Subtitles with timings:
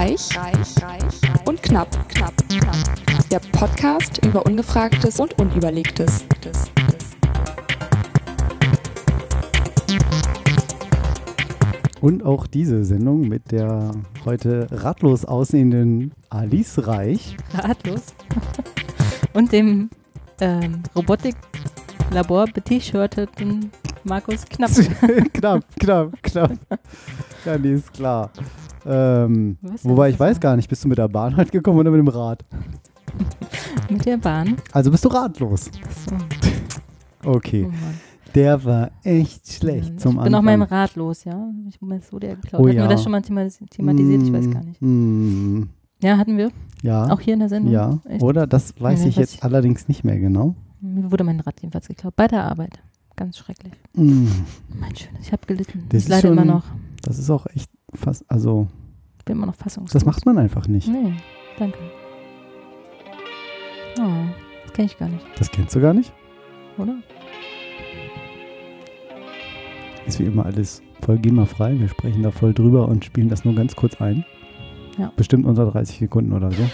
[0.00, 3.28] Reich, reich, reich und knapp, knapp, knapp.
[3.30, 6.24] Der Podcast über Ungefragtes und Unüberlegtes.
[12.00, 13.92] Und auch diese Sendung mit der
[14.24, 17.36] heute ratlos aussehenden Alice Reich.
[17.52, 18.14] Ratlos.
[19.34, 19.90] Und dem
[20.40, 23.70] ähm, Robotik-Labor t-shirteten
[24.04, 24.70] Markus Knapp.
[25.34, 26.52] knapp, knapp, knapp.
[27.44, 28.30] Ja, nee, ist klar.
[28.92, 31.98] Ähm, wobei ich weiß gar nicht, bist du mit der Bahn halt gekommen oder mit
[32.00, 32.44] dem Rad?
[33.90, 34.56] Mit der Bahn.
[34.72, 35.64] Also bist du ratlos.
[36.06, 36.16] So.
[37.24, 37.62] Oh Okay.
[37.64, 37.74] Mann.
[38.34, 40.44] Der war echt schlecht zum ich bin auch Anfang.
[40.44, 41.50] meinem Rat los, ja.
[41.68, 42.60] Ich bin so der geklaut.
[42.62, 42.84] Oh hatten ja.
[42.84, 44.22] wir das schon mal thematisiert?
[44.22, 44.80] Ich weiß gar nicht.
[44.80, 45.62] Mm,
[46.02, 46.52] Ja, hatten wir.
[46.82, 47.10] ja.
[47.10, 47.72] Auch hier in der Sendung.
[47.72, 47.98] ja.
[48.08, 48.22] Echt?
[48.22, 48.46] Oder?
[48.46, 49.42] Das weiß Nee, ich jetzt ich.
[49.42, 50.54] allerdings nicht mehr genau.
[50.80, 52.14] Mir wurde mein Rad jedenfalls geklaut.
[52.16, 52.80] Bei der Arbeit.
[53.16, 53.72] Ganz schrecklich.
[53.94, 54.26] Mm,
[54.78, 55.22] Mein Schönes.
[55.26, 55.84] Ich habe gelitten.
[55.88, 56.64] Das ich ist leide schon- immer noch.
[57.02, 58.68] das ist auch echt fast, also,
[59.20, 59.92] Ich bin immer noch fassungslos.
[59.92, 60.88] das macht man einfach nicht.
[60.88, 61.12] Nee,
[61.58, 61.78] danke.
[63.98, 64.02] Oh,
[64.64, 66.12] das kenne ich gar nicht, Das kennst du gar nicht?
[66.78, 66.96] oder?
[70.06, 71.78] Ist wie immer alles voll GEMA-frei.
[71.78, 74.24] Wir sprechen da voll drüber und spielen das nur ganz kurz ein.
[74.98, 75.12] Ja.
[75.16, 76.68] Bestimmt unter 30 Sekunden oder so.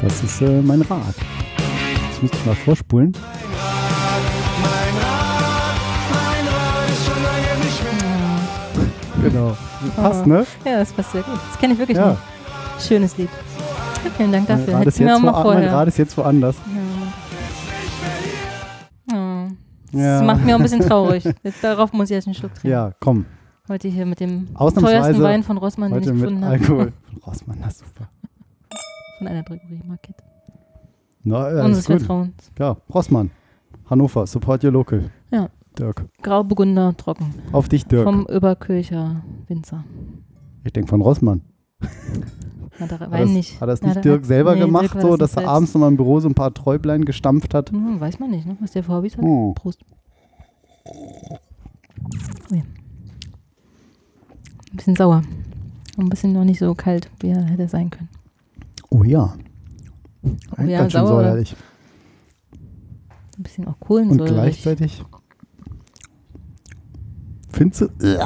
[0.00, 1.14] Das ist äh, mein Rad.
[2.08, 3.12] Das müsste ich mal vorspulen.
[9.22, 9.56] Genau.
[9.96, 10.46] Passt, ne?
[10.64, 11.34] Ja, das passt sehr gut.
[11.50, 12.10] Das kenne ich wirklich Ja.
[12.10, 12.20] nicht.
[12.86, 13.28] Schönes Lied.
[14.04, 14.74] Ja, vielen Dank dafür.
[14.74, 15.72] Ist Hättest du mir jetzt auch mal vorher.
[15.72, 16.56] Rad ist jetzt woanders.
[19.10, 19.16] Ja.
[19.16, 19.48] Oh.
[19.92, 20.22] Das Ja.
[20.22, 21.24] macht mir auch ein bisschen traurig.
[21.42, 22.68] Jetzt, darauf muss ich erst einen Schluck trinken.
[22.68, 23.24] Ja, komm.
[23.68, 26.54] Heute hier mit dem teuersten Wein von Rossmann, den ich gefunden habe.
[26.54, 26.92] Alkohol.
[27.26, 28.08] Rossmann, das ist super.
[29.18, 30.16] Von einer Drogerie Market.
[31.24, 31.86] Na, ja, Unseres.
[31.86, 32.52] Vertrauens.
[32.58, 33.30] Ja, Rossmann.
[33.88, 35.10] Hannover, support your local.
[35.78, 36.06] Dirk.
[36.22, 37.34] Grauburgunder trocken.
[37.52, 38.04] Auf dich, Dirk.
[38.04, 39.84] Vom Überkircher Winzer.
[40.64, 41.42] ich denke von Rossmann.
[42.78, 43.60] Na, da Hat das, nicht.
[43.60, 45.48] hat das Na, nicht da Dirk hat- selber nee, gemacht, Dirk so, das dass er
[45.48, 47.70] abends nochmal im Büro so ein paar Träublein gestampft hat?
[47.70, 48.56] Hm, weiß man nicht, ne?
[48.60, 49.24] was der für Hobbys hat.
[49.24, 49.54] Hm.
[49.54, 49.80] Prost.
[52.50, 52.58] Ui.
[52.58, 52.66] Ein
[54.76, 55.22] bisschen sauer.
[55.96, 58.08] Und ein bisschen noch nicht so kalt, wie er hätte sein können.
[58.90, 59.34] Oh ja.
[60.56, 61.22] Ein ja, ganz schön sauer.
[61.22, 61.56] säuerlich.
[63.38, 64.32] Ein bisschen auch Und Kohlensäure.
[64.32, 65.02] gleichzeitig.
[67.56, 68.18] Findest du?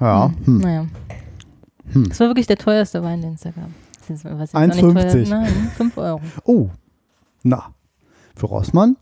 [0.00, 0.32] ja.
[0.44, 0.58] Hm.
[0.58, 0.86] Naja.
[1.92, 2.08] Hm.
[2.08, 3.68] Das war wirklich der teuerste Wein, den es da gab.
[4.00, 5.24] Das ist- was jetzt auch nicht 1,50.
[5.24, 6.20] teuer- Nein, 5 Euro.
[6.44, 6.68] Oh.
[7.42, 7.72] Na.
[8.34, 8.96] Für Rossmann?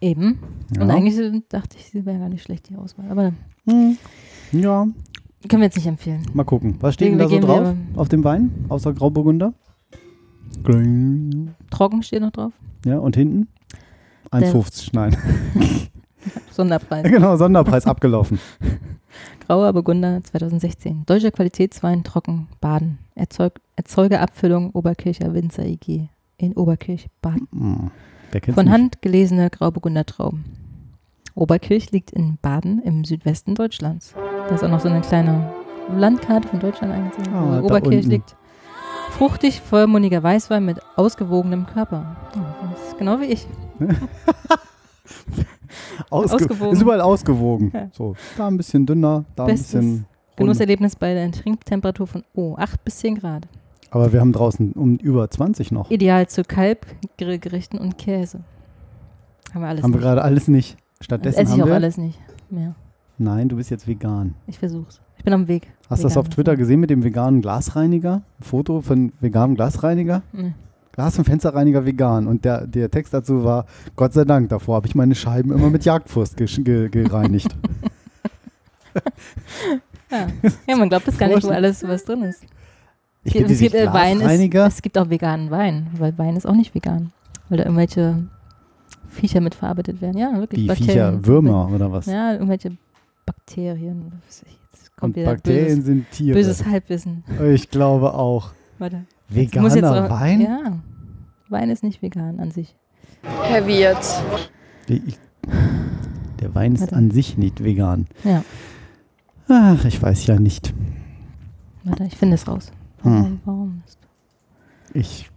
[0.00, 0.38] Eben.
[0.78, 0.94] Und Ja.
[0.94, 3.10] eigentlich so dachte ich, sie wäre gar nicht schlecht, die Auswahl.
[3.10, 3.32] Aber
[3.66, 3.96] Hm.
[4.52, 4.86] Ja.
[5.48, 6.22] können wir jetzt nicht empfehlen.
[6.34, 6.76] Mal gucken.
[6.80, 7.74] Was steht denn da so drauf?
[7.96, 8.66] Auf dem Wein?
[8.68, 9.54] Außer Grauburgunder?
[11.70, 12.52] Trocken steht noch drauf.
[12.84, 13.48] Ja, und hinten?
[14.30, 14.90] 1,50.
[14.92, 15.16] Nein.
[16.54, 17.02] Sonderpreis.
[17.10, 18.38] genau, Sonderpreis abgelaufen.
[19.46, 21.04] Grauer Burgunder 2016.
[21.06, 22.98] Deutscher Qualitätswein trocken Baden.
[23.14, 27.48] Erzeug, Erzeugerabfüllung Oberkircher Winzer IG in Oberkirch, Baden.
[27.52, 27.90] Hm.
[28.54, 28.70] Von?
[28.70, 30.44] Hand gelesene Grauburgunder Trauben.
[31.34, 34.14] Oberkirch liegt in Baden im Südwesten Deutschlands.
[34.48, 35.52] Da ist auch noch so eine kleine
[35.96, 37.32] Landkarte von Deutschland eingezogen.
[37.32, 38.36] Ah, Oberkirch liegt.
[39.10, 42.16] Fruchtig, vollmundiger Weißwein mit ausgewogenem Körper.
[42.36, 43.46] Oh, das ist genau wie ich.
[46.10, 46.72] Ausge ausgewogen.
[46.72, 47.70] Ist überall ausgewogen.
[47.74, 47.88] Ja.
[47.92, 49.90] So, da ein bisschen dünner, da ein Bestes bisschen.
[49.90, 50.06] runder.
[50.36, 53.46] Genusserlebnis bei der Trinktemperatur von oh, 8 bis 10 Grad.
[53.90, 55.90] Aber wir haben draußen um über 20 noch.
[55.90, 58.40] Ideal zu Kalbgrillgerichten und Käse.
[59.52, 60.04] Haben wir alles Haben wir nicht.
[60.04, 60.76] gerade alles nicht.
[60.98, 61.74] Das Stattdessen esse ich haben auch wir.
[61.74, 62.18] alles nicht
[62.50, 62.74] mehr.
[63.18, 64.34] Nein, du bist jetzt vegan.
[64.48, 65.00] Ich versuch's.
[65.16, 65.72] Ich bin am Weg.
[65.88, 68.22] Hast du das auf Twitter gesehen mit dem veganen Glasreiniger?
[68.40, 70.22] Ein Foto von veganem Glasreiniger?
[70.32, 70.54] Nee.
[70.94, 72.26] Glas- und Fensterreiniger vegan.
[72.26, 73.66] Und der, der Text dazu war:
[73.96, 77.54] Gott sei Dank, davor habe ich meine Scheiben immer mit Jagdwurst gereinigt.
[80.10, 80.28] Ja.
[80.68, 82.44] ja, man glaubt das gar nicht, wo alles was drin ist.
[83.24, 86.54] Ich Es gibt, äh, Wein ist, es gibt auch veganen Wein, weil Wein ist auch
[86.54, 87.10] nicht vegan.
[87.48, 88.28] Weil da irgendwelche
[89.08, 90.18] Viecher mit verarbeitet werden.
[90.18, 90.60] Ja, wirklich.
[90.60, 90.92] Die Bakterien.
[90.92, 92.06] Viecher, Würmer oder was?
[92.06, 92.76] Ja, irgendwelche
[93.24, 94.12] Bakterien.
[94.26, 96.36] Jetzt kommt Und Bakterien böses, sind Tiere.
[96.36, 97.24] böses Halbwissen.
[97.52, 98.52] Ich glaube auch.
[98.78, 99.04] Warte.
[99.34, 100.40] Veganer Wein?
[100.40, 100.78] Ja.
[101.48, 102.74] Wein ist nicht vegan an sich.
[103.22, 104.04] Herr Wirt.
[106.40, 106.96] Der Wein ist Warte.
[106.96, 108.06] an sich nicht vegan.
[108.24, 108.44] Ja.
[109.48, 110.72] Ach, ich weiß ja nicht.
[111.84, 112.70] Warte, ich finde es raus.
[113.02, 113.12] Hm.
[113.12, 113.98] Warum, warum ist,
[114.94, 115.30] Ich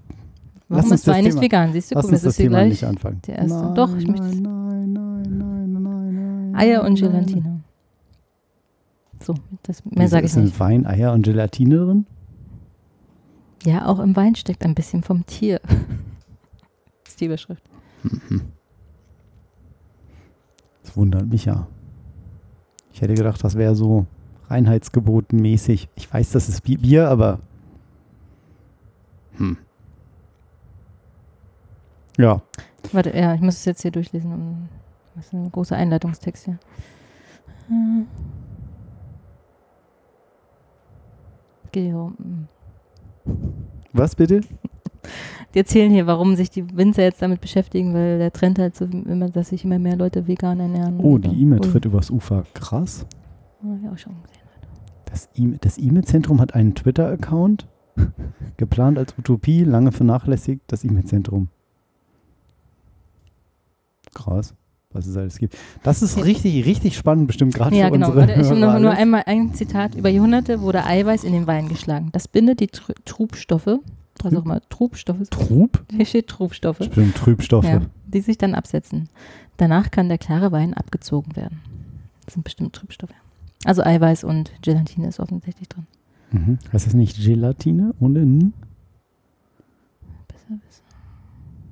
[0.70, 1.74] warum ist Wein nicht vegan?
[1.74, 3.22] Siehst du, lass guck, uns das das ist hier Thema gleich nicht anfangen.
[3.28, 3.58] der erste.
[3.58, 6.56] Nein, Doch, ich möchte nein, nein, nein, nein, nein, nein.
[6.56, 7.12] Eier und nein.
[7.12, 7.60] Gelatine.
[9.20, 10.60] So, das, mehr sage ich ist denn nicht.
[10.60, 12.06] Wein, Eier und Gelatine drin?
[13.68, 15.60] Ja, auch im Wein steckt ein bisschen vom Tier.
[15.60, 15.76] das
[17.10, 17.62] ist die Überschrift.
[20.84, 21.68] Das wundert mich ja.
[22.94, 24.06] Ich hätte gedacht, das wäre so
[24.48, 25.90] Reinheitsgeboten mäßig.
[25.96, 27.40] Ich weiß, das ist Bi- Bier, aber.
[29.36, 29.58] Hm.
[32.18, 32.42] Ja,
[32.94, 34.32] Warte, ja, ich muss es jetzt hier durchlesen.
[34.32, 34.70] um-
[35.16, 36.58] Das ist ein großer Einleitungstext hier.
[37.68, 38.08] Hm.
[41.74, 42.48] Geht hier um.
[43.94, 44.42] Was bitte?
[45.54, 48.86] Die erzählen hier, warum sich die Winzer jetzt damit beschäftigen, weil der Trend halt so
[48.86, 51.00] immer, dass sich immer mehr Leute vegan ernähren.
[51.00, 52.44] Oh, die E-Mail ui, tritt übers Ufer.
[52.54, 53.06] Krass.
[53.64, 54.38] hab ich auch schon gesehen.
[55.06, 57.68] Das E- das E-Mail-Zentrum hat einen Twitter-Account.
[58.58, 61.48] Geplant als Utopie, lange vernachlässigt, das E-Mail-Zentrum.
[64.14, 64.54] Krass,
[64.98, 65.56] was es alles gibt.
[65.84, 68.08] Das ist richtig, richtig spannend, bestimmt gerade Ja, für genau.
[68.08, 68.98] unsere Warte, ich habe nur alles.
[69.00, 69.96] einmal ein Zitat.
[69.96, 72.10] Über Jahrhunderte wurde Eiweiß in den Wein geschlagen.
[72.12, 73.80] Das bindet die Tr Trubstoffe,
[74.24, 75.84] was auch immer, Trubstoffe, Trub?
[75.92, 77.66] hier steht Trubstoffe, Bestimmt Trübstoffe.
[77.66, 79.10] ja, die sich dann absetzen.
[79.58, 81.60] Danach kann der klare Wein abgezogen werden.
[82.26, 83.14] Das sind bestimmt Trübstoffe.
[83.66, 85.88] Also Eiweiß und Gelatine ist offensichtlich drin.
[86.32, 86.60] Mhm.
[86.74, 88.54] Heißt das nicht Gelatine ohne N?
[90.28, 90.84] Besser wissen.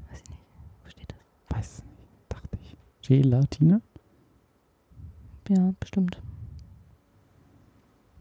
[0.10, 0.42] Weiß ich nicht.
[0.83, 1.10] Wo steht
[1.50, 1.57] das?
[1.57, 1.83] Weiß.
[3.07, 3.81] Gelatine?
[5.50, 6.22] Ja, bestimmt.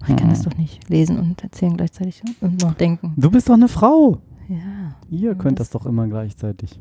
[0.00, 0.28] Ich kann Hm.
[0.28, 3.14] das doch nicht lesen und erzählen gleichzeitig und noch denken.
[3.16, 4.18] Du bist doch eine Frau.
[4.48, 4.94] Ja.
[5.08, 6.78] Ihr könnt das Das- doch immer gleichzeitig.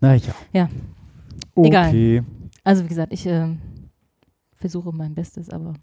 [0.00, 0.34] Naja.
[0.52, 0.68] Ja.
[1.54, 1.68] Okay.
[2.18, 2.24] Egal.
[2.64, 3.58] Also wie gesagt, ich ähm,
[4.56, 5.74] versuche mein Bestes, aber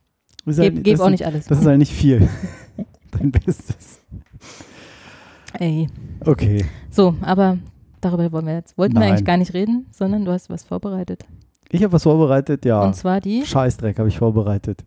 [0.45, 1.45] Ist halt- gebe geb auch nicht alles.
[1.45, 2.27] Das ist halt nicht viel.
[3.11, 3.99] Dein Bestes.
[5.53, 5.87] Ey.
[6.25, 6.65] Okay.
[6.89, 7.57] So, aber
[8.05, 9.09] darüber wollen wir jetzt, wollten wir Nein.
[9.11, 11.25] eigentlich gar nicht reden, sondern du hast was vorbereitet.
[11.69, 12.83] Ich habe was vorbereitet, ja.
[12.83, 14.85] Und zwar die, Scheißdreck habe ich vorbereitet.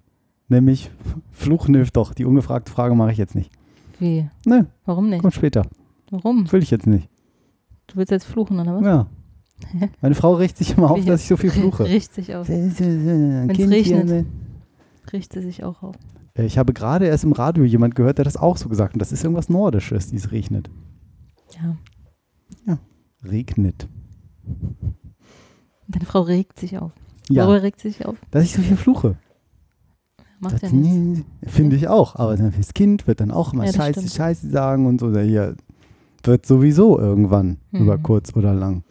[0.48, 0.90] Nämlich
[1.32, 2.14] Fluchen hilft doch.
[2.14, 3.50] Die ungefragte Frage mache ich jetzt nicht.
[3.98, 5.20] wie, Ne, warum nicht?
[5.20, 5.66] kommt später.
[6.10, 6.50] Warum?
[6.50, 7.08] Will ich jetzt nicht.
[7.88, 8.84] Du willst jetzt fluchen, oder was?
[8.84, 9.06] Ja.
[10.00, 11.84] Meine Frau riecht sich immer auf, dass ich so viel fluche.
[11.88, 12.48] Riecht sich auf.
[12.48, 14.26] Wenn Wenn's regnet.
[15.12, 15.96] Riecht sie sich auch auf.
[16.34, 18.94] Äh, Ich habe gerade erst im Radio jemand gehört, der das auch so gesagt hat.
[18.94, 20.70] Und das ist irgendwas Nordisches, dieses regnet.
[21.56, 21.76] Ja.
[23.24, 23.88] Regnet.
[25.88, 26.92] Deine Frau regt sich auf.
[27.28, 28.16] Ja, Worüber regt sich auf?
[28.30, 29.16] dass ich so viel fluche.
[30.40, 31.24] Macht Das ja nichts.
[31.46, 32.14] Finde ich auch.
[32.16, 34.12] Aber fürs Kind wird dann auch immer Ja, das Scheiße, stimmt.
[34.14, 35.16] Scheiße sagen und so.
[35.18, 35.56] Hier
[36.22, 37.80] wird sowieso irgendwann, Mhm.
[37.82, 38.84] über kurz oder lang.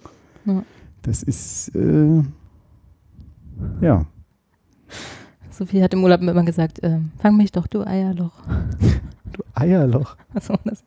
[0.46, 0.64] Ja.
[1.04, 2.22] Das ist, äh,
[3.82, 4.06] ja.
[5.50, 8.34] Sophie hat im Urlaub immer gesagt, ähm, fang mich doch, du Eierloch.
[9.34, 10.16] Du Eierloch.
[10.34, 10.84] Also das,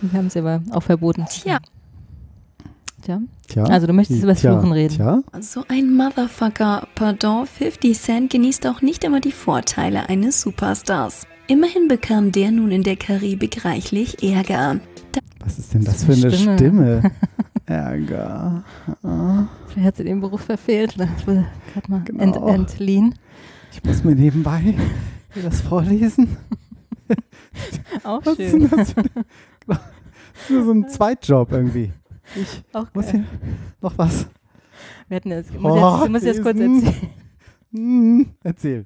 [0.00, 1.26] wir haben es aber auch verboten.
[1.28, 1.58] Tja.
[3.04, 3.20] Tja.
[3.48, 3.64] Tja.
[3.64, 4.94] Also du möchtest über das Tja, Fluchen reden.
[4.96, 5.22] Tja.
[5.40, 11.26] So ein Motherfucker, pardon, 50 Cent genießt auch nicht immer die Vorteile eines Superstars.
[11.46, 14.80] Immerhin bekam der nun in der Karibik reichlich Ärger.
[15.40, 17.02] Was ist denn das, für ist eine eine Stimme?
[17.66, 18.64] Ärger.
[19.02, 20.94] Ah, Vielleicht hat sie den Beruf verfehlt.
[20.96, 22.22] oder wurde gerade mal Genau.
[22.48, 23.14] ent, entliehen.
[23.72, 24.74] Ich muss mir nebenbei
[25.42, 26.36] das vorlesen.
[28.04, 28.60] Auch Was ist schön.
[28.60, 28.92] denn das?
[28.92, 29.02] Für,
[29.66, 29.78] das
[30.42, 31.92] ist nur so ein Zweitjob irgendwie.
[32.34, 33.12] Ich Auch muss geil.
[33.14, 34.26] hier noch was.
[35.08, 37.10] Wir hatten jetzt, ich Oh, muss jetzt, ich muss jetzt kurz erzählen.
[37.72, 38.84] Hm, erzähl.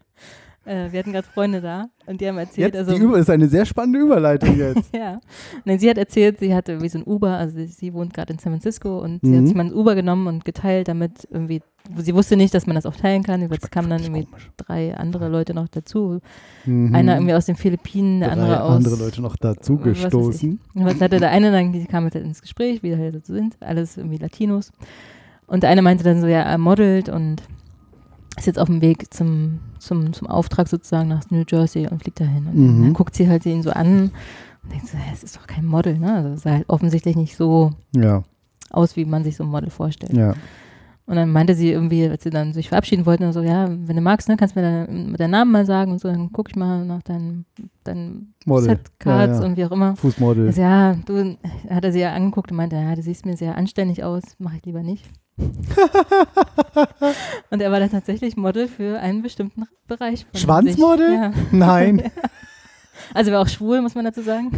[0.69, 3.31] Äh, wir hatten gerade Freunde da und die haben erzählt, Jetzt also die Über ist
[3.31, 4.91] eine sehr spannende Überleitung jetzt.
[4.95, 5.19] Ja.
[5.65, 8.33] Nein, sie hat erzählt, sie hatte wie so ein Uber, also sie, sie wohnt gerade
[8.35, 9.39] in San Francisco und sie Mhm.
[9.39, 11.63] hat sich mal ein Uber genommen und geteilt, damit irgendwie,
[11.97, 13.41] sie wusste nicht, dass man das auch teilen kann.
[13.51, 14.51] Jetzt kamen dann irgendwie Komisch.
[14.59, 16.21] drei andere Leute noch dazu.
[16.67, 16.95] Mhm.
[16.95, 18.77] Einer irgendwie aus den Philippinen, der Drei andere aus.
[18.77, 20.61] andere Leute noch dazu was gestoßen.
[20.75, 23.57] Und was hatte der eine dann, die kam jetzt ins Gespräch, wie halt so sind,
[23.61, 24.71] alles irgendwie Latinos.
[25.47, 27.43] Und der eine meinte dann so, ja, er modelt und
[28.39, 32.21] ist jetzt auf dem Weg zum, zum, zum Auftrag sozusagen nach New Jersey und fliegt
[32.21, 32.47] dahin.
[32.47, 32.83] Und Mhm.
[32.85, 34.11] dann guckt sie halt ihn so an
[34.63, 36.15] und denkt so, es ist doch kein Model, ne?
[36.15, 38.23] Also es sah halt offensichtlich nicht so Ja,
[38.71, 40.13] aus, wie man sich so ein Model vorstellt.
[40.15, 40.35] ja.
[41.07, 44.03] Und dann meinte sie irgendwie, als sie dann sich verabschieden wollten, so, ja, wenn du
[44.03, 46.55] magst, ne, kannst du mir deinen, deinen Namen mal sagen und so, dann guck ich
[46.57, 47.47] mal nach deinen,
[47.83, 48.65] deinen Model.
[48.77, 49.47] Setcards Ja, ja.
[49.47, 49.97] und wie auch immer.
[49.97, 50.49] Fußmodel.
[50.49, 51.39] Also, ja, du,
[51.71, 54.59] hat er sie ja angeguckt und meinte, ja, du siehst mir sehr anständig aus, mache
[54.59, 55.07] ich lieber nicht.
[57.51, 60.27] und er war dann tatsächlich Model für einen bestimmten Bereich.
[60.35, 61.13] Schwanzmodel?
[61.13, 61.33] Ja.
[61.53, 62.11] Nein.
[63.15, 64.51] Also er war auch schwul, muss man dazu sagen.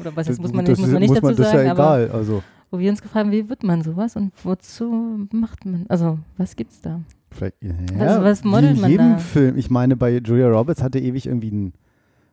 [0.00, 1.66] Oder was, das muss man, das nicht, muss man ist- nicht dazu das ist sagen,
[1.66, 2.10] ja aber egal.
[2.16, 6.18] Also, wo wir uns gefragt haben, wie wird man sowas und wozu macht man, also
[6.38, 7.00] was gibt's da?
[7.30, 9.18] vielleicht, ja, Was- was modelt in man jedem da?
[9.18, 9.56] Film.
[9.58, 11.72] Ich meine, bei Julia Roberts hatte ewig irgendwie einen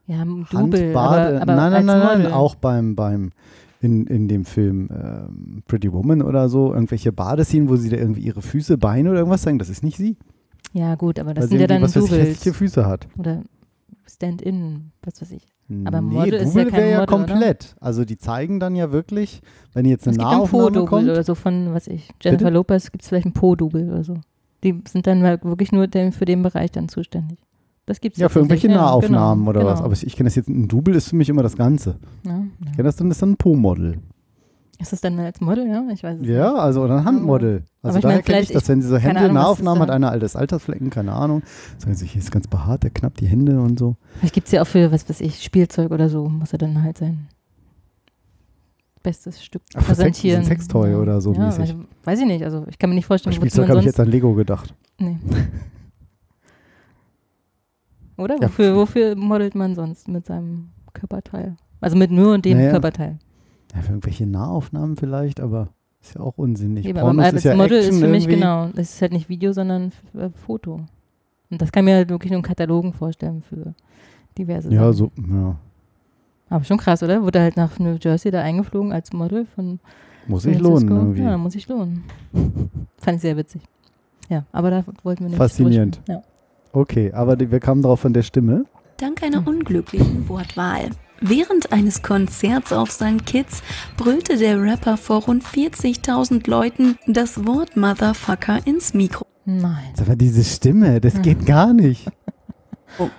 [0.08, 0.96] Ja, ein Double, Handbade.
[0.96, 3.32] aber, aber nein, nein, nein, nein, auch beim, beim
[3.82, 8.22] in, in dem Film ähm, Pretty Woman oder so, irgendwelche Badeszenen, wo sie da irgendwie
[8.22, 10.18] ihre Füße, Beine oder irgendwas zeigen, das ist nicht sie.
[10.74, 13.08] Ja gut, aber das weil sind ja dann was Doubles hässliche Füße hat.
[13.18, 13.44] oder
[14.06, 15.48] Stand-in, was weiß ich.
[15.86, 17.26] Aber nee, Model ist Double ja kein wäre ja Model, oder?
[17.28, 17.76] komplett.
[17.80, 19.42] Also die zeigen dann ja wirklich,
[19.74, 21.10] wenn jetzt eine Es gibt ein Nahaufnahme Po-Double kommt.
[21.10, 22.54] oder so von, was ich, Jennifer Bitte?
[22.56, 24.16] Lopez gibt es vielleicht ein Po-Double oder so.
[24.64, 27.38] Die sind dann wirklich nur für den Bereich dann zuständig.
[27.90, 29.72] Das gibt's Ja, für irgendwelche ja, Nahaufnahmen genau, oder genau.
[29.72, 29.82] was.
[29.82, 31.96] Aber ich, ich kenne das jetzt, ein Double ist für mich immer das Ganze.
[32.24, 32.72] Ja, Ich ja.
[32.74, 33.98] kenne das dann, das ist dann ein Po-Model.
[34.80, 35.84] Ist das dann als Model, ja?
[35.92, 36.60] Ich weiß es Ja, nicht.
[36.62, 37.64] also oder ein Handmodel.
[37.82, 40.36] Also Aber ich daher kenne ich das, wenn sie so Hände, Nahaufnahmen hat, einer altes
[40.36, 41.42] Altersflecken, keine Ahnung.
[41.80, 43.96] Sagen sie, hier ist ganz behaart, der knappt die Hände und so.
[44.20, 46.84] Vielleicht gibt es ja auch für, was weiß ich, Spielzeug oder so, muss er dann
[46.84, 47.28] halt sein
[49.02, 50.42] bestes Stück Ach, präsentieren.
[50.42, 51.72] ein Sextoy oder so ja, mäßig.
[51.72, 53.86] weiß- Weiß ich nicht, also ich kann mir nicht Bei vorstellen, wozu Spielzeug habe ich
[53.86, 54.76] jetzt an Lego gedacht.
[55.00, 55.18] nee.
[58.20, 58.36] oder?
[58.36, 58.44] Ja.
[58.44, 61.56] Wofür, wofür modelt man sonst mit seinem Körperteil?
[61.82, 62.72] Also mit nur dem Naja.
[62.72, 63.20] Körperteil.
[63.76, 65.70] Ja, für irgendwelche Nahaufnahmen vielleicht, aber
[66.02, 66.86] ist ja auch unsinnig.
[66.86, 68.36] Eben, aber Pornos als ist ja Model Action ist für mich irgendwie.
[68.40, 70.82] genau, das ist halt nicht Video, sondern äh, Foto.
[71.52, 73.74] Und das kann ich mir halt wirklich nur in Katalogen vorstellen für
[74.38, 75.12] diverse Ja, Sachen.
[75.28, 75.56] so, ja.
[76.50, 77.22] Aber schon krass, oder?
[77.22, 79.80] Wurde halt nach New Jersey da eingeflogen als Model von
[80.28, 81.22] Muss sich lohnen irgendwie.
[81.22, 82.04] Ja, muss sich lohnen.
[82.98, 83.62] Fand ich sehr witzig.
[84.30, 85.38] Ja, aber da wollten wir nicht.
[85.38, 86.00] Faszinierend.
[86.04, 86.24] sprechen.
[86.72, 88.66] Okay, aber die, wir kamen drauf von der Stimme.
[88.98, 90.90] Dank einer unglücklichen Wortwahl.
[91.22, 93.26] Während eines Konzerts auf St.
[93.26, 93.62] Kitts
[93.98, 99.26] brüllte der Rapper vor rund 40.000 Leuten das Wort Motherfucker ins Mikro.
[99.46, 102.08] Nein, war diese Stimme, das geht gar nicht.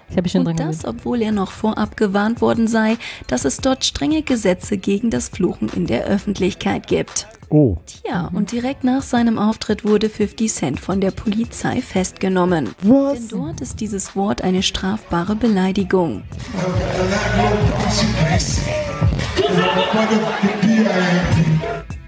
[0.09, 2.97] Ich habe mich schon dran Und das, obwohl er noch vorab gewarnt worden sei,
[3.27, 7.27] dass es dort strenge Gesetze gegen das Fluchen in der Öffentlichkeit gibt.
[7.53, 12.71] Oh, Tja, und direkt nach seinem Auftritt wurde 50 Cent von der Polizei festgenommen.
[12.83, 13.27] Denn was?
[13.29, 16.23] dort ist dieses Wort eine strafbare Beleidigung.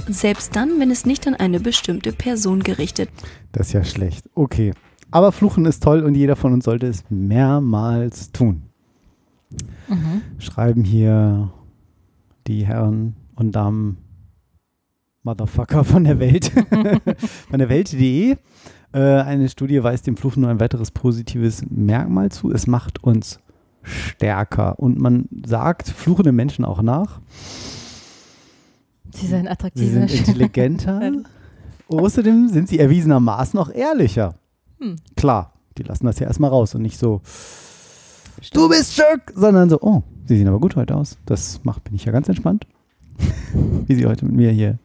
[0.08, 3.08] Selbst dann, wenn es nicht an eine bestimmte Person gerichtet
[3.50, 4.28] Das ist ja schlecht.
[4.34, 4.72] Okay.
[5.12, 8.62] Aber Fluchen ist toll und jeder von uns sollte es mehrmals tun.
[9.88, 10.22] Mhm.
[10.38, 11.52] Schreiben hier
[12.46, 13.98] die Herren und Damen
[15.22, 16.50] Motherfucker von der Welt.
[17.50, 18.36] von der Welt.de.
[18.94, 22.50] Äh, eine Studie weist dem Fluchen nur ein weiteres positives Merkmal zu.
[22.50, 23.38] Es macht uns
[23.82, 24.78] stärker.
[24.78, 27.20] Und man sagt fluchende Menschen auch nach.
[29.12, 30.08] Sie sind Sie attraktiver.
[30.08, 31.12] sind intelligenter.
[31.88, 34.36] Außerdem sind sie erwiesenermaßen auch ehrlicher.
[34.82, 34.96] Hm.
[35.16, 37.20] Klar, die lassen das ja erstmal raus und nicht so,
[38.52, 41.18] du bist Chuck, sondern so, oh, sie sehen aber gut heute aus.
[41.24, 42.66] Das macht, bin ich ja ganz entspannt,
[43.86, 44.78] wie sie heute mit mir hier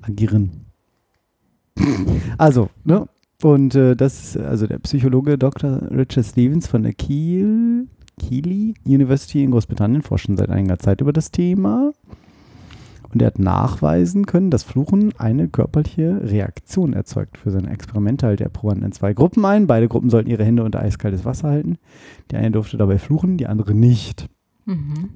[0.00, 0.64] agieren.
[2.38, 3.06] Also, ne?
[3.42, 5.82] Und äh, das ist also der Psychologe Dr.
[5.90, 7.86] Richard Stevens von der Kiel,
[8.18, 11.92] Keele University in Großbritannien forscht schon seit einiger Zeit über das Thema.
[13.12, 17.38] Und er hat nachweisen können, dass Fluchen eine körperliche Reaktion erzeugt.
[17.38, 19.66] Für seine Experimente teilte er Probanden in zwei Gruppen ein.
[19.66, 21.78] Beide Gruppen sollten ihre Hände unter eiskaltes Wasser halten.
[22.30, 24.28] Die eine durfte dabei fluchen, die andere nicht.
[24.64, 25.10] Mhm.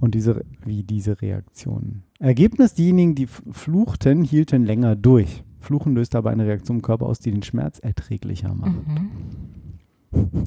[0.00, 2.02] Und diese, wie diese Reaktionen.
[2.18, 5.42] Ergebnis, diejenigen, die fluchten, hielten länger durch.
[5.60, 8.86] Fluchen löst aber eine Reaktion im Körper aus, die den Schmerz erträglicher macht.
[8.86, 9.10] Mhm.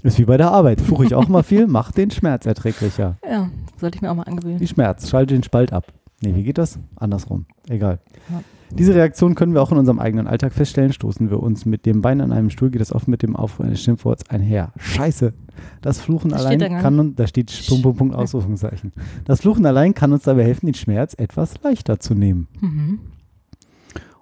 [0.03, 0.81] Ist wie bei der Arbeit.
[0.81, 3.17] Fluche ich auch mal viel, macht den Schmerz erträglicher.
[3.29, 4.59] Ja, sollte ich mir auch mal angewöhnen.
[4.59, 5.86] Wie Schmerz, schalte den Spalt ab.
[6.21, 6.79] Nee, wie geht das?
[6.95, 7.45] Andersrum.
[7.69, 8.00] Egal.
[8.29, 8.41] Ja.
[8.71, 10.91] Diese Reaktion können wir auch in unserem eigenen Alltag feststellen.
[10.91, 13.67] Stoßen wir uns mit dem Bein an einem Stuhl, geht es oft mit dem Aufrufen
[13.67, 14.74] eines Schimpfworts einher.
[14.77, 15.33] Scheiße.
[15.81, 18.91] Das Fluchen Das allein da kann uns, da steht Punkt, Punkt, Punkt, Ausrufungszeichen.
[19.25, 22.47] Das Fluchen allein kann uns dabei helfen, den Schmerz etwas leichter zu nehmen.
[22.59, 23.00] Mhm.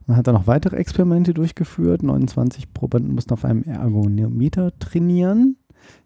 [0.08, 2.04] Dann hat er noch weitere Experimente durchgeführt.
[2.04, 5.58] 29 Probanden mussten auf einem Ergonometer trainieren.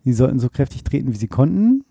[0.06, 1.84] Die sollten so kräftig treten, wie sie konnten.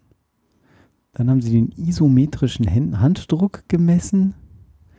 [1.13, 4.35] Dann haben sie den isometrischen Hän- Handdruck gemessen,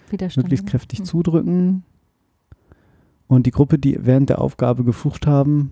[0.09, 0.45] Widerstand.
[0.45, 1.03] möglichst kräftig Mhm.
[1.05, 1.83] zudrücken.
[3.27, 5.71] Und die Gruppe, die während der Aufgabe geflucht haben,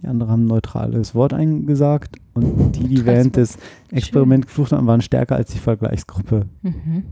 [0.00, 2.16] die anderen haben ein neutrales Wort eingesagt.
[2.34, 3.56] Und die, die während des
[3.90, 6.46] Experiments geflucht haben, waren stärker als die Vergleichsgruppe.
[6.62, 7.04] Mhm.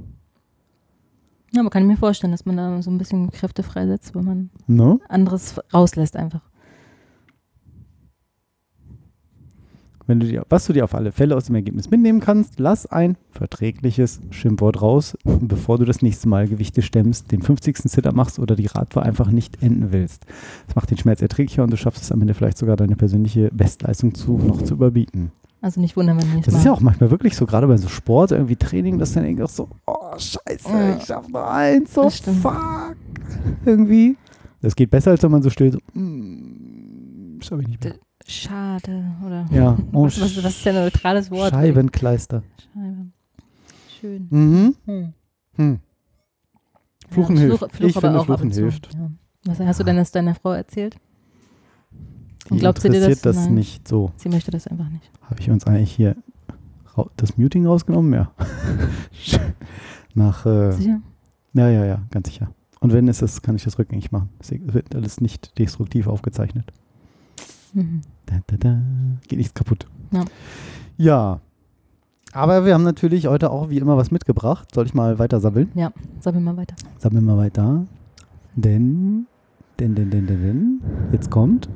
[1.55, 4.25] Ja, aber kann ich mir vorstellen, dass man da so ein bisschen Kräfte freisetzt, wenn
[4.25, 4.99] man Ne?
[5.09, 6.41] anderes rauslässt einfach.
[10.07, 12.87] Wenn du dir, was du dir auf alle Fälle aus dem Ergebnis mitnehmen kannst, lass
[12.87, 17.79] ein verträgliches Schimpfwort raus, bevor du das nächste Mal Gewichte stemmst, den 50.
[17.79, 20.27] Sit-Up machst oder die Radtour einfach nicht enden willst.
[20.67, 23.51] Das macht den Schmerz erträglicher und du schaffst es am Ende vielleicht sogar deine persönliche
[23.53, 25.31] Bestleistung zu, noch zu überbieten.
[25.63, 27.89] Also nicht wundern, wenn ich Das ist ja auch manchmal wirklich so, gerade bei so
[27.89, 30.97] Sport, irgendwie Training, dass dann irgendwie auch so, oh scheiße, Ja.
[30.97, 32.97] ich schaff nur eins, so fuck,
[33.65, 34.17] irgendwie.
[34.61, 37.95] Das geht besser, als wenn man so still so, mm, schaff ich nicht mehr.
[38.27, 39.47] Schade, oder?
[39.53, 41.51] Ja, oh, was, was, was ist denn ein neutrales Wort?
[41.53, 42.43] Scheibenkleister.
[42.75, 43.07] Scheibe.
[44.01, 44.27] Schön.
[44.31, 44.75] Mhm.
[44.85, 45.13] Hm.
[45.55, 45.79] Hm.
[47.09, 47.59] Fluchen Ja, hilft.
[47.59, 48.95] Fluch, Fluch Ich aber finde, Fluchen hilft.
[48.95, 49.11] Ja.
[49.45, 50.97] Was hast du denn das deiner Frau erzählt?
[52.51, 53.21] Und glaubst du dir das?
[53.21, 53.55] das, Nein.
[53.55, 54.13] nicht so.
[54.17, 55.11] Sie möchte das einfach nicht.
[55.23, 56.17] Habe ich uns eigentlich hier
[57.17, 58.13] das Muting rausgenommen?
[58.13, 58.33] Ja.
[60.15, 61.01] Nach, äh, Sicher?
[61.55, 62.51] ja, ja, ja, ganz sicher.
[62.81, 64.29] Und wenn es ist, kann ich das rückgängig machen.
[64.41, 66.73] Es wird alles nicht destruktiv aufgezeichnet.
[67.73, 68.03] Mhm.
[68.27, 68.81] Da, da, da.
[69.29, 69.87] Geht nichts kaputt.
[70.11, 70.25] Ja.
[70.97, 71.41] Ja.
[72.33, 74.75] Aber wir haben natürlich heute auch wie immer was mitgebracht.
[74.75, 75.71] Soll ich mal weiter sammeln?
[76.21, 76.75] Sag mir mal weiter.
[76.99, 77.87] Sammeln wir weiter.
[78.57, 79.27] Denn,
[79.79, 80.81] denn, denn, denn, denn, denn.
[81.13, 81.69] Jetzt kommt.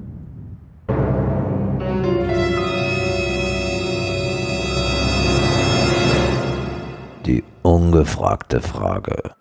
[7.27, 9.35] Die ungefragte Frage.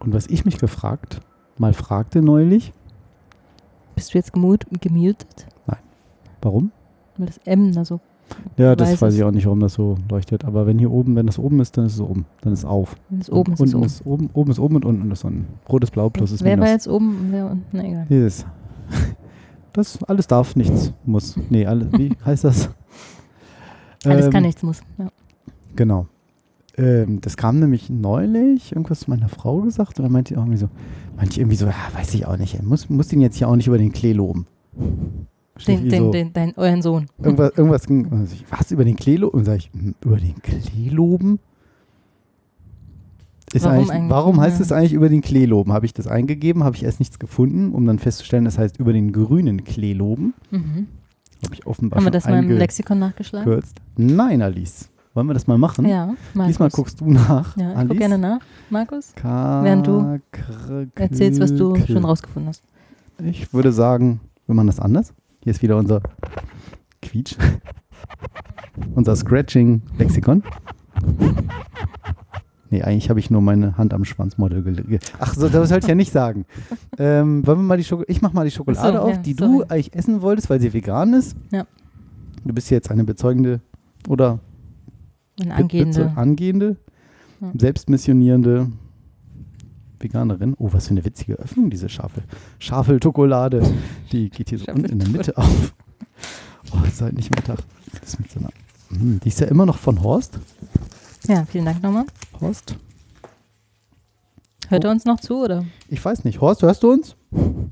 [0.00, 1.20] Und was ich mich gefragt,
[1.58, 2.72] mal fragte neulich,
[3.94, 5.46] Bist du jetzt gemut, gemutet?
[6.42, 6.72] warum?
[7.16, 8.00] Weil das M da so.
[8.56, 10.44] Ja, das Weiß weiß ich auch nicht, warum das so leuchtet.
[10.44, 12.24] Aber wenn hier oben, wenn das oben ist, dann ist es oben.
[12.40, 12.96] Dann ist es auf.
[13.10, 13.86] Wenn es oben ist, und ist unten oben.
[13.86, 16.56] ist oben, oben ist oben und unten ist so ein rotes Blau plus ist Wer
[16.56, 16.66] Minus.
[16.66, 17.64] war jetzt oben und wer unten?
[17.72, 18.06] Na egal.
[18.08, 18.46] Dieses.
[19.72, 21.36] Das alles darf, nichts muss.
[21.50, 22.70] Nee, alle, wie heißt das?
[24.04, 24.80] Alles Ähm, kann, nichts muss.
[24.98, 25.08] Ja.
[25.74, 26.06] Genau.
[26.76, 30.42] Ähm, das kam nämlich neulich, irgendwas zu meiner Frau gesagt, und dann meinte ich auch
[30.42, 30.68] irgendwie so,
[31.16, 33.56] meinte ich irgendwie so, ja, weiß ich auch nicht, muss, muss den jetzt hier auch
[33.56, 34.46] nicht über den Klee loben.
[35.66, 37.06] Den, den, so, den, dein, euren Sohn.
[37.22, 39.38] Irgendwas, irgendwas ging, was, über den Klee loben?
[39.38, 41.38] Und sag ich, hm, über den Klee loben?
[43.52, 45.72] Ist Warum eigentlich, warum heißt es eigentlich über den Klee loben?
[45.72, 48.92] Habe ich das eingegeben, habe ich erst nichts gefunden, um dann festzustellen, das heißt über
[48.92, 50.34] den grünen Klee loben.
[50.50, 50.88] Mhm.
[51.44, 53.46] Habe ich offenbar Haben wir das mal im Lexikon nachgeschlagen?
[53.46, 53.76] eingekürzt.
[53.96, 54.88] Nein, Alice.
[55.12, 55.86] Wollen wir das mal machen?
[55.86, 56.48] Ja, Markus.
[56.48, 57.56] Diesmal guckst du nach.
[57.56, 57.88] Ja, ich Alice.
[57.90, 58.40] guck gerne nach.
[58.70, 60.18] Markus, Ka Während du
[60.96, 62.64] erzählst, was du schon rausgefunden hast.
[63.22, 65.14] Ich würde sagen, wir machen das anders.
[65.44, 66.00] Hier ist wieder unser
[67.02, 67.36] Quietsch.
[68.94, 70.42] unser Scratching-Lexikon.
[72.70, 75.12] Nee, eigentlich habe ich nur meine Hand am Schwanzmodell gelegt.
[75.20, 76.44] Ach, so, das sollte ich ja nicht sagen.
[76.98, 79.34] Ähm, wollen wir mal die Schoko ich mache mal die Schokolade so, auf, ja, die
[79.34, 79.58] sorry.
[79.58, 81.36] du eigentlich essen wolltest, weil sie vegan ist.
[81.52, 81.66] Ja.
[82.44, 83.60] Du bist jetzt eine bezeugende
[84.08, 84.40] oder
[85.40, 86.12] Eine angehende.
[86.16, 86.76] angehende
[87.40, 87.52] Ja.
[87.56, 88.68] selbstmissionierende
[90.04, 90.54] Veganerin.
[90.58, 92.22] Oh, was für eine witzige Öffnung, diese Schafel.
[92.60, 93.62] Schafel-Schokolade.
[94.12, 95.74] Die geht hier so unten in der Mitte auf.
[96.72, 97.58] Oh, es ist halt nicht Mittag.
[97.92, 98.50] Das ist mit so einer.
[98.90, 100.38] Hm, die ist ja immer noch von Horst.
[101.26, 102.04] Ja, vielen Dank nochmal.
[102.40, 102.76] Horst?
[104.68, 104.88] Hört Oh.
[104.88, 105.64] er uns noch zu, oder?
[105.88, 106.40] Ich weiß nicht.
[106.40, 107.16] Horst, hörst du uns?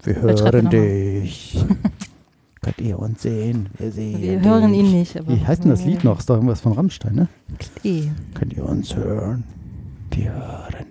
[0.03, 1.65] Wir hören dich.
[2.63, 3.69] Könnt ihr uns sehen?
[3.79, 4.93] Wir sehen Wir hören ihn dich.
[4.95, 5.17] nicht.
[5.19, 6.19] Aber Wie heißt denn das Lied noch?
[6.21, 7.29] Ist doch irgendwas von Rammstein, ne?
[7.59, 8.11] Klee.
[8.35, 9.43] Könnt ihr uns hören?
[10.13, 10.82] Wir hören dich.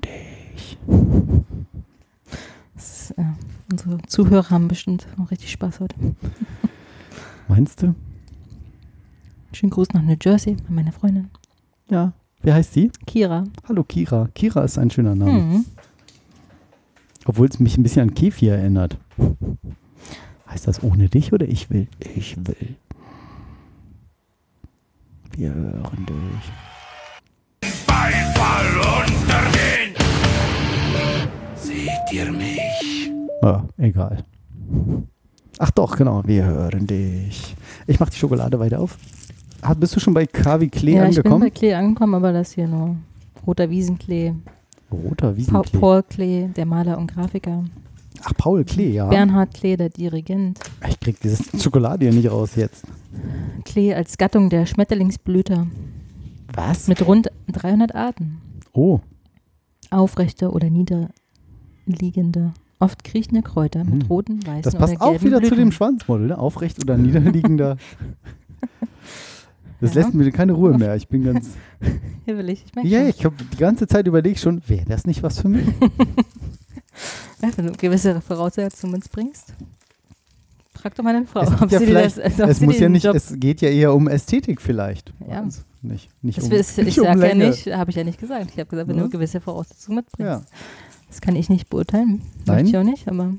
[2.75, 3.23] Ist, äh,
[3.71, 5.95] unsere Zuhörer haben bestimmt auch richtig Spaß heute.
[7.47, 7.95] Meinst du?
[9.53, 11.29] Schönen Gruß nach New Jersey an meine Freundin.
[11.89, 12.13] Ja.
[12.41, 12.91] Wie heißt sie?
[13.05, 13.43] Kira.
[13.67, 14.29] Hallo Kira.
[14.33, 15.31] Kira ist ein schöner Name.
[15.31, 15.65] Mhm.
[17.25, 18.97] Obwohl es mich ein bisschen an Kefir erinnert.
[20.47, 21.87] Heißt das ohne dich oder ich will?
[22.15, 22.75] Ich will.
[25.37, 26.51] Wir hören dich.
[27.85, 29.20] Beifall untergehen.
[32.11, 33.11] Ihr mich?
[33.41, 34.25] Ah, egal.
[35.57, 36.23] Ach doch, genau.
[36.25, 37.55] Wir hören dich.
[37.87, 38.97] Ich mach die Schokolade weiter auf.
[39.61, 41.53] Ah, bist du schon bei Kavi Klee ja, ich bin bei angekommen?
[41.53, 42.97] Klee angekommen, aber das hier nur
[43.47, 44.33] roter Wiesenklee.
[44.91, 45.79] Roter Pa Wiesenklee.
[45.79, 47.63] Paul Klee, der Maler und Grafiker.
[48.23, 49.07] Ach, Paul Klee, ja.
[49.07, 50.59] Bernhard Klee, der Dirigent.
[50.89, 52.85] Ich krieg dieses Schokolade hier nicht raus jetzt.
[53.63, 55.67] Klee als Gattung der Schmetterlingsblüter
[56.53, 56.87] Was?
[56.87, 58.41] mit rund 300 Arten.
[58.73, 58.99] Oh,
[59.89, 60.69] Aufrechte oder
[61.85, 64.07] niederliegende, oft kriechende Kräuter mit Hm.
[64.09, 65.57] roten, weißen das passt oder auch gelben wieder zu Blüten.
[65.57, 66.37] dem Schwanzmodell, ne?
[66.37, 67.77] Aufrecht oder niederliegender.
[69.79, 70.01] Das Ja.
[70.03, 70.95] lässt mir keine Ruhe mehr.
[70.95, 71.55] Ich bin ganz.
[72.25, 75.39] Hibbelig, ich merke Ja, ich habe die ganze Zeit überlegt schon, wäre das nicht was
[75.41, 75.65] für mich?
[77.41, 79.55] Ja, wenn du gewisse Voraussetzungen mitbringst.
[80.75, 83.05] Frag doch meine Frau, Es, ob ja sie das, ob es sie muss ja nicht,
[83.05, 85.11] Job, es geht ja eher um Ästhetik vielleicht.
[85.27, 85.41] Ja.
[85.41, 88.19] Also nicht, nicht das um, ist, ich um sage ja nicht, habe ich ja nicht
[88.19, 88.51] gesagt.
[88.51, 89.03] Ich habe gesagt, wenn Ja.
[89.03, 90.29] du gewisse Voraussetzungen mitbringst.
[90.29, 90.41] Ja.
[91.11, 92.21] Das kann ich nicht beurteilen.
[92.45, 92.65] Nein?
[92.65, 93.33] Ich auch nicht, aber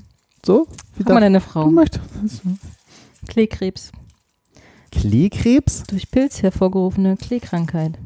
[0.45, 0.67] So?
[0.95, 1.69] Wie guck mal deine du Frau.
[1.71, 2.05] möchtest.
[3.27, 3.91] Kleekrebs.
[4.91, 5.83] Kleekrebs?
[5.87, 7.97] Durch Pilz hervorgerufene Kleekrankheit.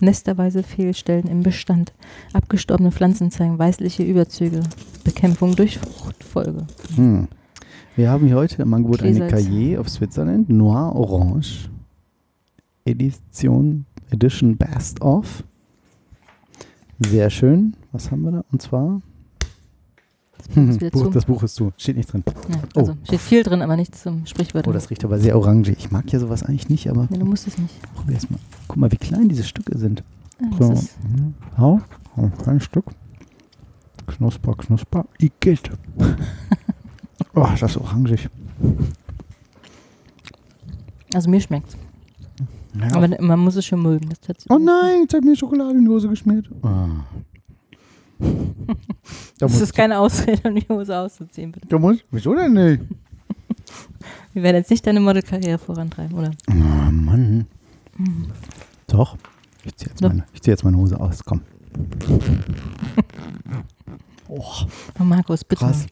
[0.00, 1.92] Nesterweise Fehlstellen im Bestand.
[2.32, 4.60] Abgestorbene Pflanzen zeigen weißliche Überzüge.
[5.04, 6.66] Bekämpfung durch Fruchtfolge.
[6.96, 7.28] Hm.
[7.94, 9.26] Wir haben hier heute im Angebot eine.
[9.28, 11.68] Cahiers of Switzerland Noir Orange
[12.86, 15.44] Edition Edition Best of.
[17.00, 17.74] Sehr schön.
[17.92, 18.44] Was haben wir da?
[18.50, 19.00] Und zwar
[20.54, 21.10] Das Buch zu.
[21.10, 21.72] das Buch ist zu.
[21.76, 22.24] Steht nicht drin.
[22.48, 24.72] Ja, also steht viel drin, aber nichts zum Oh, Sprichwörtern.
[24.72, 25.70] das riecht aber sehr orange.
[25.72, 27.74] Ich mag ja sowas eigentlich nicht, aber nee, du musst es nicht.
[27.94, 28.38] probier's mal.
[28.66, 30.02] Guck mal, wie klein diese Stücke sind.
[30.40, 30.72] Ja, So.
[30.72, 31.34] Mhm.
[31.56, 31.80] Hau,
[32.16, 32.84] hau, ein Stück.
[34.06, 35.04] Knusper, knusper.
[35.18, 35.70] Igitt.
[37.34, 38.28] oh, das ist orangig.
[41.14, 41.76] also mir schmeckt
[42.74, 42.94] Ja.
[42.96, 44.08] Aber man muss es schon mögen.
[44.10, 44.50] Das tatsächlich.
[44.50, 46.48] oh nein, jetzt hat mir Schokolade in die Hose geschmiert.
[46.62, 46.88] Ah.
[49.38, 51.68] Da Das ist keine Ausrede, um die Hose auszuziehen, bitte.
[51.68, 52.82] da muss, wieso denn nicht?
[54.34, 56.32] Wir werden jetzt nicht deine Modelkarriere vorantreiben, oder?
[56.50, 56.52] Oh
[56.90, 57.46] Mann.
[58.88, 59.16] Doch.
[59.64, 61.22] Ich ziehe jetzt, meine- ich zieh jetzt meine Hose aus.
[61.24, 61.42] Komm.
[64.28, 64.42] Oh,
[65.00, 65.64] Oh, Markus, bitte.
[65.64, 65.86] krass.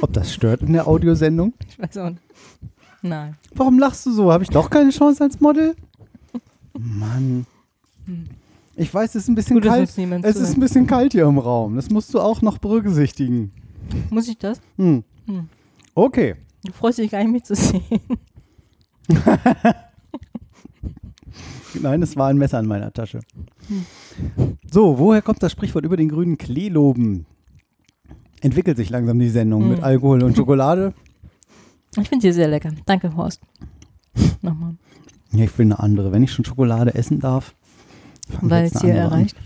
[0.00, 1.52] Ob das stört in der Audiosendung?
[1.68, 2.22] Ich weiß auch nicht.
[3.02, 3.36] Nein.
[3.54, 4.32] Warum lachst du so?
[4.32, 5.74] Habe ich doch keine Chance als Model?
[6.78, 7.46] Mann.
[8.76, 9.88] Ich weiß, es ist ein bisschen Gut, kalt.
[10.22, 11.76] Es ist ein bisschen kalt hier im Raum.
[11.76, 13.52] Das musst du auch noch berücksichtigen.
[14.10, 14.60] Muss ich das?
[14.76, 15.02] Hm.
[15.26, 15.48] Hm.
[15.94, 16.36] Okay.
[16.64, 17.82] Du freust dich gar nicht, mich zu sehen.
[21.80, 23.20] Nein, es war ein Messer in meiner Tasche.
[24.70, 27.26] So, woher kommt das Sprichwort über den grünen Klee loben?
[28.40, 29.68] Entwickelt sich langsam die Sendung Hm.
[29.70, 30.94] mit Alkohol und Schokolade.
[31.98, 32.70] Ich finde sie sehr lecker.
[32.86, 33.40] Danke, Horst.
[34.42, 34.74] Nochmal.
[35.32, 36.12] Ja, ich will eine andere.
[36.12, 37.54] Wenn ich schon Schokolade essen darf.
[38.40, 39.36] Weil es hier erreicht.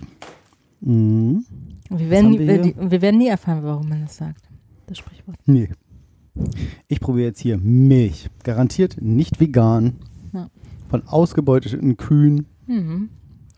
[0.81, 1.45] Mhm.
[1.89, 4.43] Wir werden, wir wir, wir werden nie erfahren, warum man das sagt.
[4.87, 5.37] Das Sprichwort.
[5.47, 5.69] Nee.
[6.89, 8.29] Ich probiere jetzt hier Milch.
[8.43, 9.97] Garantiert nicht vegan.
[10.33, 10.49] Ja.
[10.89, 12.47] Von ausgebeuteten Kühen.
[12.67, 13.11] Mhm.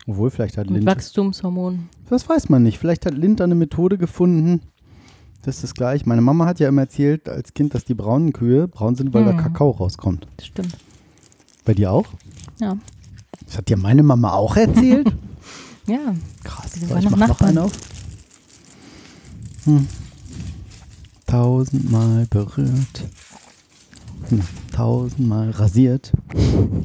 [0.06, 0.86] Obwohl, vielleicht hat Mit Lind.
[0.86, 1.88] Wachstumshormonen.
[2.10, 2.78] Das weiß man nicht.
[2.78, 4.60] Vielleicht hat Lind eine Methode gefunden.
[5.44, 6.06] Das ist gleich.
[6.06, 9.24] Meine Mama hat ja immer erzählt als Kind, dass die braunen Kühe braun sind, weil
[9.24, 9.38] da Mhm.
[9.38, 10.26] Kakao rauskommt.
[10.36, 10.76] Das stimmt.
[11.64, 12.06] Bei dir auch?
[12.60, 12.76] Ja.
[13.46, 15.12] Das hat dir meine Mama auch erzählt?
[15.86, 16.14] Ja.
[16.44, 16.80] Krass.
[16.80, 17.72] Wir So, ich mach noch einen auf.
[19.64, 19.86] Hm.
[21.26, 23.04] Tausendmal berührt.
[24.30, 24.40] Hm.
[24.72, 26.10] Tausendmal rasiert.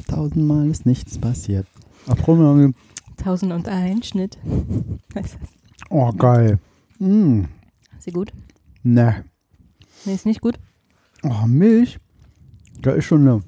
[0.06, 1.66] Tausendmal ist nichts passiert.
[2.06, 2.72] Apropos,
[3.16, 4.36] 1001 Schnitt.
[5.14, 5.38] Ist das-
[5.88, 6.58] Oh, geil.
[6.98, 7.44] Mm.
[7.96, 8.32] Ist sie gut?
[8.82, 9.24] Ne.
[10.04, 10.58] Nee, ist nicht gut.
[11.22, 11.98] Oh, Milch.
[12.80, 13.42] Da ist schon eine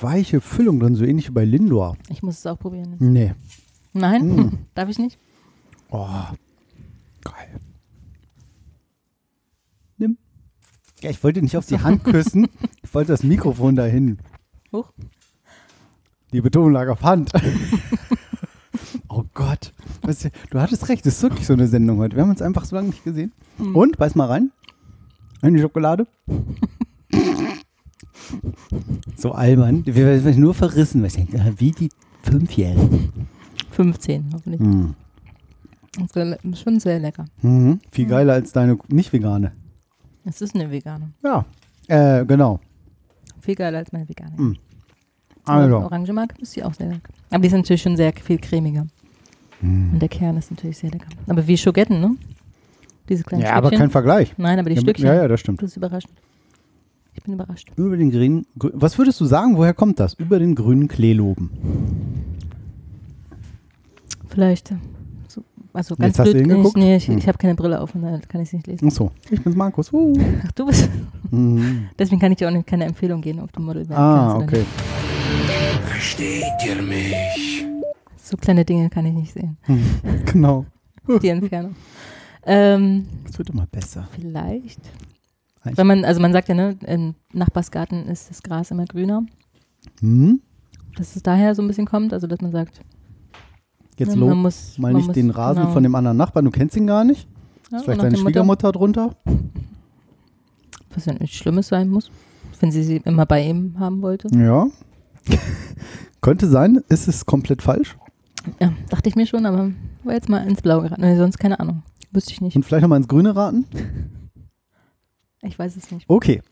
[0.00, 1.96] weiche Füllung drin, so ähnlich wie bei Lindor.
[2.08, 2.96] Ich muss es auch probieren.
[2.98, 3.34] Nee.
[3.92, 4.26] Nein?
[4.36, 4.58] Mm.
[4.74, 5.18] Darf ich nicht?
[5.90, 6.08] Oh,
[7.22, 7.60] geil.
[9.98, 10.18] Nimm.
[11.02, 12.48] Ja, ich wollte nicht auf die Hand küssen.
[12.82, 14.18] Ich wollte das Mikrofon dahin.
[14.72, 14.92] Huch.
[16.32, 17.32] Die Betonung lag auf Hand.
[20.50, 22.16] du, hattest recht, das ist wirklich so eine Sendung heute.
[22.16, 23.32] Wir haben uns einfach so lange nicht gesehen.
[23.58, 23.76] Hm.
[23.76, 24.50] Und, beiß mal rein.
[25.42, 26.06] In die Schokolade.
[29.16, 29.84] so albern.
[29.86, 31.00] Wir werden nur verrissen.
[31.00, 31.88] weil Ich denke, ah, wie die
[32.22, 33.12] Fünfjährigen.
[33.70, 34.60] 15, hoffentlich.
[34.60, 34.94] Hm.
[35.98, 37.24] Ist schon sehr lecker.
[37.42, 37.80] Mhm.
[37.90, 39.52] Viel geiler als deine nicht-vegane.
[40.24, 41.12] Es ist eine vegane.
[41.22, 41.44] Ja.
[41.88, 42.60] Äh, genau.
[43.40, 44.36] Viel geiler als meine vegane.
[44.36, 44.56] Mm.
[45.44, 45.78] Also.
[45.78, 47.12] Orange mag ist sie auch sehr lecker.
[47.30, 48.86] Aber die ist natürlich schon sehr viel cremiger.
[49.62, 49.92] Mm.
[49.94, 51.06] Und der Kern ist natürlich sehr lecker.
[51.28, 52.16] Aber wie Schogetten, ne?
[53.08, 53.78] Diese kleinen Ja, aber Stückchen.
[53.80, 54.34] kein Vergleich.
[54.36, 55.06] Nein, aber die Ja, Stückchen.
[55.06, 55.60] Ja, ja, das stimmt.
[55.62, 56.12] Das ist überraschend.
[57.14, 57.70] Ich bin überrascht.
[57.76, 58.46] Über den grünen.
[58.58, 60.14] grü- Was würdest du sagen, woher kommt das?
[60.14, 61.50] Über den grünen Kleeloben.
[64.28, 64.70] Vielleicht.
[64.70, 64.76] äh,
[65.26, 65.42] So,
[65.72, 66.46] also ganz Jetzt hast blöd.
[66.46, 66.76] hingeguckt?
[66.76, 67.18] Ich, nee, ich, Hm.
[67.18, 68.86] ich habe keine Brille auf und da kann ich es nicht lesen.
[68.86, 69.92] Achso, ich bin's Markus.
[69.92, 70.12] Uh.
[70.46, 70.88] Ach, du bist.
[71.32, 71.88] Mhm.
[71.96, 74.52] Deswegen kann ich dir auch nicht keine Empfehlung geben, ob du Model werden Ah, kannst.
[74.52, 74.66] oder okay.
[75.86, 77.66] Versteht ihr mich?
[78.30, 79.56] So kleine Dinge kann ich nicht sehen.
[79.62, 79.82] Hm.
[80.26, 80.64] Genau.
[81.22, 81.74] Die Entfernung.
[82.44, 84.06] ähm, Es wird immer besser.
[84.12, 84.80] vielleicht.
[85.62, 89.26] Eigentlich- Wenn man, also man sagt ja, ne, im Nachbarsgarten ist das Gras immer grüner.
[90.00, 90.40] Hm?
[90.96, 92.80] Dass es daher so ein bisschen kommt, also dass man sagt,
[93.98, 96.16] Jetzt ne, lob man muss mal man nicht muss, den Rasen genau, von dem anderen
[96.16, 96.44] Nachbarn.
[96.44, 97.28] Du kennst ihn gar nicht.
[97.70, 99.16] ja, Ist vielleicht deine Schwiegermutter drunter?
[100.94, 102.10] Was ja nicht Schlimmes sein muss,
[102.60, 104.28] wenn sie sie immer bei ihm haben wollte.
[104.36, 104.68] Ja.
[106.22, 106.82] Könnte sein.
[106.88, 107.96] Ist es komplett falsch?
[108.60, 109.70] Ja, dachte ich mir schon, aber
[110.04, 111.02] war jetzt mal ins Blaue geraten.
[111.02, 111.82] Nee, sonst keine Ahnung.
[112.12, 112.56] Wüsste ich nicht.
[112.56, 113.66] Und vielleicht nochmal ins Grüne raten?
[115.42, 116.04] Ich weiß es nicht.
[116.06, 116.42] Okay.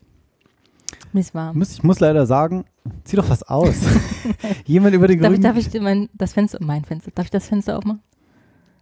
[1.13, 1.59] Mir ist warm.
[1.59, 2.65] Muss, ich muss leider sagen,
[3.03, 3.75] zieh doch was aus.
[4.65, 7.47] Jemand über den Darf ich, darf ich mein, das Fenster, mein Fenster, darf ich das
[7.47, 8.01] Fenster aufmachen?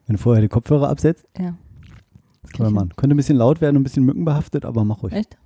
[0.06, 1.56] Wenn du vorher die Kopfhörer absetzt, Ja.
[2.54, 2.93] können wir machen.
[2.96, 5.12] Könnte ein bisschen laut werden, ein bisschen mückenbehaftet, aber mach ruhig.
[5.13, 5.38] Echt?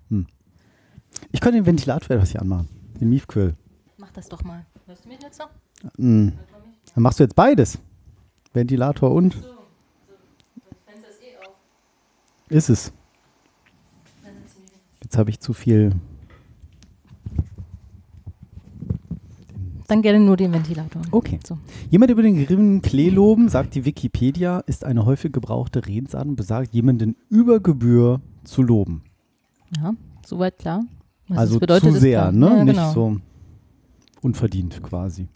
[1.32, 2.70] Ich könnte den Ventilator etwas hier anmachen.
[3.00, 3.56] Den Miefquill.
[3.98, 4.64] Mach das doch mal.
[4.86, 5.50] Hörst du mich jetzt noch?
[5.98, 6.34] Mhm.
[6.96, 7.78] Dann machst du jetzt beides.
[8.54, 9.36] Ventilator und.
[12.50, 12.92] Ist es.
[15.04, 15.94] Jetzt habe ich zu viel.
[19.88, 21.02] Dann gerne nur den Ventilator.
[21.12, 21.40] Okay.
[21.46, 21.58] So.
[21.90, 26.36] Jemand über den grünen Klee loben, sagt die Wikipedia, ist eine häufig gebrauchte Redensart und
[26.38, 29.04] besagt, jemanden über Gebühr zu loben.
[29.78, 29.94] Ja,
[30.26, 30.84] soweit klar.
[31.28, 32.32] Was also das bedeutet, zu ist sehr, klar.
[32.32, 32.48] ne?
[32.58, 32.92] Ja, Nicht genau.
[32.94, 33.18] so
[34.22, 35.28] unverdient quasi.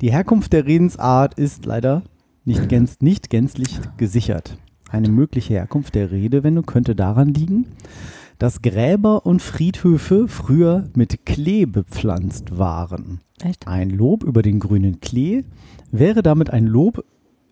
[0.00, 2.02] Die Herkunft der Redensart ist leider
[2.44, 4.58] nicht, gänz, nicht gänzlich gesichert.
[4.90, 7.66] Eine mögliche Herkunft der Redewendung könnte daran liegen,
[8.38, 13.20] dass Gräber und Friedhöfe früher mit Klee bepflanzt waren.
[13.42, 13.66] Echt?
[13.66, 15.44] Ein Lob über den grünen Klee
[15.90, 17.04] wäre damit ein Lob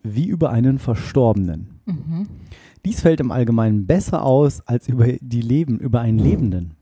[0.03, 1.81] wie über einen Verstorbenen.
[1.87, 2.29] Mhm.
[2.85, 6.75] Dies fällt im Allgemeinen besser aus als über die Leben, über einen Lebenden.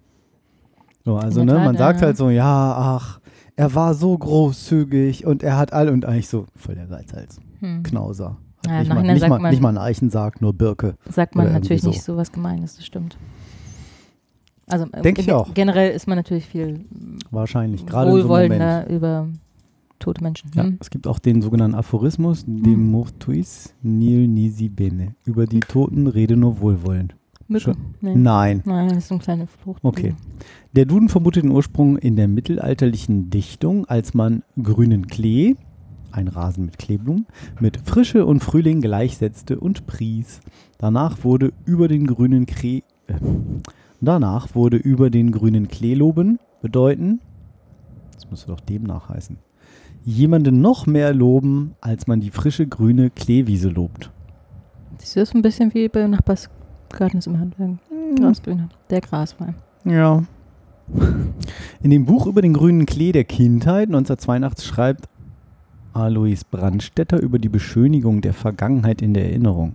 [1.04, 3.20] So, also ne, man sagt halt so, ja, ach,
[3.56, 7.82] er war so großzügig und er hat all und eigentlich so voll der Geizhals, Hm.
[7.82, 8.36] Knauser.
[8.66, 10.94] Ja, nicht, mal, nicht, sagt mal, man- nicht mal ein Eichensarg, nur Birke.
[11.08, 12.12] Sagt man natürlich irgendwie nicht so.
[12.12, 13.16] so was Gemeines, das stimmt.
[14.68, 15.52] Also ähm, Denk ich auch.
[15.54, 16.84] generell ist man natürlich viel
[17.30, 19.28] Wahrscheinlich, gerade in so wohlwollender über
[19.98, 20.50] tote Menschen.
[20.54, 20.78] Ja, Hm?
[20.80, 25.14] es gibt auch den sogenannten Aphorismus, de mortuis nil nisi bene.
[25.26, 27.14] Über die Toten rede nur wohlwollend.
[27.48, 27.72] Mücke.
[28.00, 28.14] Nee.
[28.14, 28.62] Nein.
[28.64, 29.82] Nein, das ist so eine kleine Flucht.
[29.84, 30.14] Okay.
[30.72, 35.56] Der Duden vermutet den Ursprung in der mittelalterlichen Dichtung, als man grünen Klee,
[36.10, 37.26] ein Rasen mit Kleeblumen,
[37.60, 40.40] mit Frische und Frühling gleichsetzte und pries.
[40.78, 43.14] Danach wurde über den grünen Klee, äh,
[44.00, 47.20] danach wurde über den grünen Klee loben bedeuten,
[48.14, 49.36] das müsste doch demnach heißen,
[50.04, 54.10] jemanden noch mehr loben, als man die frische grüne Kleewiese lobt.
[54.98, 56.61] Das ein bisschen wie bei Nachbarsgarten
[57.00, 57.70] ist im Handwerk?
[57.88, 58.16] Hm.
[58.16, 58.68] Grasgrüne.
[58.90, 59.54] Der Graswein.
[59.84, 60.24] Ja.
[61.82, 65.08] In dem Buch über den grünen Klee der Kindheit 1982 schreibt
[65.92, 69.74] Alois Brandstetter über die Beschönigung der Vergangenheit in der Erinnerung.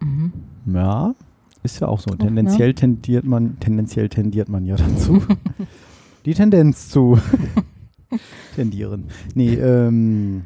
[0.00, 0.32] Mhm.
[0.66, 1.14] Ja,
[1.62, 2.14] ist ja auch so.
[2.14, 5.22] Tendenziell tendiert man, tendenziell tendiert man ja dazu.
[6.24, 7.18] die Tendenz zu
[8.54, 9.04] tendieren.
[9.34, 10.42] Nee, ähm,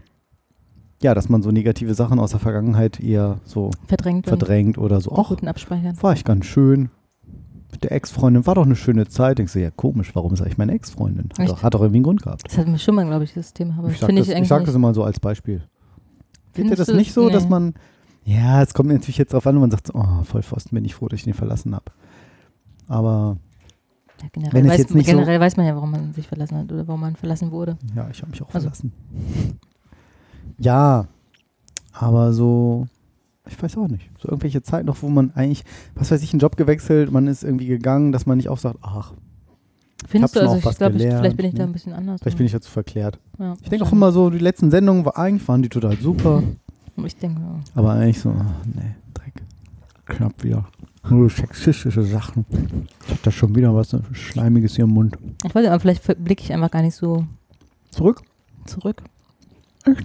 [1.03, 5.12] ja, dass man so negative Sachen aus der Vergangenheit eher so Verdrängt, verdrängt oder so.
[5.17, 5.97] Ach, guten Abspeichern.
[6.03, 6.91] war ich ganz schön.
[7.71, 9.38] Mit der Ex-Freundin war doch eine schöne Zeit.
[9.38, 11.31] Denkst du, ja, komisch, warum ist eigentlich meine Ex-Freundin?
[11.38, 12.43] Hat doch, hat doch irgendwie einen Grund gehabt.
[12.47, 13.77] Das hatten wir schon mal, glaube ich, das Thema.
[13.79, 15.62] Aber ich das sag, finde das, ich ich sag das immer so als Beispiel.
[16.53, 17.49] Findet ihr das du- nicht so, dass nee.
[17.51, 17.75] man.
[18.25, 20.95] Ja, es kommt natürlich jetzt drauf an, und man sagt, oh, voll Pfosten, bin ich
[20.95, 21.87] froh, dass ich den verlassen habe.
[22.88, 23.38] Aber
[24.21, 26.59] Ja, generell wenn weiß, jetzt nicht so- generell weiß man ja, warum man sich verlassen
[26.59, 27.79] hat oder warum man verlassen wurde.
[27.97, 28.93] ja, ich habe mich auch Also- verlassen.
[30.62, 31.07] Ja,
[31.92, 32.87] aber so,
[33.48, 34.09] ich weiß auch nicht.
[34.20, 37.42] So irgendwelche Zeit noch, wo man eigentlich, was weiß ich, einen Job gewechselt, man ist
[37.42, 39.12] irgendwie gegangen, dass man nicht auch sagt, ach,
[40.07, 41.64] Findest du, also auch ich was glaube, ich, gelernt, vielleicht bin ich da ne?
[41.64, 42.20] ein bisschen anders.
[42.20, 43.18] vielleicht bin ich dazu verklärt.
[43.38, 46.42] ja, Ich denke auch immer so, die letzten Sendungen, war, eigentlich waren die total super.
[47.05, 47.55] Ich denke, ja.
[47.75, 49.42] Aber eigentlich so, ah, nee, Dreck.
[50.07, 50.66] Knapp wieder.
[51.09, 52.44] Nur sexistische Sachen.
[53.07, 55.16] Ich hab da schon wieder was Schleimiges hier im Mund.
[55.44, 57.25] ich weiß nicht, aber vielleicht blicke ich einfach gar nicht so
[57.90, 58.22] Zurück?
[58.66, 59.03] zurück.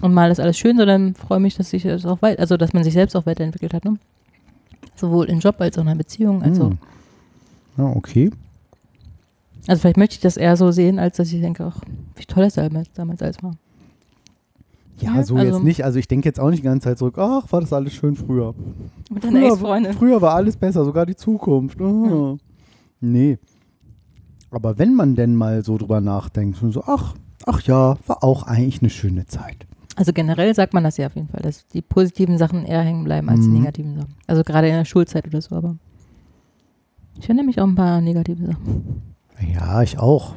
[0.02, 2.72] Und mal ist alles schön, sondern freue mich, dass sich das auch weit, also dass
[2.72, 3.96] man sich selbst auch weiterentwickelt hat, ne?
[4.96, 6.42] Sowohl im Job als auch in der Beziehung.
[6.42, 6.78] Also, Hm.
[7.76, 8.30] Ja, okay.
[9.68, 11.80] also vielleicht möchte ich das eher so sehen, als dass ich denke, ach,
[12.16, 13.52] wie toll das damals, damals alles war.
[15.00, 15.84] Ja, Ja, so also- jetzt nicht.
[15.84, 18.16] Also ich denke jetzt auch nicht die ganze Zeit zurück, ach, war das alles schön
[18.16, 18.52] früher.
[19.10, 19.92] Mit deiner Früher, Ex-Freundin.
[19.92, 21.80] früher war alles besser, sogar die Zukunft.
[21.80, 22.36] Ah.
[23.00, 23.38] Nee.
[24.50, 27.14] Aber wenn man denn mal so drüber nachdenkt, und so, ach,
[27.46, 29.67] ach ja, war auch eigentlich eine schöne Zeit.
[29.98, 33.04] Also generell sagt man das ja auf jeden Fall, dass die positiven Sachen eher hängen
[33.04, 33.58] bleiben als die Mhm.
[33.60, 34.14] negativen Sachen.
[34.26, 35.76] Also gerade in der Schulzeit oder so, aber
[37.18, 39.02] ich erinnere mich auch ein paar negative Sachen.
[39.54, 40.36] Ja, ich auch.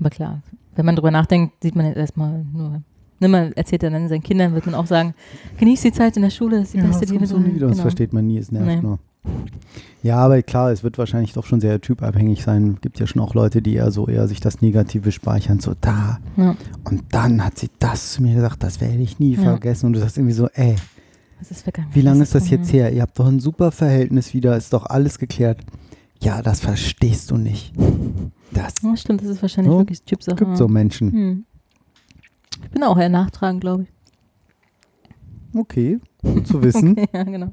[0.00, 0.40] Aber klar,
[0.76, 2.82] wenn man drüber nachdenkt, sieht man jetzt erstmal nur.
[3.20, 5.14] Ne, man erzählt ja dann seinen Kindern, wird man auch sagen,
[5.58, 7.26] genieß die Zeit in der Schule, das ist die beste das kommt Liebe.
[7.26, 7.82] so nie wieder, das Genau.
[7.82, 8.80] versteht man nie, es nervt Nee.
[8.80, 8.98] nur.
[10.02, 12.76] Ja, aber klar, es wird wahrscheinlich doch schon sehr typabhängig sein.
[12.82, 16.18] Gibt ja schon auch Leute, die eher so eher sich das Negative speichern, so da.
[16.36, 19.42] Ja, Und dann hat sie das zu mir gesagt, das werde ich nie Ja.
[19.42, 19.86] vergessen.
[19.86, 20.76] Und du sagst irgendwie so, ey,
[21.92, 22.92] wie lange ist das jetzt her?
[22.92, 25.60] Ihr habt doch ein super Verhältnis wieder, ist doch alles geklärt.
[26.22, 27.72] Ja, das verstehst du nicht.
[28.52, 30.36] Das Ja, stimmt, das ist wahrscheinlich So, wirklich Typsache.
[30.36, 31.12] gibt so Menschen.
[31.12, 31.44] Hm.
[32.62, 33.88] Ich bin auch eher nachtragend, glaube ich.
[35.58, 36.92] Okay, gut zu wissen.
[36.92, 37.52] Okay, ja, genau.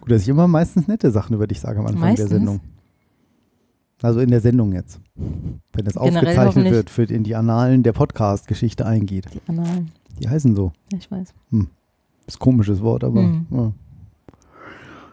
[0.00, 2.28] Gut, dass ich immer meistens nette Sachen über dich sage am Anfang Meistens?
[2.28, 2.60] der Sendung.
[4.02, 5.00] Also in der Sendung jetzt.
[5.16, 9.26] Wenn das Generell aufgezeichnet wird, für in die Annalen der Podcast-Geschichte eingeht.
[9.34, 9.90] Die Annalen.
[10.20, 10.72] Die heißen so.
[10.92, 11.34] Ja, ich weiß.
[12.26, 13.22] Ist ein komisches Wort, aber.
[13.22, 13.46] Hm.
[13.50, 13.72] Ja.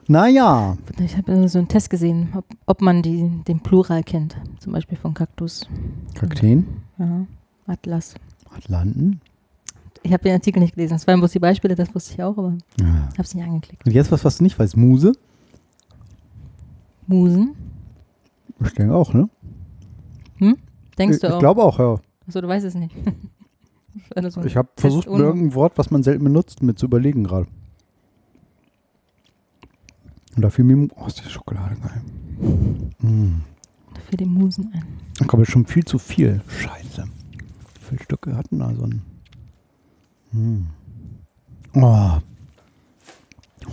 [0.07, 4.35] Naja, Ich habe so einen Test gesehen, ob, ob man die, den Plural kennt.
[4.59, 5.67] Zum Beispiel von Kaktus.
[6.13, 6.67] Kakteen,
[6.99, 7.25] Ja.
[7.65, 8.13] Atlas.
[8.55, 9.19] Atlanten.
[10.05, 10.93] Ich habe den Artikel nicht gelesen.
[10.93, 13.83] Das waren bloß die Beispiele, das wusste ich auch, aber ich habe es nicht angeklickt.
[13.87, 14.77] Und jetzt was, was du nicht weißt.
[14.77, 15.13] Muse.
[17.07, 17.55] Musen.
[18.63, 19.27] Ich denke auch, ne?
[20.97, 21.39] Denkst ich du ich auch?
[21.39, 21.99] glaube auch, ja.
[22.27, 22.95] Achso, du weißt es nicht.
[24.29, 27.47] So Ich habe versucht, mir irgendein Wort, was man selten benutzt, mir zu überlegen gerade.
[30.35, 32.01] Und da fiel mir, oh, ist die Schokolade geil.
[32.99, 33.41] Mm.
[34.09, 34.83] für die Musen ein.
[35.17, 36.41] Da kommt schon viel zu viel.
[36.49, 37.05] Scheiße.
[37.05, 39.01] Wie viele Stücke hatten da so ein.
[40.35, 40.67] Mm.
[41.75, 42.17] Oh.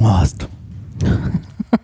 [0.00, 0.48] Horst.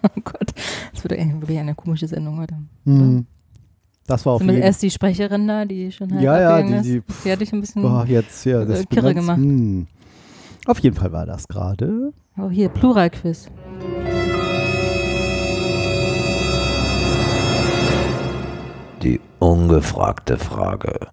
[0.02, 0.52] Oh Gott,
[0.92, 2.56] das eigentlich wirklich eine komische Sendung heute.
[2.84, 3.24] Hm.
[4.06, 6.96] Das war auf jeden erst die Sprecherin da, die schon halt Ja, ja, abgegangen die-
[6.98, 7.24] ist.
[7.24, 7.80] Die hatte ich ein bisschen.
[7.82, 9.38] Boah, jetzt, ja, das ich bin kirre gemacht.
[9.38, 9.86] hm.
[10.66, 12.12] Auf jeden Fall war das gerade.
[12.36, 13.48] Oh, hier, Pluralquiz.
[19.02, 21.08] Die ungefragte Frage.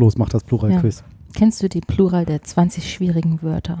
[0.00, 1.04] Los, mach das Plural-Quiz.
[1.34, 3.78] Kennst du die Plural der 20 schwierigen Wörter?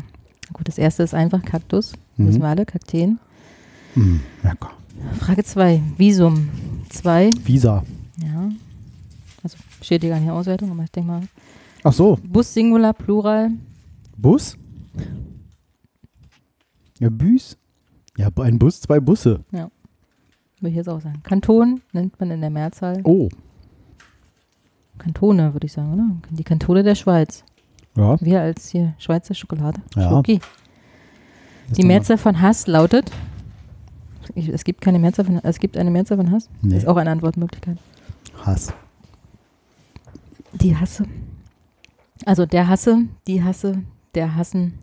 [0.52, 1.92] Gut, das erste ist einfach Kaktus.
[2.16, 2.42] Wissen Mhm.
[2.42, 3.18] wir alle, Kakteen.
[3.94, 4.70] Hm, lecker.
[5.18, 5.82] Frage 2.
[5.96, 6.48] Visum.
[6.90, 7.30] 2.
[7.44, 7.84] Visa.
[8.22, 8.50] Ja.
[9.42, 11.22] Also steht hier gar nicht Auswertung, aber ich denke mal.
[11.82, 13.50] Ach so, Bus Singular, Plural.
[14.18, 14.58] Bus?
[16.98, 17.56] Ja, Büs?
[18.18, 19.40] Ja, ein Bus, zwei Busse.
[19.50, 19.70] Würde
[20.68, 21.22] ich jetzt auch sagen.
[21.22, 23.00] Kanton nennt man in der Mehrzahl.
[23.04, 23.30] Oh,
[25.00, 26.04] Kantone, würde ich sagen, oder?
[26.30, 27.42] Die Kantone der Schweiz.
[27.96, 28.16] ja.
[28.20, 29.80] Wir als hier Schweizer Schokolade.
[29.96, 30.08] Ja.
[30.08, 30.40] Schoki.
[31.76, 33.10] Die Mehrzahl von Hass lautet.
[34.34, 36.48] Ich, es gibt keine Mehrzahl von Es gibt eine Mehrzahl von Hass.
[36.62, 36.76] Nee.
[36.76, 37.78] Ist auch eine Antwortmöglichkeit.
[38.44, 38.72] Hass.
[40.52, 41.04] Die Hasse.
[42.26, 43.82] Also der Hasse, die Hasse,
[44.14, 44.74] der Hassen.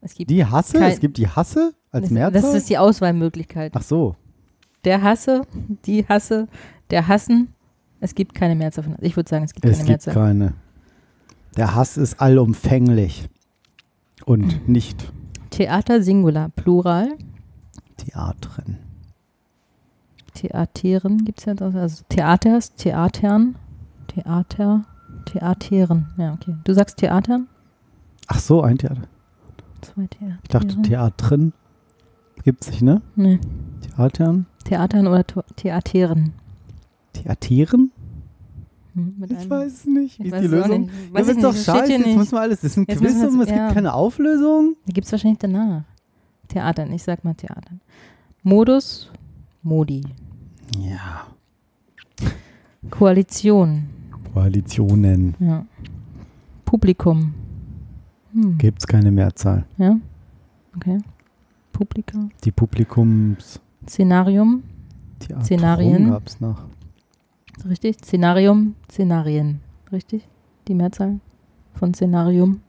[0.00, 0.78] Es gibt Die Hasse?
[0.78, 2.42] Kein- es gibt die Hasse als das, Mehrzahl?
[2.42, 3.72] das ist die Auswahlmöglichkeit.
[3.74, 4.14] Ach so.
[4.84, 5.42] Der Hasse,
[5.84, 6.46] die Hasse,
[6.90, 7.52] der Hassen.
[8.06, 9.02] Es gibt keine Mehrzahl von Hass.
[9.02, 10.14] Ich würde sagen, es gibt Es keine gibt Mehrzahl.
[10.14, 10.52] keine.
[11.56, 13.28] Der Hass ist allumfänglich.
[14.24, 15.12] Und nicht
[15.50, 17.08] Theater Singular, Plural.
[17.96, 18.78] Theatren.
[20.34, 21.74] Theateren gibt es ja auch.
[21.74, 23.56] Also Theaters, Theatern,
[24.06, 24.84] Theater,
[25.24, 26.06] Theateren.
[26.16, 26.54] Ja, okay.
[26.62, 27.48] Du sagst Theatern?
[28.28, 29.02] Ach so, ein Theater.
[29.80, 30.38] Zwei Theater.
[30.44, 31.52] Ich dachte Theatren.
[32.44, 33.02] Gibt's nicht, ne?
[33.16, 33.40] Nee.
[33.80, 34.46] Theatern?
[34.64, 36.32] Theatern oder To- Theateren.
[38.96, 40.18] Hm, Ich weiß es nicht.
[40.18, 40.90] Wie ist die es Lösung?
[41.14, 41.92] ich ist doch das scheiße.
[41.92, 42.16] Jetzt nicht.
[42.18, 42.60] müssen wir alles.
[42.62, 43.56] Das ist ein Jetzt Quiz und es ja.
[43.66, 44.74] gibt keine Auflösung.
[44.86, 45.84] Da gibt es wahrscheinlich danach.
[46.48, 47.80] Theatern, ich sag mal Theatern.
[48.42, 49.10] Modus,
[49.62, 50.02] Modi.
[50.78, 51.26] Ja.
[52.90, 53.84] Koalition,
[54.32, 55.34] Koalitionen.
[55.40, 55.64] ja.
[56.64, 57.34] Publikum.
[58.32, 58.58] Hm.
[58.58, 59.64] Gibt's keine Mehrzahl.
[59.78, 59.96] Ja.
[60.76, 60.98] Okay.
[61.72, 62.30] Publikum.
[62.44, 63.60] Die Publikums.
[63.88, 64.62] Szenarium,
[65.18, 66.10] Theateron Szenarien.
[66.10, 66.64] gab's noch.
[67.64, 67.96] Richtig?
[68.04, 69.60] Szenarium, Szenarien.
[69.92, 70.28] Richtig?
[70.68, 71.20] Die Mehrzahl
[71.74, 72.60] von Szenarium.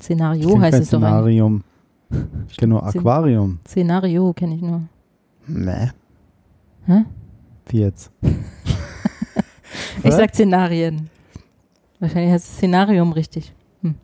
[0.00, 1.08] Szenario heißt es doch eigentlich.
[1.10, 1.64] Szenarium.
[2.48, 3.58] Ich kenne nur Aquarium.
[3.66, 4.82] Szenario kenne ich nur.
[5.46, 5.88] Meh.
[6.84, 7.04] Hä?
[7.68, 8.10] Wie jetzt?
[10.04, 11.08] Ich sag Szenarien.
[12.00, 13.54] Wahrscheinlich heißt es Szenarium richtig.
[13.82, 13.94] Hm.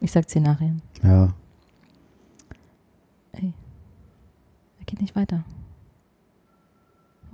[0.00, 0.82] Ich sag Szenarien.
[1.02, 1.32] Ja.
[3.32, 3.42] Er
[4.84, 5.44] geht nicht weiter.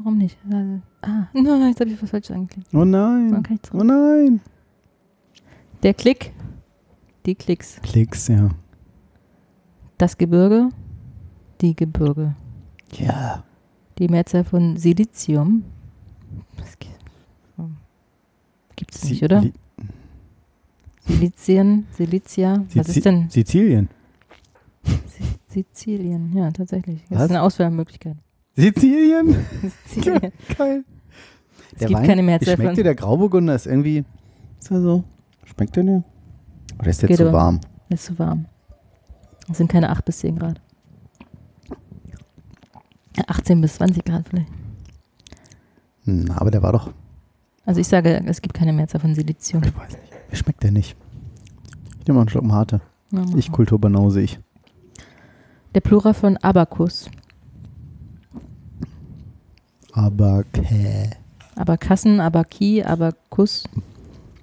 [0.02, 0.36] Warum nicht?
[0.50, 2.68] Also, ah, nein, jetzt habe ich was falsch angeklickt.
[2.74, 3.42] Oh nein.
[3.72, 4.40] Oh nein.
[5.82, 6.32] Der Klick,
[7.26, 7.80] die Klicks.
[7.82, 8.50] Klicks, ja.
[9.98, 10.70] Das Gebirge,
[11.60, 12.34] die Gebirge.
[12.92, 13.44] Ja.
[13.98, 15.64] Die Mehrzahl von Silizium.
[18.74, 19.42] Gibt es nicht, oder?
[19.42, 19.52] Li-
[21.06, 22.64] Silizien, Silizia.
[22.74, 23.88] Was ist denn Sizilien.
[25.48, 26.32] Sizilien?
[26.34, 27.02] Ja, tatsächlich.
[27.08, 27.24] Das Was?
[27.26, 28.16] ist eine Auswahlmöglichkeit.
[28.56, 29.36] Sizilien?
[29.86, 30.32] Sizilien.
[30.58, 30.84] Geil.
[31.74, 33.54] Es gibt keine Mehrzahl Schmeckt dir der Grauburgunder?
[33.54, 34.04] Ist irgendwie.
[34.60, 35.04] Ist er so?
[35.44, 36.04] Schmeckt der dir?
[36.78, 37.32] Oder ist der Geht zu aber.
[37.32, 37.60] warm?
[37.88, 38.46] Ist zu warm.
[39.50, 40.60] Es sind keine 8 bis 10 Grad.
[43.16, 44.48] Ja, 18 bis 20 Grad vielleicht.
[46.04, 46.90] Hm, aber der war doch.
[47.64, 49.62] Also ich sage, es gibt keine Mehrzahl von Silizium.
[49.64, 50.12] Ich weiß nicht.
[50.30, 50.96] Mir schmeckt der nicht.
[52.00, 52.80] Ich nehme mal einen Schluck Mate.
[53.10, 53.52] Ja, Ich.
[53.52, 54.38] Kulturbanause ich.
[55.74, 57.08] Der Plural von Abakus.
[59.92, 61.10] Aber kä.
[61.54, 63.64] Abakassen, Abaki, Abakus.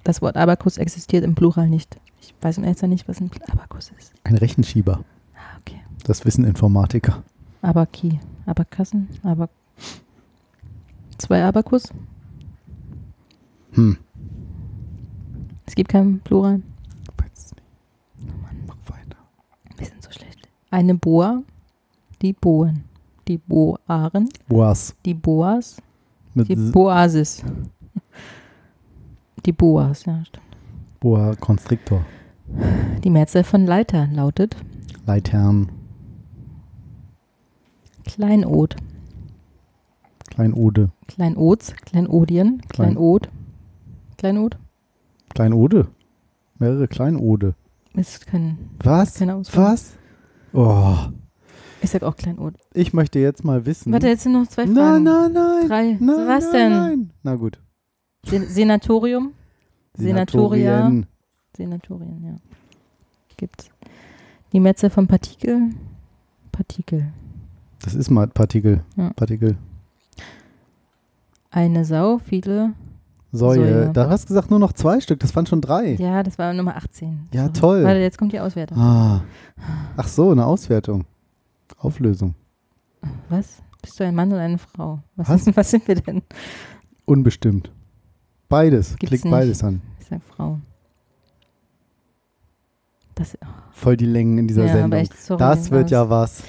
[0.04, 1.98] Das Wort Abakus existiert im Plural nicht.
[2.20, 4.12] Ich weiß im Ernst nicht, was ein Abakus ist.
[4.24, 5.04] Ein Rechenschieber.
[5.34, 5.80] Ah, okay.
[6.04, 7.22] Das wissen Informatiker.
[7.62, 9.50] Abaki, Abakassen, Abak.
[11.18, 11.92] Zwei Abakus.
[13.72, 13.98] Hm.
[15.66, 16.62] Es gibt keinen Plural.
[17.16, 17.62] Weiß nicht.
[18.66, 19.18] Mach weiter.
[19.76, 20.48] Wir sind so schlecht.
[20.70, 21.42] Eine Boa,
[22.22, 22.84] die Boen.
[23.28, 24.94] Die Boaren, Boas.
[25.04, 25.76] die Boas,
[26.34, 27.42] Mit die Boasis.
[29.46, 30.46] Die Boas, ja, stimmt.
[31.00, 32.04] Boa Constrictor.
[33.04, 34.56] Die Mehrzahl von Leiter lautet
[35.06, 35.70] Leitherrn.
[38.04, 38.76] Kleinod.
[40.30, 40.90] Kleinode.
[41.06, 43.28] Kleinods, Kleinodien, Klein- Kleinod.
[44.18, 44.58] Kleinod
[45.30, 45.86] Kleinode.
[46.58, 47.54] Mehrere Kleinode.
[47.94, 49.20] ist kein, Was?
[49.22, 49.64] Auswahl.
[49.72, 49.96] Was?
[50.52, 50.96] Oh.
[51.82, 52.54] Ich sag auch Kleinod.
[52.74, 53.92] Ich möchte jetzt mal wissen.
[53.92, 55.02] Warte, jetzt sind noch zwei nein, Fragen.
[55.04, 55.68] nein, nein.
[55.68, 55.96] Drei.
[56.00, 56.70] Nein, Was nein, denn?
[56.72, 57.10] Nein.
[57.22, 57.58] Na gut.
[58.26, 59.32] Sen Senatorium?
[59.94, 61.06] Senatorien.
[61.56, 62.36] Senatorien, ja.
[63.36, 63.70] Gibt's.
[64.52, 65.70] Die Mehrzahl von Partikel?
[66.52, 67.06] Partikel.
[67.82, 68.82] Das ist mal Partikel.
[68.96, 69.10] Ja.
[69.14, 69.56] Partikel.
[71.50, 72.74] Eine Sau, viele.
[73.32, 73.56] Säue.
[73.56, 73.92] Säue.
[73.92, 75.20] Da hast du gesagt nur noch zwei Stück.
[75.20, 75.94] Das waren schon drei.
[75.94, 77.28] Ja, das war Nummer 18.
[77.32, 77.52] Ja, Sorry.
[77.52, 77.84] toll.
[77.84, 78.76] Warte, jetzt kommt die Auswertung.
[78.78, 79.22] Ah.
[79.96, 81.04] Ach so, eine Auswertung.
[81.80, 82.34] Auflösung.
[83.28, 83.62] Was?
[83.82, 85.00] Bist du ein Mann oder eine Frau?
[85.16, 85.46] Was, Was?
[85.56, 86.22] was sind wir denn?
[87.06, 87.72] Unbestimmt.
[88.48, 88.90] Beides.
[88.96, 89.30] Gibt's Klick nicht.
[89.32, 89.80] beides an.
[90.00, 90.58] Ich sag Frau.
[93.14, 93.36] Das,
[93.72, 95.00] Voll die Längen in dieser ja, aber Sendung.
[95.00, 96.42] echt, sorry, das wird was- ja was.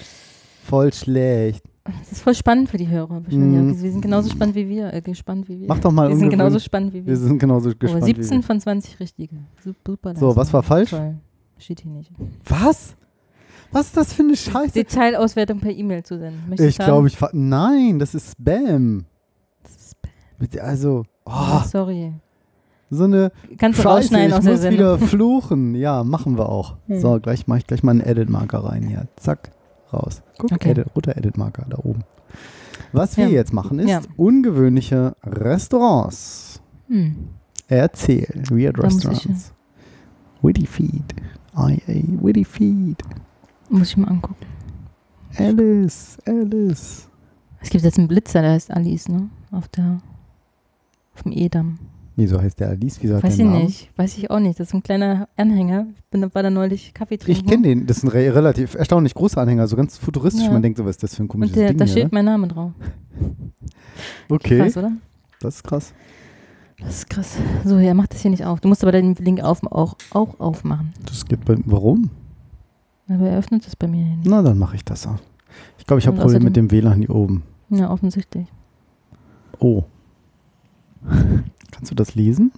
[0.63, 1.63] Voll schlecht.
[1.83, 3.17] Das ist voll spannend für die Hörer.
[3.17, 3.21] auch.
[3.27, 4.93] Sie sind genauso spannend wie wir.
[4.93, 5.67] Äh, gespannt wie wir.
[5.67, 7.07] Mach doch mal Wir sind genauso spannend wie wir.
[7.07, 8.05] Wir sind genauso Aber gespannt.
[8.05, 9.35] 17 wie von 20 richtige.
[9.63, 10.91] Sup- Super So, was war falsch?
[10.91, 11.15] Toll.
[11.57, 12.11] Steht hier nicht.
[12.17, 12.27] wir.
[12.45, 12.95] Was?
[13.71, 14.73] Was ist das für eine Scheiße?
[14.73, 16.43] Detailauswertung per E-Mail zu senden.
[16.49, 17.17] Möchtest Ich glaube, ich.
[17.33, 19.05] Nein, das ist Spam.
[19.63, 19.95] Das ist
[20.39, 22.13] Mit- Also, oh, oh, sorry.
[22.89, 24.79] so eine Kannst du Scheiße, rausschneiden ich aus der muss Sendung.
[24.79, 25.75] wieder fluchen.
[25.75, 26.75] Ja, machen wir auch.
[26.87, 26.99] Hm.
[26.99, 29.07] So, gleich mache ich gleich mal einen Edit-Marker rein hier.
[29.15, 29.51] Zack,
[29.93, 30.21] raus.
[30.37, 30.71] Guck, Okay.
[30.71, 32.01] Edit, roter Edit-Marker da oben.
[32.93, 33.31] Was wir Ja.
[33.35, 34.01] jetzt machen, ist Ja.
[34.17, 36.61] ungewöhnliche Restaurants.
[36.87, 37.29] Hm.
[37.69, 38.43] Erzählen.
[38.49, 39.53] Weird Da muss Restaurants.
[40.41, 41.15] Witty Feed.
[41.55, 42.97] IA, Witty Feed.
[43.71, 44.45] Muss ich mal angucken.
[45.37, 47.07] Alice, Alice.
[47.61, 49.29] Es gibt jetzt einen Blitzer, der heißt Alice, ne?
[49.51, 49.99] Auf der
[51.15, 51.79] auf dem Edam.
[52.17, 52.97] Wieso heißt der Alice?
[53.01, 53.65] Wieso hat Weiß der ich Namen?
[53.65, 53.89] nicht.
[53.97, 54.59] Weiß ich auch nicht.
[54.59, 55.87] Das ist ein kleiner Anhänger.
[55.95, 57.41] Ich bin, war da neulich Kaffee trinken.
[57.45, 57.87] Ich kenne den.
[57.87, 59.67] Das ist ein re relativ erstaunlich großer Anhänger.
[59.67, 60.43] So ganz futuristisch.
[60.45, 60.51] Ja.
[60.51, 62.03] Man denkt so, was ist das für ein Und komisches der, Ding da hier, steht
[62.05, 62.09] ne?
[62.11, 62.71] mein Name drauf.
[64.29, 64.93] Okay, Krass, oder?
[65.41, 65.93] das ist krass.
[66.79, 67.37] Das ist krass.
[67.63, 68.59] So, er macht das hier nicht auf.
[68.61, 70.93] Du musst aber den Link auf, auch, auch aufmachen.
[71.05, 72.09] Das gibt bei, warum?
[73.09, 74.27] Aber er öffnet das bei mir nicht.
[74.29, 75.19] Na, dann mache ich das auch.
[75.77, 77.43] Ich glaube, ich habe Probleme mit dem WLAN hier oben.
[77.69, 78.47] Ja, offensichtlich.
[79.59, 79.83] Oh.
[81.71, 82.51] Kannst du das lesen?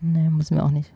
[0.00, 0.92] Nee, müssen wir auch nicht.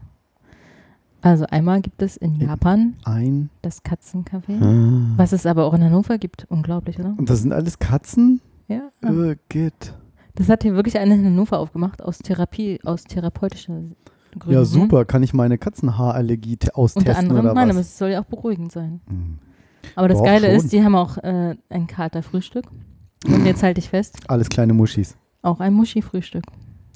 [1.20, 2.48] Also einmal gibt es in Ja.
[2.48, 3.48] Japan Ein.
[3.62, 5.14] das Katzencafé, Ah.
[5.16, 6.46] was es aber auch in Hannover gibt.
[6.50, 7.14] Unglaublich, oder?
[7.16, 8.40] Und das sind alles Katzen?
[8.68, 8.90] Ja.
[9.02, 9.94] Äh, geht.
[10.34, 13.80] Das hat hier wirklich eine in Hannover aufgemacht aus Therapie, aus therapeutischer
[14.38, 14.54] Gründen.
[14.58, 15.04] Ja, super.
[15.04, 17.86] Kann ich meine Katzenhaarallergie te- Unter austesten anderem, oder nein, aber was?
[17.88, 19.00] es soll ja auch beruhigend sein.
[19.08, 19.38] Hm.
[19.96, 20.56] Aber das Doch, Geile schon.
[20.56, 22.64] ist, die haben auch äh, ein Katerfrühstück.
[23.26, 25.16] Und jetzt halte ich fest, Alles kleine Muschis.
[25.42, 26.44] auch ein Muschi-Frühstück.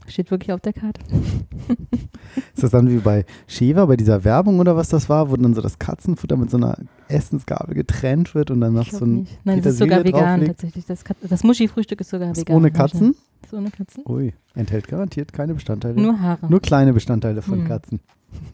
[0.07, 1.01] Steht wirklich auf der Karte.
[2.55, 5.55] Ist das dann wie bei Sheva, bei dieser Werbung oder was das war, wo dann
[5.55, 6.78] so das Katzenfutter mit so einer
[7.09, 9.39] Essensgabel getrennt wird und dann noch so ein nicht.
[9.45, 10.61] Nein, das ist sogar Petersilie vegan drauflegt?
[10.61, 10.86] tatsächlich.
[10.86, 12.57] Das, Kat das Muschi-Frühstück ist sogar Ist vegan.
[12.57, 13.14] ohne Katzen?
[13.45, 14.05] Ist ohne Katzen?
[14.07, 16.01] Ui, enthält garantiert keine Bestandteile.
[16.01, 16.47] Nur Haare.
[16.49, 17.68] Nur kleine Bestandteile von Hm.
[17.68, 18.01] Katzen.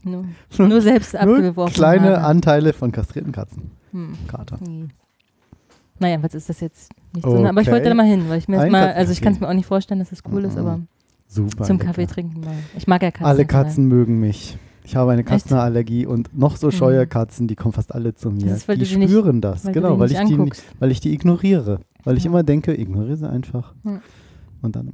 [0.04, 0.24] Nur,
[0.58, 1.74] nur selbst Nur abgeworfen.
[1.74, 2.24] kleine Haare.
[2.24, 3.70] Anteile von kastrierten Katzen.
[3.92, 4.14] Hm.
[4.28, 4.58] Kater.
[4.60, 4.86] Nee.
[5.98, 6.90] Naja, was ist das jetzt?
[7.14, 7.72] Nicht so, aber ich Okay.
[7.76, 9.66] wollte da mal hin, weil ich mir mal, also ich kann es mir auch nicht
[9.66, 10.60] vorstellen, dass es cool ist, Mhm.
[10.60, 10.80] aber
[11.28, 11.64] Super.
[11.64, 11.86] zum lecker.
[11.88, 12.54] Kaffee trinken mal.
[12.76, 13.26] Ich mag ja Katzen.
[13.26, 13.44] Alle.
[13.46, 14.58] Katzen mögen mich.
[14.86, 17.08] Ich habe eine Katzenallergie und noch so scheue Mhm.
[17.08, 18.46] Katzen, die kommen fast alle zu mir.
[18.50, 20.38] Das ist, die die nicht- spüren das, Weil genau, weil ich, die,
[20.78, 21.80] weil ich die ignoriere.
[22.02, 22.30] Weil ich Ja.
[22.30, 23.72] immer denke, ignoriere sie einfach.
[23.84, 24.00] Ja.
[24.64, 24.90] Und dann.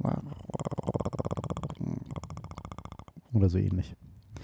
[3.33, 3.95] Oder so ähnlich.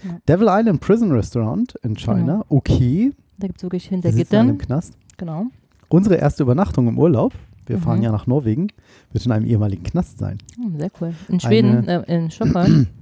[0.04, 0.18] Ja.
[0.26, 2.16] Devil Island Prison Restaurant in China.
[2.18, 2.44] Genau.
[2.48, 3.12] Okay.
[3.38, 4.56] Da gibt es wirklich hinter Gittern.
[4.58, 4.94] Knast.
[5.18, 5.46] Genau.
[5.88, 7.34] Unsere erste Übernachtung im Urlaub,
[7.66, 7.80] wir Mhm.
[7.82, 8.68] fahren ja nach Norwegen,
[9.12, 10.38] wird in einem ehemaligen Knast sein.
[10.56, 11.14] Hm, sehr cool.
[11.28, 12.86] In Schweden, äh, in Stockholm.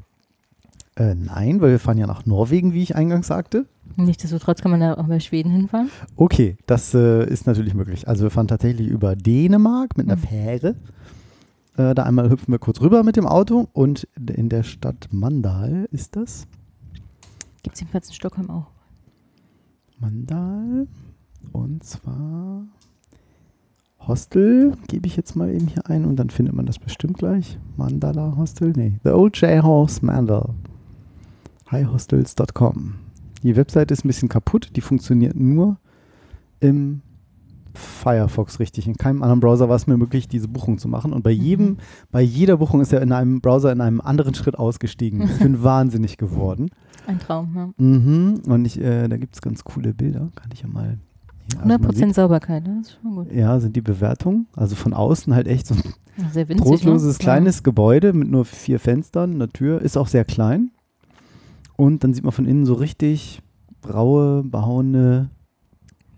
[0.99, 3.67] Äh, nein, weil wir fahren ja nach Norwegen, wie ich eingangs sagte.
[3.97, 5.91] Nichtsdestotrotz kann man da auch bei Schweden hinfahren.
[6.17, 8.09] Okay, das äh, ist natürlich möglich.
[8.09, 10.21] Also wir fahren tatsächlich über Dänemark mit einer Mhm.
[10.27, 10.75] Fähre.
[11.77, 15.89] Äh, da einmal hüpfen wir kurz rüber mit dem Auto und in der Stadt Mandal
[15.91, 16.47] ist das.
[17.63, 18.71] Gibt es jedenfalls in Stockholm auch.
[19.99, 20.87] Mandal.
[21.53, 22.67] Und zwar
[24.01, 27.59] Hostel, gebe ich jetzt mal eben hier ein und dann findet man das bestimmt gleich.
[27.77, 28.73] Mandala Hostel?
[28.77, 30.55] Nee, The Old J House Mandal.
[31.71, 32.95] Highhostels.com.
[33.43, 35.79] Die Webseite ist ein bisschen kaputt, die funktioniert nur
[36.61, 37.03] im
[37.77, 38.87] Firefox richtig.
[38.87, 41.13] In keinem anderen Browser war es mir möglich, diese Buchung zu machen.
[41.13, 41.77] Und bei jedem, Mhm.
[42.11, 45.23] bei jeder Buchung ist er in einem Browser in einem anderen Schritt ausgestiegen.
[45.23, 46.71] Ich bin wahnsinnig geworden.
[47.07, 47.69] Ein Traum, ja.
[47.85, 48.43] Mhm.
[48.47, 50.29] Und ich, äh, da gibt es ganz coole Bilder.
[50.35, 50.99] Kann ich ja mal.
[51.53, 52.79] Hier, also man 100% Sauberkeit, ne?
[52.81, 53.33] das ist schon gut.
[53.33, 54.47] ja, sind die Bewertungen.
[54.57, 55.83] Also von außen halt echt so ein
[56.19, 56.67] Ja, sehr winzig.
[56.67, 57.23] trostloses ne?
[57.23, 59.81] kleines Gebäude mit nur vier Fenstern, einer Tür.
[59.81, 60.73] Ist auch sehr klein.
[61.77, 63.43] Und dann sieht man von innen so richtig
[63.89, 65.31] raue, behauene,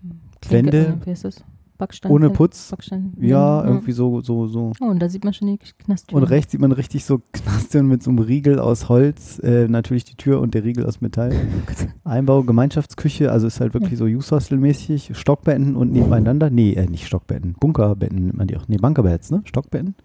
[0.01, 0.51] Ja.
[0.51, 0.97] Wände.
[1.05, 1.43] Wie heißt das?
[1.79, 2.11] Backstein.
[2.11, 2.69] ohne Putz.
[2.69, 3.13] Backstein.
[3.19, 3.69] Ja, Mhm.
[3.69, 4.73] irgendwie so, so, so.
[4.79, 6.15] Oh, und da sieht man schon die Knasttür.
[6.17, 9.39] Und rechts sieht man richtig so Knasttüren mit so einem Riegel aus Holz.
[9.39, 11.31] Äh, natürlich die Tür und der Riegel aus Metall.
[12.03, 15.11] Einbau, Gemeinschaftsküche, also ist halt wirklich so Youth Hostel-mäßig.
[15.17, 16.49] Stockbetten und nebeneinander.
[16.51, 17.53] Nee, äh, nicht Stockbetten.
[17.59, 18.67] Bunkerbetten nennt man die auch.
[18.67, 19.41] Nee, Bunkerbeds, ne?
[19.45, 19.95] Stockbetten?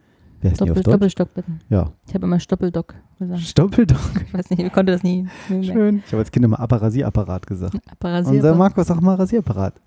[0.41, 0.93] Wer ist die auf Doppel?
[0.93, 1.61] Doppelstockbetten.
[1.70, 1.91] Ja.
[2.07, 3.41] Ich habe immer Stoppeldock gesagt.
[3.41, 3.99] Stoppeldock.
[4.27, 5.27] Ich weiß nicht, ich konnte das nie.
[5.49, 6.03] Schön.
[6.07, 7.75] Ich habe als Kind immer Apparasierapparat gesagt.
[7.91, 8.37] Apparasiert.
[8.37, 9.81] Unser Marco sagt mal Rasierapparat.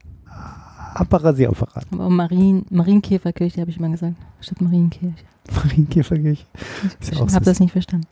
[1.00, 1.86] Apparasierapparat.
[1.92, 5.14] Aber auch Marien, Marienkäferkirche habe ich immer gesagt, statt Marienkirche.
[5.56, 6.46] Marienkäferkirche.
[7.02, 8.08] Ich auch habe das nicht verstanden.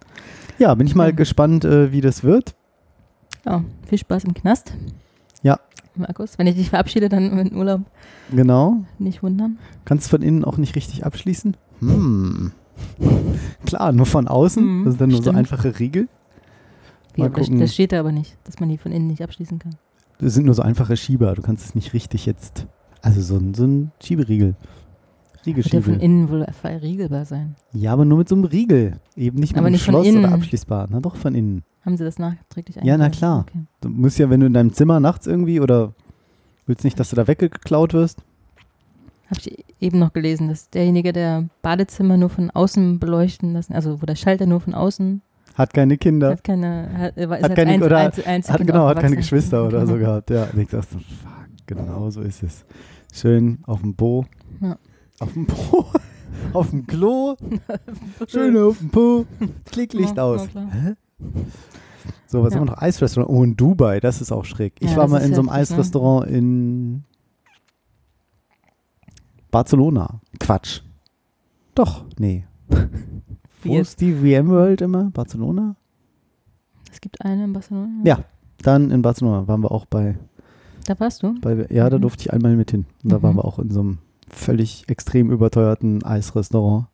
[0.58, 1.16] Ja, bin ich mal Ja.
[1.16, 2.56] gespannt, äh, wie das wird.
[3.46, 4.74] Ja, viel Spaß im Knast.
[5.44, 5.60] Ja.
[5.96, 7.82] Markus, wenn ich dich verabschiede, dann in Urlaub
[8.32, 8.84] Genau.
[9.00, 9.58] nicht wundern.
[9.86, 11.56] Kannst von innen auch nicht richtig abschließen?
[11.80, 12.52] Hm.
[13.66, 14.64] Klar, nur von außen.
[14.64, 15.38] Hm, das sind dann nur so stimmt.
[15.38, 16.08] einfache Riegel.
[17.14, 17.60] Wie, Mal gucken.
[17.60, 19.76] das steht da aber nicht, dass man die von innen nicht abschließen kann.
[20.20, 21.34] Das sind nur so einfache Schieber.
[21.36, 22.66] Du kannst es nicht richtig jetzt.
[23.06, 24.56] Also so ein, so ein Schieberiegel.
[25.44, 26.02] Wird der von Riegelschiebel.
[26.02, 27.56] innen wohl verriegelbar sein.
[27.72, 29.00] Ja, aber nur mit so einem Riegel.
[29.16, 30.88] Eben nicht mit Aber einem nicht von Schloss oder abschließbar.
[30.90, 31.64] Na doch, von innen.
[31.86, 33.46] Haben sie das nachträglich Ja, na klar.
[33.48, 33.60] Okay.
[33.82, 35.94] Du musst ja, wenn du in deinem Zimmer nachts irgendwie oder
[36.66, 38.24] willst nicht, dass du da weggeklaut wirst.
[39.30, 44.02] Habe ich eben noch gelesen, dass derjenige, der Badezimmer nur von außen beleuchten lassen, also
[44.02, 45.22] wo der Schalter nur von außen,
[45.54, 46.32] Hat keine Kinder.
[46.32, 49.16] hat keine, hat, ist Hat keine- Einz- oder Einz- Einzelkind Hat, genau, hat keine.
[49.16, 50.06] Geschwister oder so Genau.
[50.06, 50.30] gehabt.
[50.32, 50.98] Ja, und ich so, fuck,
[51.68, 52.66] genau so ist es.
[53.16, 54.26] Schön auf dem Po.
[54.60, 54.78] Ja.
[55.22, 55.86] Auf dem Po.
[56.54, 57.38] auf dem Klo.
[58.28, 59.26] Schön auf dem Po.
[59.72, 60.50] Klicklicht Ja, aus.
[62.28, 62.60] So, was Ja.
[62.60, 62.82] haben wir noch?
[62.82, 63.30] Eisrestaurant.
[63.32, 64.74] Oh, in Dubai, das ist auch schräg.
[64.82, 65.54] Ich Ja, war mal in so einem ne?
[65.54, 67.06] Eisrestaurant in
[69.50, 70.20] Barcelona.
[70.38, 70.82] Quatsch.
[71.74, 72.46] Doch, nee.
[73.64, 75.10] Wo ist die VMworld immer?
[75.12, 75.78] Barcelona?
[76.92, 78.02] Es gibt eine in Barcelona.
[78.04, 78.26] Ja.
[78.62, 80.18] Dann in Barcelona waren wir auch bei
[80.88, 81.34] Da warst du?
[81.42, 82.02] Bei, ja, da Mhm.
[82.02, 82.86] durfte ich einmal mit hin.
[83.04, 83.24] Und da Mhm.
[83.24, 83.98] waren wir auch in so einem
[84.30, 86.88] völlig extrem überteuerten Eisrestaurant.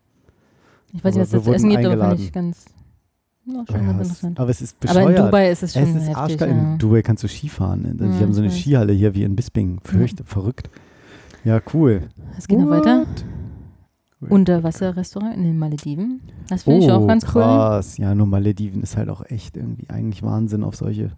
[0.94, 2.66] Ich weiß nicht, Aber was das zu essen gibt, aber fand ich ganz,
[3.46, 4.40] ja, schon Ja, es, interessant.
[4.40, 5.20] aber es ist Aber bescheuert.
[5.20, 6.42] in Dubai ist es schon es ist heftig.
[6.42, 6.48] Ja.
[6.48, 7.86] In Dubai kannst du Skifahren.
[7.86, 8.58] Also Ja, die haben so ich eine.
[8.62, 9.80] Skihalle hier wie in Bisping.
[9.84, 10.70] Fürcht, verrückt.
[11.44, 12.10] Ja, cool.
[12.38, 13.06] Es geht noch weiter.
[14.20, 14.30] What?
[14.32, 16.22] Unterwasserrestaurant in den Malediven.
[16.50, 17.42] Das finde ich oh, auch ganz cool.
[17.42, 17.98] krass.
[17.98, 21.12] Ja, nur Malediven ist halt auch echt irgendwie eigentlich Wahnsinn auf solche.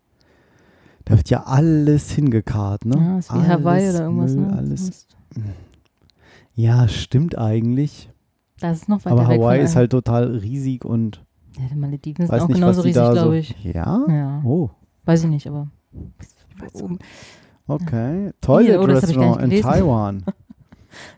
[1.05, 2.95] Da wird ja alles hingekarrt, ne?
[2.97, 4.35] Ja, ist wie alles Hawaii oder irgendwas.
[4.35, 4.53] Müll, ne?
[4.57, 4.89] alles.
[4.89, 5.17] Ist-
[6.55, 8.09] Ja, stimmt eigentlich.
[8.59, 11.23] Das ist noch weiter Aber Hawaii ist halt total riesig und
[11.57, 13.55] Ja, die Malediven sind auch nicht, genauso riesig, glaube ich.
[13.63, 14.05] Ja?
[14.07, 14.69] Ja, Oh,
[15.05, 15.67] weiß ich nicht, aber.
[17.67, 18.31] okay.
[18.41, 19.61] Toilet oh, Restaurant in.
[19.61, 20.23] Taiwan.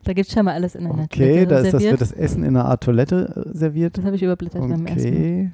[0.06, 2.44] Da gibt es scheinbar alles in einer Okay, Toilette da ist das, wird das Essen
[2.44, 3.98] in einer Art Toilette äh, serviert.
[3.98, 5.18] Das habe ich überblättert beim ersten Mal.
[5.18, 5.52] Okay.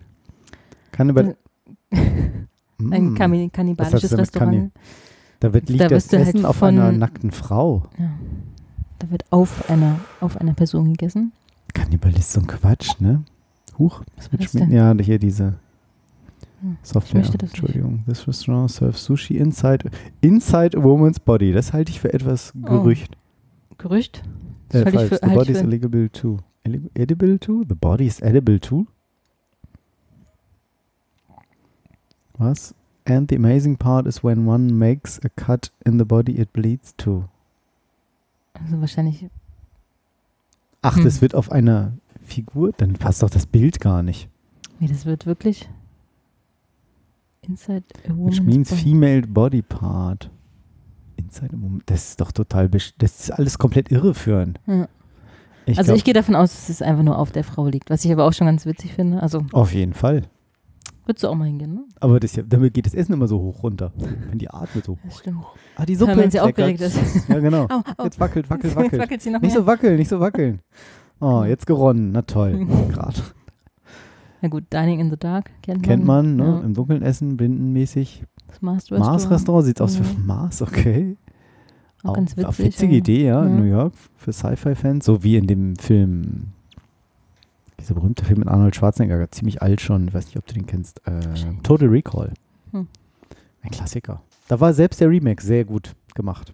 [0.91, 1.33] Kann über.
[2.89, 3.15] Ein Mm.
[3.51, 4.51] Kannibalisches Restaurant.
[4.53, 4.69] Kanni-
[5.39, 7.83] Da wird liegt Da das du halt Essen auf einer nackten Frau.
[7.97, 8.11] Ja.
[8.99, 11.31] Da wird auf einer, auf einer Person gegessen.
[11.73, 13.23] Kannibalist, so ein Quatsch, ne?
[13.79, 14.01] Huch.
[14.17, 14.71] Was war das Schmidt- denn?
[14.71, 15.55] Ja, hier diese
[16.61, 17.21] Hm, Software.
[17.21, 17.61] möchte das nicht.
[17.63, 18.03] Entschuldigung.
[18.07, 19.89] This restaurant serves sushi inside,
[20.21, 21.51] inside a woman's body.
[21.53, 22.65] Das halte ich für etwas Oh.
[22.67, 23.17] Gerücht.
[23.79, 24.21] Gerücht?
[24.71, 26.37] Äh, halte ich für- The body is edible too.
[26.93, 27.63] Edible too?
[27.67, 28.85] The body is edible too?
[32.41, 32.73] Was?
[33.05, 36.95] And the amazing part is when one makes a cut in the body, it bleeds
[36.95, 37.25] too.
[38.53, 39.27] Also wahrscheinlich.
[40.81, 41.03] Ach, Hm.
[41.03, 42.71] das wird auf einer Figur?
[42.77, 44.29] Dann passt doch das Bild gar nicht.
[44.79, 45.69] Nee, das wird wirklich.
[47.47, 48.81] Inside a Which woman's means body.
[48.81, 50.29] female body part.
[51.17, 51.81] Inside a woman.
[51.87, 54.59] Das ist doch total, das ist alles komplett irreführend.
[54.67, 54.87] Ja.
[55.65, 57.89] Ich also glaub- ich gehe davon aus, dass es einfach nur auf der Frau liegt,
[57.89, 59.21] was ich aber auch schon ganz witzig finde.
[59.21, 60.23] Also Auf jeden Fall.
[61.05, 61.83] Würdest du auch mal hingehen, ne?
[61.99, 63.91] Aber das ja, damit geht das Essen immer so hoch runter.
[64.29, 64.97] Wenn die atmet so.
[65.03, 65.43] Das stimmt.
[65.75, 66.15] Ah, die Suppe.
[66.17, 66.97] wenn sie aufgeregt ist.
[67.27, 67.63] Ja, genau.
[67.69, 68.03] Au, au.
[68.03, 69.01] Jetzt wackelt, wackelt, Jetzt wackelt.
[69.01, 69.61] wackelt sie noch Nicht mehr.
[69.61, 70.59] so wackeln, nicht so wackeln.
[71.19, 72.11] Oh, jetzt geronnen.
[72.11, 72.65] Na toll.
[72.89, 73.19] Gerade.
[74.41, 75.87] Na gut, Dining in the Dark kennt man.
[75.87, 76.45] Kennt man, ne?
[76.45, 76.59] Ja.
[76.61, 78.23] Im Dunkeln essen, blindenmäßig.
[78.47, 79.05] Das Mars Restaurant.
[79.05, 80.03] Mars-Restaurant sieht aus Ja.
[80.05, 81.17] wie Mars, okay.
[82.03, 82.45] Auch ganz witzig.
[82.47, 83.55] Auch witzige Idee, ja, in ja.
[83.59, 85.05] New York für Sci-Fi-Fans.
[85.05, 86.47] So wie in dem Film,
[87.81, 90.07] dieser berühmte Film mit Arnold Schwarzenegger, ziemlich alt schon.
[90.07, 91.05] Ich weiß nicht, ob du den kennst.
[91.07, 91.21] Äh.
[91.63, 92.33] Total Recall.
[92.71, 92.87] Hm.
[93.61, 94.21] Ein Klassiker.
[94.47, 96.53] Da war selbst der Remake sehr gut gemacht.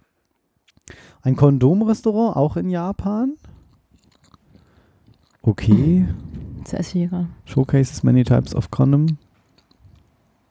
[1.22, 3.34] Ein Kondomrestaurant, auch in Japan.
[5.42, 6.06] Okay.
[6.66, 7.28] Gerade.
[7.46, 9.18] Showcases many types of condom.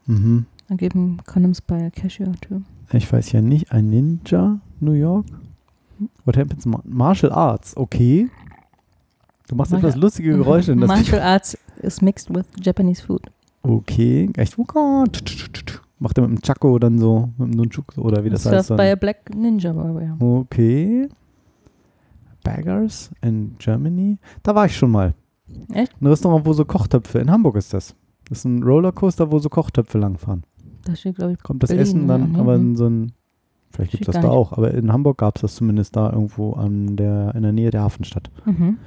[0.06, 0.46] Mhm.
[0.68, 2.62] Da geben Condoms bei Cashier too.
[2.92, 3.72] Ich weiß ja nicht.
[3.72, 5.26] Ein Ninja, New York.
[6.24, 6.66] What happens?
[6.66, 8.28] Ma Martial Arts, okay.
[9.48, 10.72] Du machst Martial- etwas lustige Geräusche.
[10.72, 13.22] in das Martial Arts is mixed with Japanese food.
[13.62, 14.30] Okay.
[14.36, 15.22] Echt, oh Gott.
[15.98, 18.68] Macht er mit dem Chaco dann so, mit dem Nunchuk so, oder wie das heißt.
[18.68, 18.98] Served by a Dann.
[18.98, 20.16] black ninja warrior.
[20.20, 21.08] Okay.
[22.42, 24.18] Baggers in Germany.
[24.42, 25.14] Da war ich schon mal.
[25.72, 25.92] Echt?
[26.00, 27.94] Ein Restaurant, wo so Kochtöpfe, in Hamburg ist das.
[28.28, 30.42] Das ist ein Rollercoaster, wo so Kochtöpfe langfahren.
[30.84, 33.12] Da steht, glaube ich, Kommt das Berlin, Essen dann ja, aber in so ein.
[33.70, 34.30] Vielleicht gibt es das da nicht.
[34.30, 37.70] auch, aber in Hamburg gab es das zumindest da irgendwo an der, in der Nähe
[37.70, 38.30] der Hafenstadt.
[38.44, 38.78] mhm.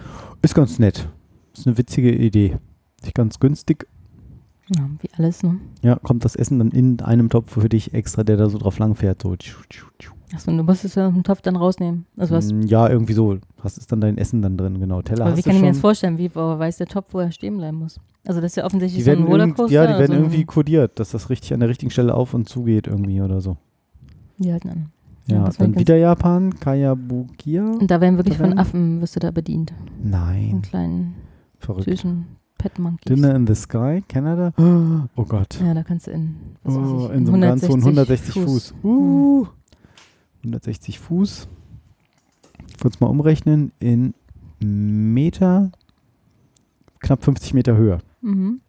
[0.41, 1.07] Ist ganz nett.
[1.53, 2.57] Ist eine witzige Idee.
[3.03, 3.87] Ist ganz günstig.
[4.75, 5.59] ja, wie alles, ne?
[5.81, 8.79] Ja, kommt das Essen dann in einem Topf für dich extra, der da so drauf
[8.79, 9.21] lang fährt.
[9.21, 9.35] So.
[10.33, 12.05] Achso, und du musst es ja aus dem Topf dann rausnehmen.
[12.15, 13.37] Also was, Mm, Ja, irgendwie so.
[13.63, 15.01] Hast ist dann dein Essen dann drin, genau.
[15.01, 16.17] Teller aber wie kann ich mir das vorstellen?
[16.17, 17.99] Wie weiß der Topf, wo er stehen bleiben muss?
[18.27, 19.73] Also das ist ja offensichtlich so ein Rollercoaster.
[19.73, 22.47] ja, die werden so irgendwie kodiert, dass das richtig an der richtigen Stelle auf und
[22.47, 23.57] zu geht irgendwie oder so.
[24.39, 24.91] Die halten an.
[25.27, 27.63] Ja, war dann wieder Japan, Kayabukia.
[27.63, 29.73] Und da werden wirklich von Affen, wirst du da bedient.
[30.01, 31.15] Nein, kleinen,
[31.59, 31.85] verrückt.
[31.85, 32.25] süßen
[32.57, 33.13] Pet Monkeys.
[33.15, 34.53] Dinner in the Sky, Kanada.
[35.15, 35.59] Oh Gott.
[35.61, 38.73] Ja, da kannst du in, Oh, ich, in so einem ganz hohen 160 Fuß.
[38.81, 38.89] Hm.
[38.89, 39.47] Uh,
[40.43, 41.47] 160 Fuß.
[42.81, 43.71] Kurz mal umrechnen.
[43.79, 44.13] In
[44.59, 45.71] Meter,
[46.99, 47.99] knapp 50 Meter Höhe.
[48.21, 48.61] Mhm.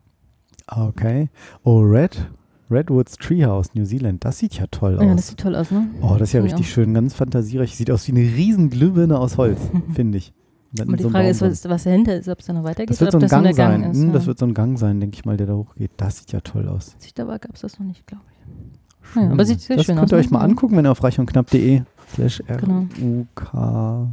[0.66, 1.28] Okay.
[1.64, 2.30] Oh, Red.
[2.70, 4.24] Redwoods Treehouse, New Zealand.
[4.24, 5.02] Das sieht ja toll aus.
[5.04, 5.88] Ja, das sieht toll aus, ne?
[6.02, 6.94] oh, das ist ja ich richtig schön.
[6.94, 7.74] Ganz fantasiereich.
[7.76, 9.58] Sieht aus wie eine riesen Glühbirne aus Holz,
[9.94, 10.32] finde ich.
[10.80, 13.00] Aber die so Frage ist, was, was dahinter ist, ob es da noch weitergeht Das
[13.00, 13.80] wird so ein das Gang der sein.
[13.82, 13.98] Gang ist.
[14.00, 14.12] Hm, ja.
[14.12, 15.90] Das wird so ein Gang sein, denke ich mal, der da hochgeht.
[15.96, 16.94] Das sieht ja toll aus.
[16.98, 19.16] Sichtbar gab es das noch nicht, glaube ich.
[19.16, 20.20] Ja, aber sieht sehr das schön könnt aus, ihr ne?
[20.24, 20.44] euch mal Ja.
[20.44, 21.82] angucken, wenn ihr auf reichundknapp.de
[22.14, 22.86] slash Genau.
[23.02, 24.06] RUK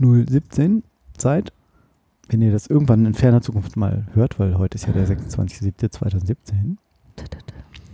[0.00, 0.82] 017
[1.16, 1.52] seid.
[2.28, 6.34] Wenn ihr das irgendwann in ferner Zukunft mal hört, weil heute ist ja der 26.07.2017.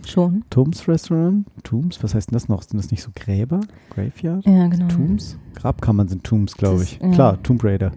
[0.07, 0.43] Schon.
[0.49, 1.45] Tombs Restaurant.
[1.63, 2.61] Tombs, was heißt denn das noch?
[2.61, 3.59] Sind das nicht so Gräber?
[3.89, 4.45] Graveyard?
[4.45, 4.87] Ja, genau.
[4.87, 5.37] Tombs?
[5.55, 6.99] Grabkammern sind Tombs, glaube ich.
[7.01, 7.09] ja.
[7.11, 7.91] Klar, Tomb Raider.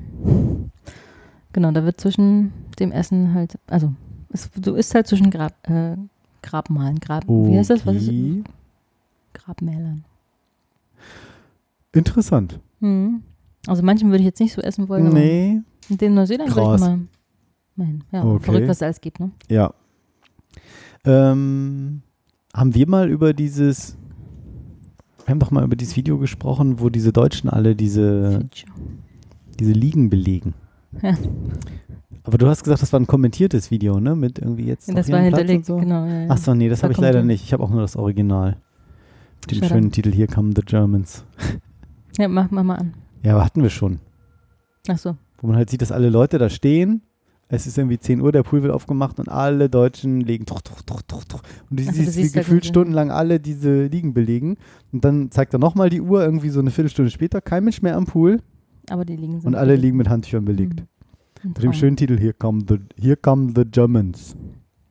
[1.52, 3.92] Genau, da wird zwischen dem Essen halt, also
[4.32, 5.96] es, du isst halt zwischen Grab, äh,
[6.42, 7.84] Grabmalen, Grab, wie heißt das?
[7.86, 8.44] Was ist Okay.
[9.34, 10.04] Grabmälern.
[11.92, 12.60] Interessant.
[12.80, 13.22] Mhm.
[13.66, 16.80] Also manchen würde ich jetzt nicht so essen wollen, Nee, in dem Neuseeland würde ich
[16.80, 17.00] mal
[17.76, 18.04] meinen.
[18.12, 18.44] Ja, Okay.
[18.44, 19.30] verrückt, was es alles gibt, ne?
[19.48, 19.72] Ja.
[21.04, 22.02] Ähm,
[22.54, 23.96] haben wir mal über dieses,
[25.24, 28.48] wir haben doch mal über dieses Video gesprochen, wo diese Deutschen alle diese,
[29.58, 30.54] diese Liegen belegen.
[31.02, 31.16] Ja.
[32.24, 34.14] Aber du hast gesagt, das war ein kommentiertes Video, ne?
[34.14, 34.88] Mit irgendwie jetzt.
[34.88, 35.76] Ja, das war hinterlegt, so.
[35.76, 36.04] genau.
[36.04, 36.26] Ja, ja.
[36.28, 37.44] Ach so, nee, das Da habe ich leider nicht.
[37.44, 38.56] Ich habe auch nur das Original.
[39.40, 41.24] Mit dem schönen Titel Here Come the Germans.
[42.18, 42.94] ja, mach, mach mal an.
[43.22, 44.00] Ja, aber hatten wir schon.
[44.88, 45.16] Ach so.
[45.38, 47.02] Wo man halt sieht, dass alle Leute da stehen.
[47.52, 50.46] Es ist irgendwie 10 Uhr, der Pool wird aufgemacht und alle Deutschen legen.
[50.46, 51.40] Tuch, tuch, tuch, tuch.
[51.68, 54.56] Und du Ach so, du siehst, wie gefühlt stundenlang alle diese Liegen belegen.
[54.92, 57.40] Und dann zeigt er nochmal die Uhr, irgendwie so eine Viertelstunde später.
[57.40, 58.40] Kein Mensch mehr am Pool
[58.88, 59.48] Aber die liegen so.
[59.48, 60.80] und alle liegen mit Handtüchern belegt.
[61.42, 61.48] Mhm.
[61.50, 64.36] Mit dem schönen Titel Here Come the, Here come the Germans.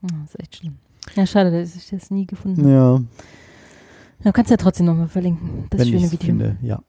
[0.02, 0.76] Ja, das ist echt schlimm.
[1.16, 2.72] Ja, schade, dass ich das nie gefunden habe.
[2.74, 3.02] Ja,
[4.22, 6.26] Du kannst ja trotzdem nochmal verlinken, das wenn schöne Video.
[6.26, 6.82] finde, ja.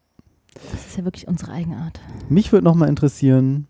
[0.72, 2.00] Das ist ja wirklich unsere Eigenart.
[2.28, 3.68] Mich würde nochmal interessieren,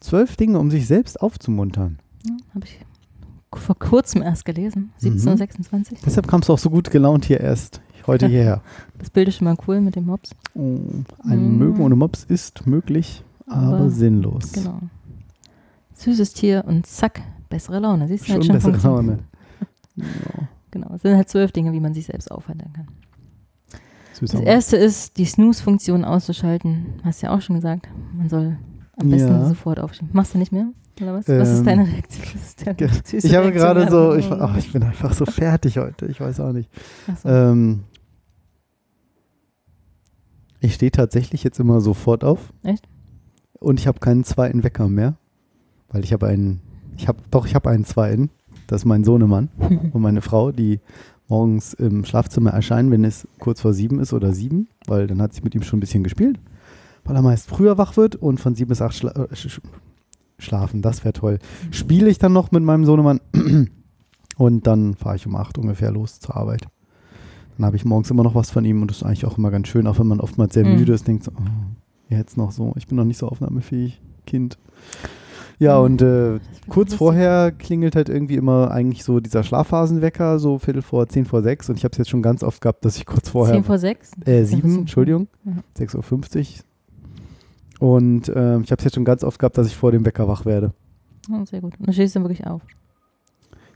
[0.00, 1.98] zwölf Dinge, um sich selbst aufzumuntern.
[2.26, 2.78] Ja, habe ich
[3.54, 4.92] vor kurzem erst gelesen.
[5.00, 5.12] Mhm.
[5.12, 6.00] 1726.
[6.04, 8.62] Deshalb kamst du auch so gut gelaunt hier erst, heute hierher.
[8.98, 10.30] Das Bild ist schon mal cool mit dem Mops.
[10.54, 10.78] Oh,
[11.24, 11.58] ein Mhm.
[11.58, 14.52] Mögen ohne Mops ist möglich, aber, Aber- sinnlos.
[14.52, 14.80] Genau.
[15.94, 18.06] Süßes Tier und zack, bessere Laune.
[18.08, 18.94] Siehst du, Schon hat schon bessere.
[18.94, 19.18] Laune.
[19.96, 20.04] Ja,
[20.70, 22.88] Genau, es sind halt zwölf Dinge, wie man sich selbst aufheitern kann.
[24.12, 26.86] süß Das erste ist, die Snooze-Funktion auszuschalten.
[27.04, 27.88] Hast ja auch schon gesagt.
[28.14, 28.58] Man soll
[28.98, 29.48] am besten Ja.
[29.48, 30.08] sofort aufstehen.
[30.12, 30.68] Machst du nicht mehr?
[31.00, 31.28] Oder was?
[31.28, 32.24] was Ähm, ist deine Reaktion?
[32.34, 33.52] Was ist deine Ich habe Reaktion?
[33.52, 36.68] gerade so, ich, ach, ich bin einfach so fertig heute, ich weiß auch nicht.
[37.22, 37.28] So.
[37.28, 37.84] Ähm,
[40.60, 42.52] ich stehe tatsächlich jetzt immer sofort auf.
[42.64, 42.88] Echt?
[43.60, 45.16] Und ich habe keinen zweiten Wecker mehr,
[45.88, 46.60] weil ich habe einen,
[46.96, 48.30] ich habe, doch, ich habe einen zweiten.
[48.66, 49.48] Das ist mein Sohnemann
[49.92, 50.80] und meine Frau, die
[51.28, 55.32] morgens im Schlafzimmer erscheinen, wenn es kurz vor sieben ist oder sieben, weil dann hat
[55.32, 56.38] sie mit ihm schon ein bisschen gespielt,
[57.08, 59.60] weil er meist früher wach wird und von sieben bis acht schla äh, sch sch-
[60.38, 61.38] schlafen, das wäre toll.
[61.72, 63.20] Spiele ich dann noch mit meinem Sohnemann
[64.36, 66.62] und dann fahre ich um acht ungefähr los zur Arbeit.
[67.56, 69.50] Dann habe ich morgens immer noch was von ihm und das ist eigentlich auch immer
[69.50, 70.76] ganz schön, auch wenn man oftmals sehr Mhm.
[70.76, 71.42] müde ist, denkt so, oh,
[72.08, 74.58] jetzt noch so, ich bin noch nicht so aufnahmefähig, Kind.
[75.58, 75.84] Ja, Mhm.
[75.86, 76.38] und äh,
[76.68, 81.42] kurz vorher klingelt halt irgendwie immer eigentlich so dieser Schlafphasenwecker, so Viertel vor, zehn vor
[81.42, 81.68] sechs.
[81.68, 83.54] Und ich habe es jetzt schon ganz oft gehabt, dass ich kurz vorher.
[83.56, 84.12] 10 vor 6?
[84.24, 85.26] äh, sieben, Entschuldigung.
[85.44, 85.54] Ja.
[85.84, 85.96] 6.50
[86.38, 86.44] Uhr.
[87.78, 90.26] Und ähm, ich habe es jetzt schon ganz oft gehabt, dass ich vor dem Wecker
[90.28, 90.72] wach werde.
[91.30, 91.74] Oh, sehr gut.
[91.78, 92.62] Und du stehst dann wirklich auf.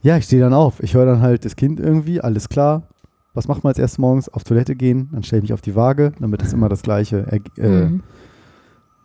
[0.01, 0.81] Ja, ich stehe dann auf.
[0.83, 2.89] Ich höre dann halt das Kind irgendwie, alles klar.
[3.33, 4.27] Was macht man als erstes morgens?
[4.29, 7.25] Auf Toilette gehen, dann stelle ich mich auf die Waage, damit es immer das gleiche
[7.31, 8.03] Erg äh, Mhm.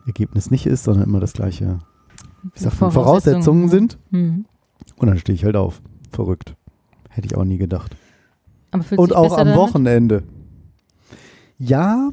[0.05, 1.79] Ergebnis nicht ist, sondern immer das gleiche,
[2.53, 3.97] wie sagt man, Voraussetzungen sind.
[4.11, 4.45] Mhm.
[4.97, 5.81] Und dann stehe ich halt auf.
[6.11, 6.55] Verrückt.
[7.09, 7.95] Hätte ich auch nie gedacht.
[8.71, 9.55] Du Und auch am damit?
[9.55, 10.23] Wochenende.
[11.57, 12.09] Ja,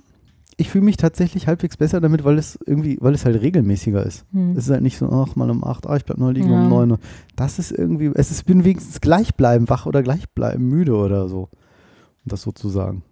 [0.59, 4.25] ich fühle mich tatsächlich halbwegs besser damit, weil es irgendwie, weil es halt regelmäßiger ist.
[4.33, 4.53] Mhm.
[4.57, 6.63] Es ist halt nicht so, ach, mal um 8, ah, ich bleib noch liegen Ja.
[6.63, 6.99] um 9 Uhr.
[7.37, 11.29] Das ist irgendwie, es ist, bin wenigstens gleich bleiben wach oder gleich bleiben müde oder
[11.29, 11.43] so.
[12.25, 13.03] Um das sozusagen.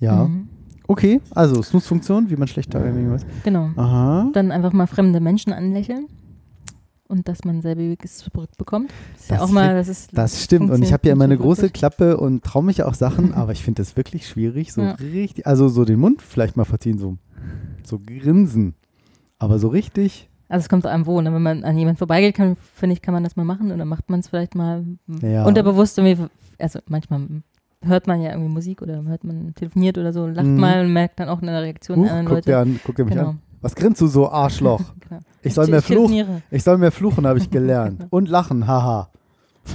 [0.00, 0.24] Ja.
[0.24, 0.48] Mhm.
[0.88, 3.26] Okay, also Snooze-Funktion, wie man schlecht daran weiß.
[3.44, 3.70] Genau.
[3.76, 4.30] Aha.
[4.32, 6.06] Dann einfach mal fremde Menschen anlächeln.
[7.08, 8.90] Und dass man selbiges zurückbekommt.
[9.14, 10.16] Das ist ja Das auch mal, das ist.
[10.16, 10.70] Das stimmt.
[10.70, 11.70] Und ich habe ja immer eine große.
[11.70, 14.72] Klappe und traue mich auch Sachen, aber ich finde das wirklich schwierig.
[14.72, 14.92] So Ja.
[14.92, 17.16] richtig, also so den Mund vielleicht mal verziehen, so,
[17.84, 18.74] so grinsen.
[19.38, 21.32] Aber so richtig, Also es kommt einem wo, ne?
[21.32, 23.88] wenn man an jemand vorbeigeht, kann, finde ich, kann man das mal machen und dann
[23.88, 24.84] macht man es vielleicht mal
[25.22, 25.44] Ja.
[25.44, 26.26] unterbewusst irgendwie,
[26.58, 27.20] also manchmal
[27.84, 30.58] hört man ja irgendwie Musik oder hört man telefoniert oder so, lacht Mhm.
[30.58, 32.50] mal und merkt dann auch eine Reaktion huch, der anderen guck Leute.
[32.50, 33.28] dir an, guck dir mich genau.
[33.28, 33.38] an.
[33.60, 34.80] Was grinst du so, Arschloch?
[35.08, 35.20] genau.
[35.42, 36.42] Ich soll mehr fluchen.
[36.50, 38.06] Ich soll mehr fluchen, habe ich gelernt.
[38.10, 39.08] Und lachen, haha.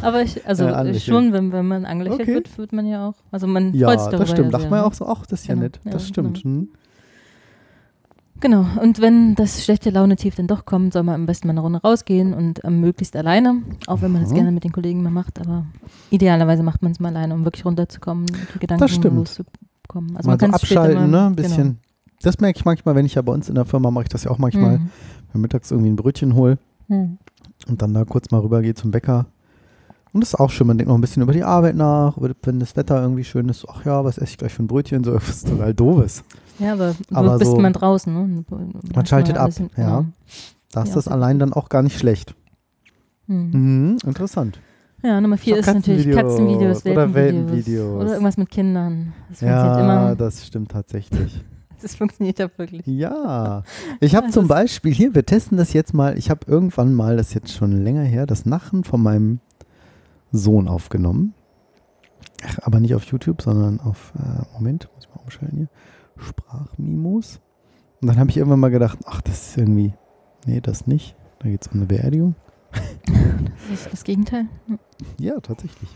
[0.01, 2.33] Aber ich, also Äh, schon, wenn, wenn man angelächelt Okay.
[2.33, 4.51] wird, wird man ja auch, also man Ja, freut sich darüber das stimmt.
[4.51, 4.87] ja Lacht man ja ne?
[4.87, 5.79] auch so, ach, das ist ja Genau, nett.
[5.85, 6.43] ja, Das stimmt.
[6.43, 6.69] Hm.
[8.39, 11.61] Genau, und wenn das schlechte Laune-Tief dann doch kommt, soll man am besten mal eine
[11.61, 14.35] Runde rausgehen und ähm, möglichst alleine, auch wenn man das Mhm.
[14.35, 15.65] gerne mit den Kollegen mal macht, aber
[16.09, 19.15] idealerweise macht man es mal alleine, um wirklich runterzukommen, die Gedanken Das stimmt.
[19.15, 20.17] loszukommen.
[20.17, 21.25] Also mal man kann abschalten, mal- ne?
[21.27, 21.79] Ein bisschen.
[22.23, 24.23] Das merke ich manchmal, wenn ich ja bei uns in der Firma mache ich das
[24.23, 24.89] ja auch manchmal, Mhm.
[25.31, 26.57] wenn mittags irgendwie ein Brötchen hole
[26.87, 27.17] Mhm.
[27.67, 29.27] und dann da kurz mal rübergehe zum Bäcker.
[30.13, 32.59] Und das ist auch schön, man denkt noch ein bisschen über die Arbeit nach, wenn
[32.59, 35.13] das Wetter irgendwie schön ist, ach ja, was esse ich gleich für ein Brötchen, so
[35.15, 36.23] was total doofes.
[36.59, 38.13] Ja, aber, Aber du bist so- man draußen.
[38.13, 38.43] Ne?
[38.93, 39.99] Man schaltet ab, in- ja.
[40.01, 40.05] genau.
[40.71, 42.35] Da ist Ja, das allein dann auch gar nicht schlecht.
[43.27, 43.49] Mhm.
[43.53, 44.59] Mhm, interessant.
[45.01, 47.15] Ja, Nummer vier ist natürlich Katzenvideos Katzenvideos, oder Welpenvideos.
[47.15, 48.01] Welpenvideos.
[48.01, 49.13] Oder irgendwas mit Kindern.
[49.29, 50.15] Das Ja, immer.
[50.15, 51.43] das stimmt tatsächlich.
[51.83, 52.85] Das funktioniert ja wirklich.
[52.87, 53.63] Ja,
[53.99, 57.27] ich habe zum Beispiel hier, wir testen das jetzt mal, ich habe irgendwann mal, das
[57.29, 59.39] ist jetzt schon länger her, das Nachen von meinem
[60.31, 61.33] Sohn aufgenommen.
[62.45, 65.67] Ach, aber nicht auf YouTube, sondern auf, äh, Moment, muss ich mal umschalten hier,
[66.17, 67.39] Sprachmimos.
[68.01, 69.93] Und dann habe ich irgendwann mal gedacht, ach, das ist irgendwie,
[70.45, 71.15] nee, das nicht.
[71.39, 72.35] Da geht es um eine Beerdigung.
[72.71, 74.45] Das ist das Gegenteil.
[75.19, 75.89] Ja, tatsächlich.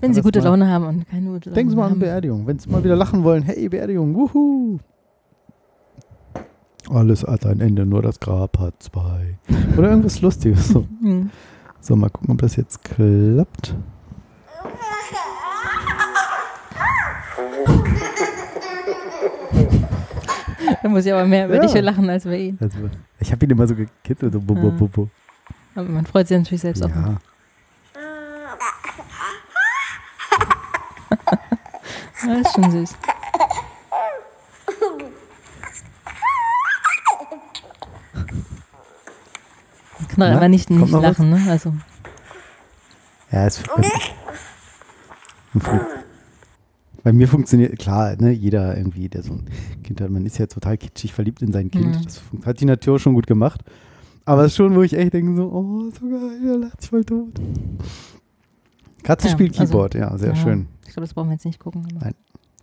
[0.00, 1.98] Wenn Sie gute mal- Laune haben und keine gute Laune Denken Sie mal an haben.
[2.00, 2.46] Beerdigung.
[2.46, 4.78] Wenn Sie mal wieder lachen wollen, hey, Beerdigung, wuhu.
[6.90, 9.38] Alles hat ein Ende, nur das Grab hat zwei.
[9.76, 10.68] Oder irgendwas Lustiges.
[10.68, 11.30] So, Mhm.
[11.80, 13.74] so mal gucken, ob das jetzt klappt.
[20.82, 21.60] Da muss ich aber mehr über Ja.
[21.62, 22.58] dich lachen als über ihn.
[22.60, 22.78] Also,
[23.20, 24.32] ich habe ihn immer so gekitzelt.
[24.32, 25.08] So, bu, bu, bu, bu.
[25.74, 26.88] Aber man freut sich natürlich selbst auch.
[26.88, 27.16] Ja.
[32.26, 32.94] Das ist schon süß.
[40.16, 41.18] Kann doch Na, aber nicht, kommt nicht noch was?
[41.18, 41.42] lachen, ne?
[41.50, 41.72] Also,
[43.30, 43.62] Ja, es
[47.02, 49.44] Bei mir funktioniert, klar, ne, jeder irgendwie, der so ein
[49.84, 51.86] Kind hat, man ist ja total kitschig verliebt in sein Kind.
[51.98, 52.04] Mhm.
[52.04, 53.60] Das hat die Natur schon gut gemacht.
[54.24, 56.90] Aber es ist schon, wo ich echt denke, so, oh, so geil, der lacht sich
[56.90, 57.28] voll tot.
[59.04, 60.36] Katze Ja, spielt also, Keyboard, ja, sehr ja.
[60.36, 60.66] schön.
[60.84, 61.86] ich glaube, das brauchen wir jetzt nicht gucken.
[62.00, 62.14] Nein.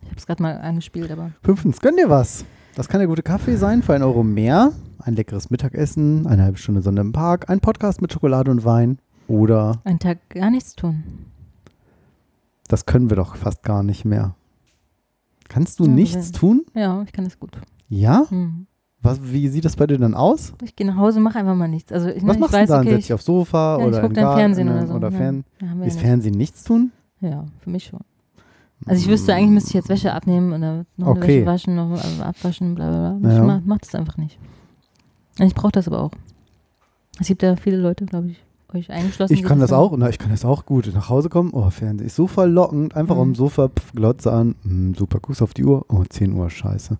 [0.01, 2.43] Ich habe es gerade mal angespielt, aber Fünftens, gönn dir was.
[2.75, 4.73] Das kann der gute Kaffee sein für einen Euro mehr,
[5.05, 8.99] ein leckeres Mittagessen, eine halbe Stunde Sonne im Park, ein Podcast mit Schokolade und Wein
[9.27, 11.03] oder einen Tag gar nichts tun.
[12.67, 14.35] das können wir doch fast gar nicht mehr.
[15.49, 16.65] Kannst du Ja, nichts wenn- tun?
[16.73, 17.51] Ja, ich kann das gut.
[17.89, 18.23] Ja?
[18.29, 18.65] Hm.
[19.01, 20.53] Was, wie sieht das bei dir dann aus?
[20.63, 21.91] Ich gehe nach Hause, mache einfach mal nichts.
[21.91, 22.81] Also ich, Was ich machst weiß, du dann?
[22.83, 24.93] okay, Setz dich aufs Sofa ja, ich oder guck im dann Fernsehen oder so.
[24.93, 25.17] oder ja.
[25.17, 26.01] Fern Ja, Ist ja.
[26.03, 26.91] Fernsehen nichts tun?
[27.19, 27.99] ja, für mich schon.
[28.85, 31.37] Also ich wüsste, eigentlich müsste ich jetzt Wäsche abnehmen oder noch eine Okay.
[31.41, 33.29] Wäsche waschen, noch abwaschen, bla bla bla.
[33.29, 33.37] Ja.
[33.39, 34.39] Ich mach, mach das einfach nicht.
[35.39, 36.11] Ich brauche das aber auch.
[37.19, 39.33] Es gibt ja viele Leute, glaube ich, euch eingeschlossen.
[39.33, 40.91] Ich kann das auch, na, ich kann das auch gut.
[40.93, 42.95] Nach Hause kommen, oh, Fernsehen ist so verlockend.
[42.95, 43.21] Einfach Mhm.
[43.21, 46.97] am Sofa, pf, Glotze an, hm, super, guckst auf die Uhr, oh, 10 Uhr, scheiße.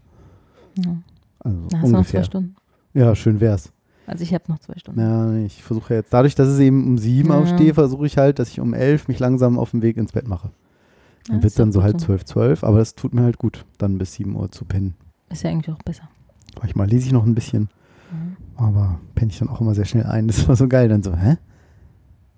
[0.86, 0.98] Ja.
[1.40, 2.24] Also Da hast du noch zwei ungefähr.
[2.24, 2.56] Stunden.
[2.94, 3.72] Ja, schön wär's.
[4.06, 5.00] Also ich habe noch zwei Stunden.
[5.00, 7.40] Ja, ich versuche jetzt, dadurch, dass es eben um sieben Ja.
[7.40, 10.28] aufstehe, versuche ich halt, dass ich um elf mich langsam auf den Weg ins Bett
[10.28, 10.50] mache.
[10.50, 13.38] Ja, Dann wird ist doch dann so halb zwölf, zwölf, aber das tut mir halt
[13.38, 14.94] gut, dann bis sieben Uhr zu pennen.
[15.30, 16.04] Ist ja eigentlich auch besser.
[16.60, 17.70] Manchmal lese ich noch ein bisschen,
[18.14, 18.38] Mhm.
[18.56, 20.28] aber penne ich dann auch immer sehr schnell ein.
[20.28, 20.88] Das war so geil.
[20.90, 21.38] Dann so, hä?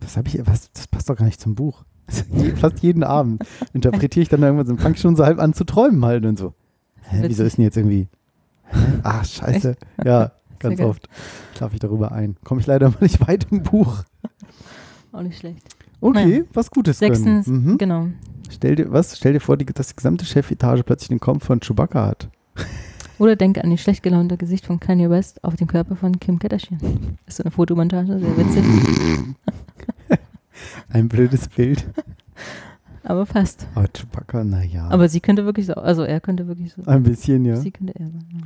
[0.02, 1.84] Was habe ich, was, das passt doch gar nicht zum Buch.
[2.58, 5.64] Fast jeden Abend interpretiere ich dann irgendwann so, fange ich schon so halb an zu
[5.64, 6.54] träumen halt und so.
[7.02, 8.08] Hä, wieso ist denn jetzt irgendwie,
[8.66, 8.78] hä?
[9.04, 9.76] Ach, scheiße.
[10.04, 11.10] Ja, ganz oft
[11.56, 12.38] schlafe ich darüber ein.
[12.44, 14.04] Komme ich leider mal nicht weit im Buch.
[15.12, 15.68] Auch nicht schlecht.
[16.02, 16.44] Okay, Naja.
[16.54, 17.48] was Gutes Sechstens.
[17.48, 17.78] Mhm.
[17.78, 18.08] genau.
[18.52, 19.18] Stell dir, was?
[19.18, 22.30] Stell dir vor, die, dass die gesamte Chefetage plötzlich den Kopf von Chewbacca hat.
[23.20, 26.40] Oder denke an die schlecht gelaunte Gesicht von Kanye West auf dem Körper von Kim
[26.40, 26.80] Kardashian.
[27.26, 28.64] Ist so eine Fotomontage, sehr witzig.
[30.90, 31.86] Ein blödes Bild.
[33.04, 33.68] Aber fast.
[33.76, 34.88] Aber Chewbacca, naja.
[34.90, 36.84] Aber sie könnte wirklich so, also er könnte wirklich so.
[36.86, 37.56] Ein bisschen, ja.
[37.56, 38.26] Sie könnte er sein.
[38.34, 38.40] Ja.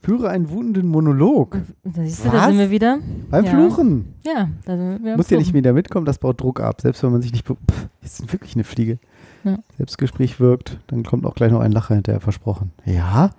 [0.00, 1.56] Führe einen wutenden Monolog.
[1.82, 2.46] Und Da siehst du, da Was?
[2.48, 2.98] sind wir wieder.
[3.30, 3.50] Beim Ja.
[3.50, 4.14] Fluchen.
[4.24, 5.16] Ja, da sind wir wieder.
[5.16, 6.80] Muss ja nicht wieder mitkommen, das baut Druck ab.
[6.80, 7.46] Selbst wenn man sich nicht.
[7.46, 7.56] Pff,
[8.02, 8.98] ist wirklich eine Fliege.
[9.44, 9.58] Ja.
[9.76, 12.70] Selbstgespräch wirkt, dann kommt auch gleich noch ein Lacher hinterher versprochen.
[12.84, 13.30] Ja?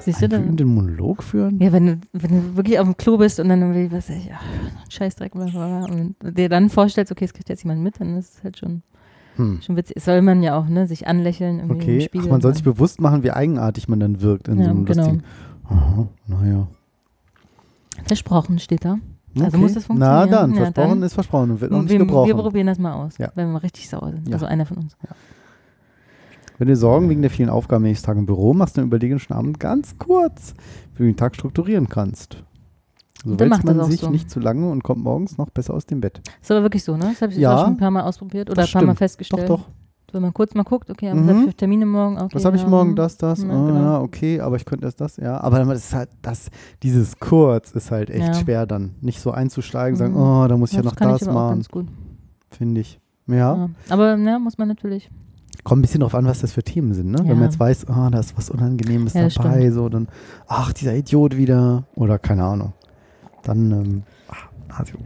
[0.00, 0.38] Siehst du einen da?
[0.42, 1.58] wütenden Monolog führen?
[1.60, 4.16] Ja, wenn du, wenn du wirklich auf dem Klo bist und dann irgendwie, was weiß
[4.16, 4.42] ich, ach,
[4.90, 8.58] Scheißdreck, und dir dann vorstellst, okay, es kriegt jetzt jemand mit, dann ist es halt
[8.58, 8.82] schon,
[9.36, 9.60] Hm.
[9.62, 10.02] schon witzig.
[10.02, 12.26] Soll man ja auch, ne, sich anlächeln irgendwie im Okay, Spiegel.
[12.28, 14.84] Ach, man soll sich bewusst machen, wie eigenartig man dann wirkt in ja, so einem
[14.86, 15.02] genau.
[15.02, 15.22] lustigen.
[15.68, 16.66] Aha, naja.
[18.04, 18.96] Versprochen steht da.
[19.34, 19.56] Also Okay.
[19.58, 20.26] muss das funktionieren.
[20.30, 22.28] Na dann, Ja, versprochen dann- ist versprochen und wird noch nicht wir, gebrochen.
[22.28, 23.30] wir probieren das mal aus, Ja.
[23.34, 24.28] wenn wir richtig sauer sind.
[24.28, 24.34] Ja.
[24.34, 24.96] Also einer von uns.
[26.58, 29.36] Wenn du Sorgen wegen der vielen Aufgaben nächsten Tag im Büro machst, dann überlege den
[29.36, 30.54] Abend ganz kurz,
[30.94, 32.42] wie du den Tag strukturieren kannst.
[33.24, 34.10] So wälzt macht das man sich so.
[34.10, 36.20] nicht zu lange und kommt morgens noch besser aus dem Bett.
[36.40, 37.08] Ist aber wirklich so, ne?
[37.10, 38.94] Das habe ich Ja, auch schon ein paar Mal ausprobiert oder ein das paar Mal
[38.94, 39.48] festgestellt.
[39.48, 39.68] Doch, doch.
[40.12, 41.28] Wenn man kurz mal guckt, okay, haben Mhm.
[41.28, 42.16] wir für Termine morgen?
[42.18, 42.94] Okay, Was habe ich ja, morgen?
[42.94, 43.42] Das, das.
[43.42, 43.74] Ja, genau.
[43.74, 45.40] ja, okay, aber ich könnte erst das, ja.
[45.40, 46.48] Aber dann ist halt das,
[46.84, 48.34] dieses Kurz ist halt echt Ja.
[48.34, 48.94] schwer dann.
[49.00, 50.20] Nicht so einzusteigen, sagen, Mhm.
[50.20, 51.64] oh, da muss ich ja das noch das ich auch machen,
[52.50, 53.00] finde ich.
[53.26, 53.34] Ja.
[53.56, 53.70] Ja.
[53.90, 55.10] Aber ne, muss man natürlich.
[55.66, 57.18] Kommt ein bisschen drauf an, was das für Themen sind, ne?
[57.18, 57.34] Wenn Ja.
[57.34, 60.06] man jetzt weiß, ah, da ist was Unangenehmes Ja, dabei, so, dann,
[60.46, 62.72] ach, dieser Idiot wieder, oder keine Ahnung.
[63.42, 64.46] Dann, ähm, ach,
[64.78, 64.96] also,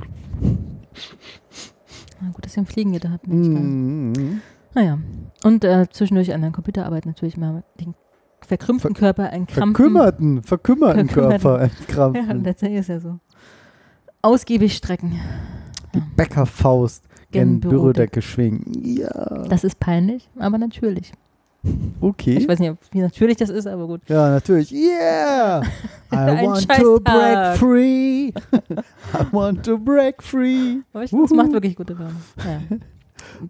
[2.20, 3.34] Na gut, dass ihr im Fliegen gedacht geil.
[3.34, 4.40] mm,
[4.74, 4.98] Naja.
[5.44, 7.94] Und äh, zwischendurch an der Computerarbeit natürlich mal den
[8.46, 9.74] verkrümmten Ver- Körper entkrampfen.
[9.74, 11.38] verkümmerten, verkümmerten Verkümmerten.
[11.40, 12.44] Körper Ja, entkrampfen.
[12.44, 13.18] letztendlich ist ja so.
[14.22, 15.18] Ausgiebig strecken.
[15.94, 18.64] Die Bäckerfaust gen Bürodecke schwingen.
[18.84, 21.12] Ja, Das ist peinlich, aber natürlich.
[22.00, 22.38] okay.
[22.38, 24.00] Ich weiß nicht, wie natürlich das ist, aber gut.
[24.08, 24.72] Ja, natürlich.
[24.72, 25.62] Yeah!
[26.12, 28.28] I want to break free.
[29.14, 30.78] I want to break free.
[30.92, 32.16] Aber ich, das macht wirklich gute Laune.
[32.44, 32.60] Ja.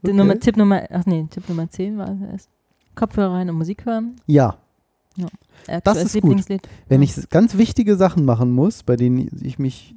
[0.02, 0.12] Okay.
[0.12, 2.48] Nummer, Tipp Nummer, ach nee, Tipp Nummer 10 war es erst.
[2.96, 4.16] Kopfhörer rein und Musik hören.
[4.26, 4.56] Ja,
[5.68, 6.22] Aktuelles ist gut.
[6.24, 6.68] Lieblingslied.
[6.88, 7.08] wenn Ja.
[7.08, 9.94] ich ganz wichtige Sachen machen muss, bei denen ich mich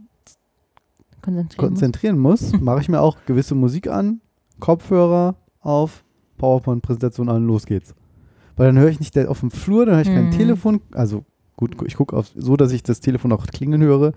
[1.24, 1.70] konzentrieren muss.
[1.70, 4.22] konzentrieren muss, mache ich mir auch gewisse Musik an,
[4.60, 6.04] Kopfhörer auf,
[6.38, 7.96] PowerPoint-Präsentation an, los geht's.
[8.56, 10.32] Weil dann höre ich nicht auf dem Flur, dann höre ich kein Mhm.
[10.32, 11.26] Telefon, also
[11.58, 14.14] gut, ich gucke so, dass ich das Telefon auch klingeln höre,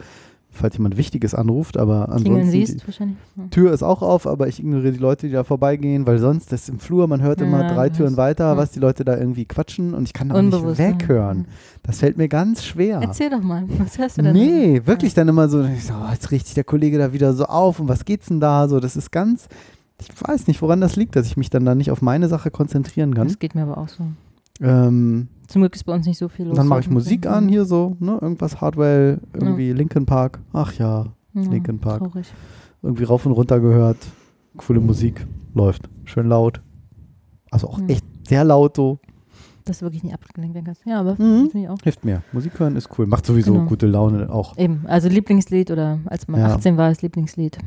[0.57, 3.17] falls jemand Wichtiges anruft, aber ansonsten die siehst wahrscheinlich.
[3.37, 3.45] Ja.
[3.51, 6.69] Tür ist auch auf, aber ich ignoriere die Leute, die da vorbeigehen, weil sonst das
[6.69, 8.57] im Flur, man hört immer Ja, drei das- Türen weiter, ja.
[8.57, 11.47] was die Leute da irgendwie quatschen und ich kann auch nicht weghören.
[11.83, 13.01] Das fällt mir ganz schwer.
[13.03, 14.33] Erzähl doch mal, was hörst du denn?
[14.33, 17.45] Nee, wirklich dann immer so, so, oh, jetzt riecht sich der Kollege da wieder so
[17.45, 18.67] auf und was geht's denn da?
[18.69, 19.49] So, das ist ganz,
[20.01, 22.51] ich weiß nicht, woran das liegt, dass ich mich dann da nicht auf meine Sache
[22.51, 23.29] konzentrieren kann.
[23.29, 24.05] Das geht mir aber auch so.
[24.61, 26.57] Ähm, Zum Glück ist bei uns nicht so viel los.
[26.57, 30.41] dann mache ich Musik an, hier so, ne, irgendwas Hardwell, irgendwie Linkin Park.
[30.53, 31.99] Ach ja, Ja, Linkin Park.
[32.03, 32.33] Traurig.
[32.83, 33.99] irgendwie rauf und runter gehört.
[34.57, 35.89] Coole Musik, läuft.
[36.05, 36.61] Schön laut.
[37.51, 37.87] Also auch Ja.
[37.89, 38.99] echt sehr laut so.
[39.65, 40.87] Dass du wirklich nicht abgelenkt werden kannst.
[40.87, 41.51] Ja, aber Mhm.
[41.51, 41.79] finde ich auch.
[41.83, 42.23] Hilft mir.
[42.33, 43.07] Musik hören ist cool.
[43.07, 43.67] Macht sowieso Genau.
[43.67, 44.57] gute Laune auch.
[44.57, 46.55] Eben, also Lieblingslied oder als man Ja.
[46.55, 47.59] 18 war, das Lieblingslied.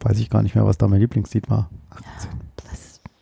[0.00, 1.70] Weiß ich gar nicht mehr, was da mein Lieblingslied war.
[1.90, 2.28] Das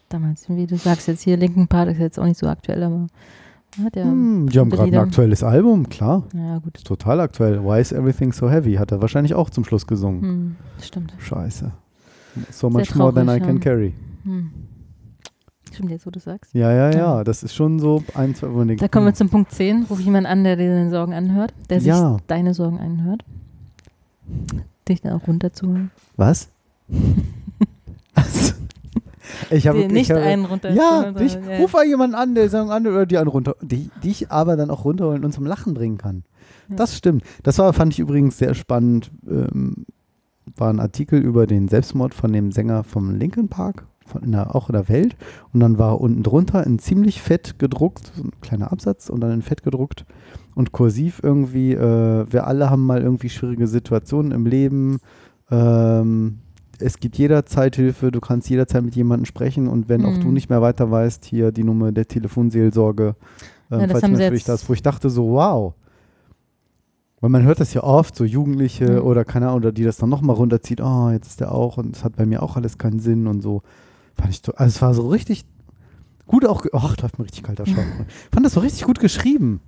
[0.09, 3.07] damals, wie du sagst, jetzt hier Linken Park ist jetzt auch nicht so aktuell, aber
[3.85, 4.05] hat ja.
[4.05, 6.25] Hm, die haben gerade ein aktuelles Album, klar.
[6.35, 6.77] Ja, gut.
[6.77, 7.63] Ist total aktuell.
[7.63, 8.75] Why is everything so heavy?
[8.75, 10.23] Hat er wahrscheinlich auch zum Schluss gesungen.
[10.23, 11.15] Hm, stimmt.
[11.19, 11.71] Scheiße.
[12.51, 13.63] So much more than I traurig, can ja.
[13.63, 13.95] carry.
[14.25, 14.51] Hm.
[15.73, 16.55] Stimmt jetzt, wo du sagst.
[16.55, 16.99] Ja, ja, ja.
[16.99, 17.25] Ja.
[17.25, 19.85] Das ist schon so ein, zwei, denkt, Da kommen wir hm, zum Punkt 10.
[19.89, 22.17] Ruf jemand an, der dir deine Sorgen anhört, der sich Ja.
[22.27, 23.25] deine Sorgen anhört.
[24.89, 25.91] Dich dann auch runterzuholen.
[26.17, 26.49] Was?
[28.15, 28.55] Also,
[29.51, 30.73] ich habe nicht ich habe, einen runter.
[30.73, 31.59] Ja, dich, ja.
[31.59, 34.71] ruf mal jemanden an, der sagen an oder die einen runter, die dich aber dann
[34.71, 36.25] auch runterholen und zum Lachen bringen kann.
[36.69, 36.77] Ja.
[36.77, 37.23] Das stimmt.
[37.43, 39.11] Das war, fand ich übrigens sehr spannend.
[39.29, 39.87] Ähm,
[40.57, 44.55] war ein Artikel über den Selbstmord von dem Sänger vom Linkin Park, von in der,
[44.55, 45.17] auch in der Welt.
[45.53, 49.33] Und dann war unten drunter in ziemlich fett gedruckt, so ein kleiner Absatz und dann
[49.33, 50.05] in fett gedruckt
[50.55, 54.99] und kursiv irgendwie, äh, wir alle haben mal irgendwie schwierige Situationen im Leben.
[55.51, 56.41] Ähm,
[56.81, 60.35] es gibt jederzeit Hilfe, du kannst jederzeit mit jemandem sprechen und wenn auch du Mhm.
[60.35, 63.17] nicht mehr weiter weißt, hier die Nummer der Telefonseelsorge,
[63.71, 65.75] ähm, Ja, das falls natürlich das, wo ich dachte so, wow.
[67.21, 69.07] Weil man hört das ja oft, so Jugendliche Mhm.
[69.07, 71.97] oder keine Ahnung, oder die das dann nochmal runterzieht, oh, jetzt ist der auch und
[71.97, 73.63] es hat bei mir auch alles keinen Sinn und so.
[74.15, 75.45] Fand ich, to- also es war so richtig
[76.27, 77.85] gut auch, ach, da läuft mir richtig kalter Schaum.
[78.33, 79.61] fand das so richtig gut geschrieben.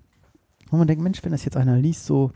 [0.71, 2.31] Und man denkt, Mensch, wenn das jetzt einer liest, so,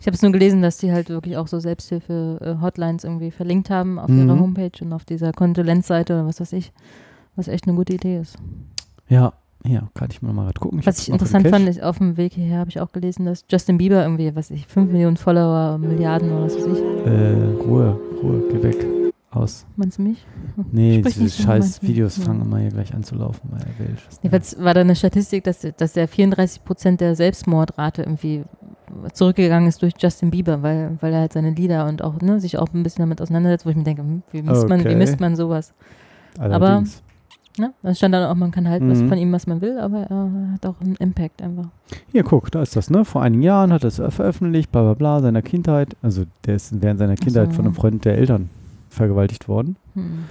[0.00, 3.98] Ich habe es nur gelesen, dass die halt wirklich auch so Selbsthilfe-Hotlines irgendwie verlinkt haben
[3.98, 4.28] auf Mhm.
[4.28, 6.72] ihrer Homepage und auf dieser Kondolenzseite oder was weiß ich.
[7.34, 8.36] Was echt eine gute Idee ist.
[9.08, 9.32] ja,
[9.64, 10.80] ja, kann ich mir mal gerade gucken.
[10.86, 13.26] Was ich noch im interessant fand, ist, auf dem Weg hierher habe ich auch gelesen,
[13.26, 16.78] dass Justin Bieber irgendwie, was weiß ich, 5 Millionen Follower, Milliarden oder was weiß ich.
[16.78, 18.86] Äh, Ruhe, Ruhe, geh weg.
[19.32, 19.66] Aus.
[19.76, 20.24] Meinst du mich?
[20.70, 21.82] Nee, Sprich diese scheiß?
[21.82, 23.96] Videos fangen immer hier gleich an zu laufen, weil er will.
[24.22, 28.44] Jedenfalls war da eine Statistik, dass, dass der 34 Prozent der Selbstmordrate irgendwie
[29.12, 32.58] zurückgegangen ist durch Justin Bieber, weil, weil er halt seine Lieder und auch ne, sich
[32.58, 34.94] auch ein bisschen damit auseinandersetzt, wo ich mir denke, wie misst, man, wie Okay.
[34.96, 35.72] misst man sowas?
[36.38, 37.02] Allerdings.
[37.58, 37.72] Ne?
[37.82, 39.08] Da stand dann auch, man kann was Mhm.
[39.08, 41.68] von ihm, was man will, aber er hat auch einen Impact einfach.
[42.12, 43.04] Hier, guck, da ist das, ne?
[43.06, 45.96] Vor einigen Jahren hat er es veröffentlicht, bla bla bla, seiner Kindheit.
[46.02, 47.56] Also der ist während seiner Kindheit so.
[47.56, 48.50] von einem Freund der Eltern
[48.90, 49.76] vergewaltigt worden.
[49.94, 50.24] Hm.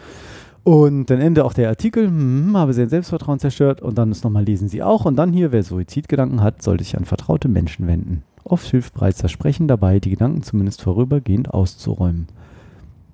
[0.63, 4.43] Und dann Ende auch der Artikel, hm, habe sein Selbstvertrauen zerstört und dann ist nochmal
[4.43, 5.05] lesen Sie auch.
[5.05, 8.23] Und dann hier, wer Suizidgedanken hat, sollte sich an vertraute Menschen wenden.
[8.45, 12.27] Oft hilft bereits das Sprechen dabei, die Gedanken zumindest vorübergehend auszuräumen.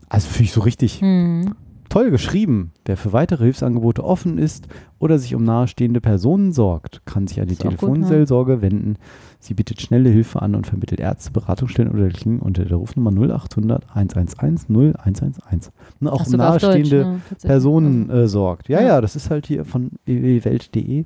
[0.09, 1.55] Also finde ich so richtig Hm.
[1.87, 2.71] toll geschrieben.
[2.85, 4.67] Wer für weitere Hilfsangebote offen ist
[4.99, 8.97] oder sich um nahestehende Personen sorgt, kann sich an die gut, Telefonseelsorge wenden.
[9.39, 13.85] Sie bietet schnelle Hilfe an und vermittelt Ärzte, Beratungsstellen oder Kliniken unter der Rufnummer 0800
[13.95, 15.71] 111 0111.
[16.01, 17.21] Ne, auch um auf Deutsch, nahestehende ne.
[17.41, 18.67] Personen Also, äh, sorgt.
[18.69, 18.87] Ja, Ja.
[18.87, 20.99] ja, das ist halt hier von www.welt.de.
[20.99, 21.05] und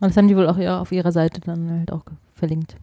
[0.00, 2.02] das haben die wohl auch ja, auf ihrer Seite dann halt auch
[2.34, 2.76] verlinkt.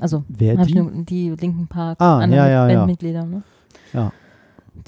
[0.00, 0.74] Also, Wer die?
[0.74, 2.76] nur, die Linken Park, Ah, anderen ja, ja, ja.
[2.76, 3.42] Bandmitglieder, ne?
[3.92, 4.12] Ja.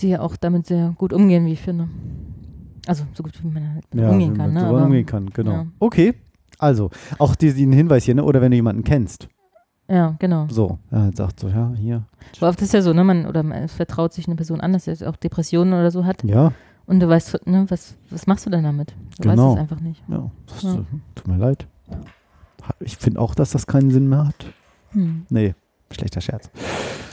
[0.01, 1.89] Die ja auch damit sehr gut umgehen, wie ich finde.
[2.87, 4.67] Also, so gut wie man halt Ja, umgehen kann, ne?
[4.67, 5.53] Aber, umgehen kann, genau.
[5.53, 5.67] ja.
[5.79, 6.15] Okay,
[6.59, 8.25] also auch diesen Hinweis hier, ne?
[8.25, 9.29] oder wenn du jemanden kennst.
[9.89, 10.47] ja, genau.
[10.51, 12.05] So, ja, jetzt sagt so, ja, hier.
[12.39, 14.85] Aber oft ist ja so, ne, man, oder man vertraut sich eine Person an, dass
[14.85, 16.25] sie auch Depressionen oder so hat.
[16.25, 16.53] Ja,
[16.87, 18.95] Und du weißt, ne, was, was machst du denn damit?
[19.21, 19.49] Du Genau.
[19.51, 20.03] weißt es einfach nicht.
[20.09, 20.79] Ja, das Ja.
[21.15, 21.67] tut mir leid.
[22.81, 24.47] Ich finde auch, dass das keinen Sinn mehr hat.
[24.93, 25.27] Hm.
[25.31, 25.55] Nee,
[25.91, 26.51] schlechter Scherz.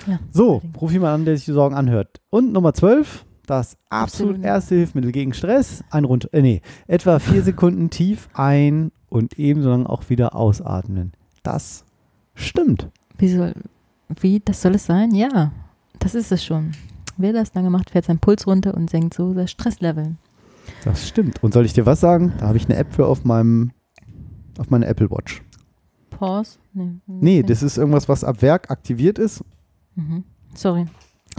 [0.08, 2.20] Ja, So, ruf jemand an, der sich die Sorgen anhört.
[2.30, 4.46] Und Nummer 12, das absolut Absolut.
[4.46, 5.84] erste Hilfsmittel gegen Stress.
[5.90, 11.14] Ein rund, äh, nee, etwa vier Sekunden tief ein und ebenso lang auch wieder ausatmen.
[11.44, 11.84] Das
[12.36, 12.90] stimmt.
[13.18, 13.54] Wie soll,
[14.22, 15.14] wie, das soll es sein?
[15.16, 15.52] Ja,
[16.00, 16.72] das ist es schon.
[17.18, 20.16] Wer das lange macht, fährt sein Puls runter und senkt so das Stresslevel.
[20.86, 21.44] Das stimmt.
[21.44, 22.34] Und soll ich dir was sagen?
[22.38, 23.72] Da habe ich eine App für auf meinem
[24.58, 25.42] auf meiner Apple Watch.
[26.20, 26.60] Pause?
[26.74, 29.44] Nee, Nee, das ist irgendwas, was ab Werk aktiviert ist.
[29.96, 30.26] Mhm.
[30.54, 30.86] Sorry.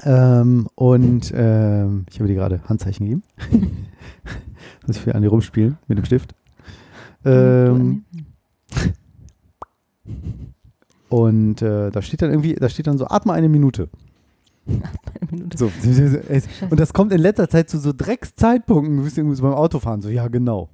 [0.05, 3.23] Ähm, und ähm, ich habe dir gerade Handzeichen gegeben.
[4.87, 6.35] Muss ich für an die rumspielen mit dem Stift.
[7.25, 8.05] Ähm,
[11.11, 13.91] und äh, da steht dann irgendwie, da steht dann so, atme eine Minute.
[14.67, 15.59] Eine Minute.
[15.59, 15.71] So.
[16.71, 18.97] Und das kommt in letzter Zeit zu so Dreckszeitpunkten.
[18.97, 20.71] Du bist irgendwie so beim Autofahren, so, ja, genau.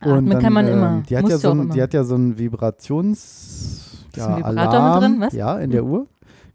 [0.00, 1.02] Atmen kann man immer.
[1.08, 3.18] Die hat, Musst ja so ein, die hat ja so ein Vibrations...
[4.08, 5.32] Ist Ja, ein Vibrator mit Alarm, drin, was?
[5.34, 6.06] Ja, in der Uhr.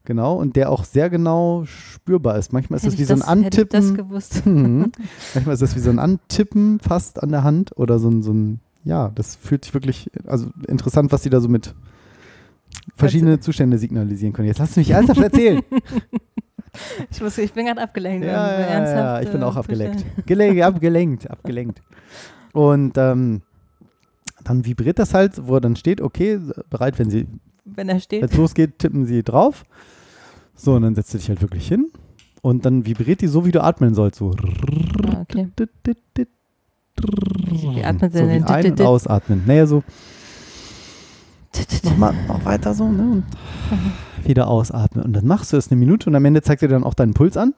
[0.04, 0.36] Genau.
[0.36, 2.54] Und der auch sehr genau spürbar ist.
[2.54, 3.98] Manchmal ist Hätte das wie ich so ein das, hätte ich das Antippen.
[4.08, 4.46] gewusst.
[4.46, 4.92] Mhm.
[5.34, 8.32] Manchmal ist das wie so ein Antippen fast an der Hand oder so ein, so
[8.34, 11.74] ein, ja, das fühlt sich wirklich, also interessant, was die da so mit
[12.96, 14.48] verschiedene Zustände signalisieren können.
[14.48, 15.62] Jetzt lass mich ernsthaft erzählen.
[17.10, 18.26] Ich, muss, ich bin gerade abgelenkt.
[18.26, 20.00] ja, ja, ja, ich bin äh, auch abgelenkt.
[20.02, 21.82] Zustände- Gelenkt, abgelenkt, abgelenkt.
[22.56, 23.42] Und ähm,
[24.44, 26.40] dann vibriert das halt, wo dann steht, okay,
[26.70, 27.28] bereit, wenn sie
[27.66, 28.22] Wenn er steht.
[28.22, 29.66] jetzt losgeht, tippen sie drauf.
[30.56, 31.92] So, und dann setzt du dich halt wirklich hin.
[32.42, 34.20] Und dann vibriert die so, wie du atmen sollst.
[34.20, 34.32] So.
[34.32, 35.50] Ah, okay.
[37.52, 38.44] Wie, atmet so der wie denn?
[38.46, 39.44] ein- und ausatmen.
[39.46, 39.84] Naja, so
[41.84, 43.04] mach mal noch weiter so, ne?
[43.04, 43.24] Und
[44.28, 45.04] wieder ausatmen.
[45.06, 47.14] Und dann machst du es eine Minute und am Ende zeigt er dann auch deinen
[47.14, 47.54] Puls an.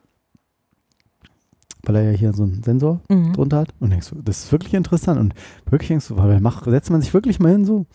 [1.88, 3.32] Weil er ja hier so einen Sensor Mhm.
[3.34, 3.74] drunter hat.
[3.80, 5.20] Und denkst du, das ist wirklich interessant.
[5.20, 5.34] Und
[5.70, 7.86] wirklich denkst du, weil mach, setzt man sich wirklich mal hin so.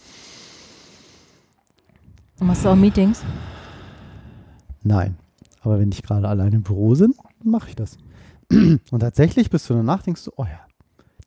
[2.40, 3.22] Und machst du auch Meetings?
[4.82, 5.16] Nein.
[5.60, 7.98] Aber wenn ich gerade alleine im Büro bin, dann mache ich das.
[8.50, 10.60] Und tatsächlich bist du danach, denkst du, oh ja,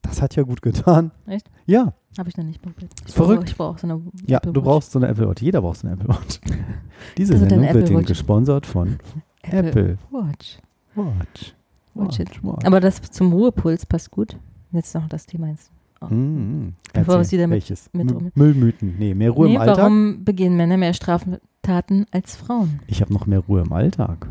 [0.01, 1.11] das hat ja gut getan.
[1.25, 1.49] Echt?
[1.65, 2.91] Ja, Habe ich noch nicht probiert.
[3.07, 3.39] Ich Verrückt.
[3.41, 5.41] Brauche, ich brauche auch so eine ja, Apple du brauchst so eine Apple Watch.
[5.41, 6.39] Jeder braucht so eine Apple Watch.
[7.17, 8.97] Diese Sendung wird Apple Ihnen gesponsert von
[9.41, 10.59] Apple Watch.
[10.95, 11.15] Watch.
[11.17, 11.54] Watch
[12.19, 12.43] it.
[12.43, 12.65] Watch.
[12.65, 14.37] Aber das zum Ruhepuls passt gut.
[14.71, 15.71] Jetzt noch das Thema jetzt.
[16.09, 16.73] Mhm.
[16.93, 17.89] Bevor wir Erzähl, es wieder mit- welches?
[17.93, 18.95] mit- Mü- Müllmythen.
[18.99, 19.77] Nee, mehr Ruhe nee, im Alltag.
[19.77, 22.79] warum begehen Männer mehr Straftaten als Frauen?
[22.87, 24.27] Ich habe noch mehr Ruhe im Alltag.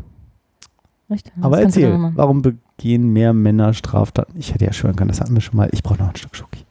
[1.09, 1.31] Echt?
[1.41, 4.37] Aber erzähl, warum begehen mehr Männer Straftaten?
[4.39, 5.69] Ich hätte ja schwören können, das hatten wir schon mal.
[5.71, 6.61] Ich brauche noch ein Stück Schoki.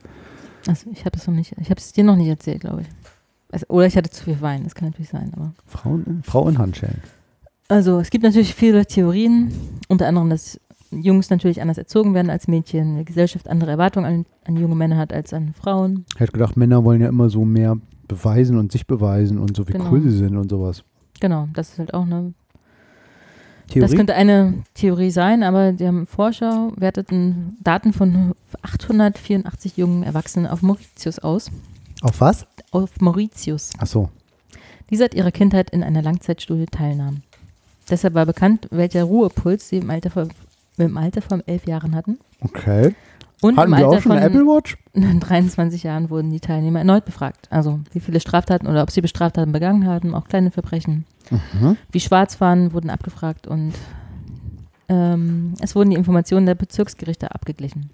[0.66, 2.88] Also ich habe es noch nicht, ich habe es dir noch nicht erzählt, glaube ich.
[3.52, 5.30] Also, oder ich hatte zu viel Wein, das kann natürlich sein.
[5.36, 7.00] Aber Frauen Frau in Handschellen.
[7.68, 9.52] also es gibt natürlich viele Theorien,
[9.88, 10.58] unter anderem, dass
[10.90, 14.96] Jungs natürlich anders erzogen werden als Mädchen, die Gesellschaft andere Erwartungen an, an junge Männer
[14.96, 16.04] hat als an Frauen.
[16.14, 17.76] Ich hätte gedacht, Männer wollen ja immer so mehr
[18.06, 19.90] beweisen und sich beweisen und so wie Genau.
[19.90, 20.84] cool sie sind und sowas.
[21.20, 22.34] Genau, das ist halt auch eine
[23.68, 23.80] Theorie?
[23.88, 30.46] Das könnte eine Theorie sein, aber die haben Forscher werteten Daten von 884 jungen Erwachsenen
[30.46, 31.50] auf Mauritius aus.
[32.02, 32.46] Auf was?
[32.72, 34.10] Auf Mauritius, Ach so.
[34.90, 37.22] die seit ihrer Kindheit in einer Langzeitstudie teilnahmen.
[37.88, 40.28] Deshalb war bekannt, welcher Ruhepuls sie im Alter von,
[40.78, 42.18] im Alter von elf Jahren hatten.
[42.40, 42.94] Okay.
[43.40, 44.76] Und Hatten im wir Alter auch schon von eine Apple Watch?
[44.94, 47.46] 23 Jahren wurden die Teilnehmer erneut befragt.
[47.50, 51.04] Also wie viele Straftaten oder ob sie Straftaten begangen haben, auch kleine Verbrechen.
[51.30, 51.76] Mhm.
[51.90, 53.74] Wie schwarz waren, wurden abgefragt und
[54.88, 57.90] ähm, es wurden die Informationen der Bezirksgerichte abgeglichen.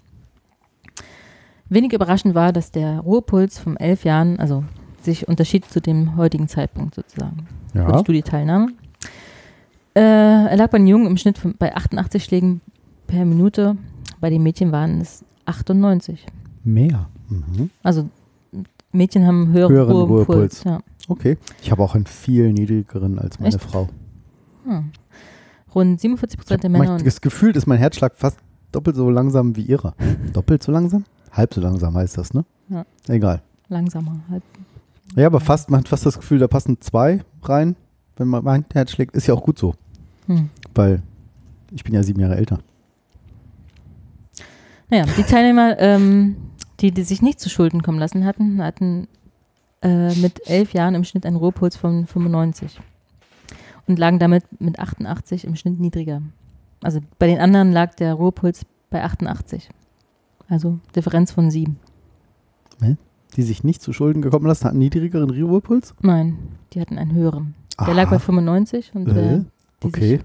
[1.69, 4.63] Wenig überraschend war, dass der Ruhepuls von elf Jahren, also
[5.01, 7.99] sich unterschied zu dem heutigen Zeitpunkt sozusagen, wo die Ja.
[7.99, 8.67] Studieteilnahme.
[9.95, 12.61] Äh, er lag bei den Jungen im Schnitt von, bei 88 Schlägen
[13.11, 13.75] per Minute,
[14.21, 16.25] bei den Mädchen waren es 98.
[16.63, 17.09] Mehr.
[17.29, 17.69] Mhm.
[17.83, 18.09] Also
[18.93, 20.27] Mädchen haben einen höheren, Höheren Ruhepuls.
[20.29, 20.63] Ruhepuls.
[20.63, 20.79] Ja.
[21.09, 21.37] Okay.
[21.61, 23.63] Ich habe auch einen viel niedrigeren als meine Echt?
[23.63, 23.89] Frau.
[24.65, 24.91] Hm.
[25.75, 28.37] Rund 47 Prozent der Männer das Gefühl ist mein Herzschlag fast
[28.71, 29.93] doppelt so langsam wie ihrer.
[30.33, 31.03] doppelt so langsam?
[31.31, 32.45] Halb so langsam heißt das, ne?
[32.69, 32.85] Ja.
[33.07, 33.41] Egal.
[33.69, 34.19] langsamer.
[34.29, 34.43] Halt.
[35.15, 37.75] Ja, aber fast, man hat fast das Gefühl, da passen zwei rein,
[38.17, 39.15] wenn man mein Herz schlägt.
[39.15, 39.73] Ist ja auch gut so,
[40.27, 40.49] Hm.
[40.75, 41.01] weil
[41.71, 42.59] ich bin ja sieben Jahre älter.
[44.91, 46.35] Naja, die Teilnehmer, ähm,
[46.81, 49.07] die, die sich nicht zu Schulden kommen lassen hatten, hatten
[49.81, 52.79] äh, mit elf Jahren im Schnitt einen Ruhepuls von 95
[53.87, 56.21] und lagen damit mit 88 im Schnitt niedriger.
[56.83, 59.69] Also bei den anderen lag der Ruhepuls bei 88.
[60.49, 61.79] Also Differenz von 7.
[63.37, 65.95] Die sich nicht zu Schulden gekommen lassen, hatten niedrigeren Ruhepuls.
[66.01, 66.37] Nein,
[66.73, 67.55] die hatten einen höheren.
[67.85, 69.45] Der lag bei 95 und Äh,
[69.83, 70.19] okay.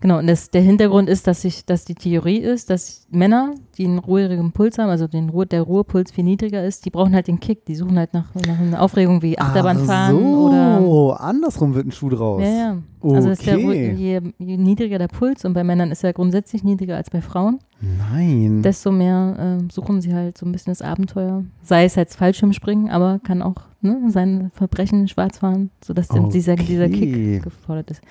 [0.00, 3.84] Genau, und das, der Hintergrund ist, dass, sich, dass die Theorie ist, dass Männer, die
[3.84, 7.26] einen ruhigen Puls haben, also den Ruhe, der Ruhepuls viel niedriger ist, die brauchen halt
[7.26, 7.64] den Kick.
[7.66, 11.20] Die suchen halt nach, nach einer Aufregung wie Achterbahn Ach so, oder.
[11.20, 12.42] andersrum wird ein Schuh draus.
[12.42, 12.76] Ja, ja.
[13.02, 13.92] Also ist der, Okay.
[13.92, 17.58] je, je niedriger der Puls, und bei Männern ist er grundsätzlich niedriger als bei Frauen,
[17.80, 18.62] Nein.
[18.62, 21.44] desto mehr äh, suchen sie halt so ein bisschen das Abenteuer.
[21.62, 26.54] Sei es als Fallschirmspringen, aber kann auch ne, sein Verbrechen schwarz fahren, sodass dann dieser,
[26.56, 27.40] dieser Okay.
[27.40, 28.02] Kick gefordert ist.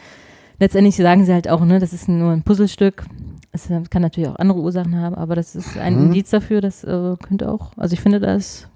[0.59, 3.05] Letztendlich sagen sie halt auch, ne, das ist nur ein Puzzlestück.
[3.51, 6.05] Es äh, kann natürlich auch andere Ursachen haben, aber das ist ein Mhm.
[6.07, 8.67] Indiz dafür, das äh, könnte auch, also ich finde, da ist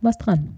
[0.00, 0.54] was dran.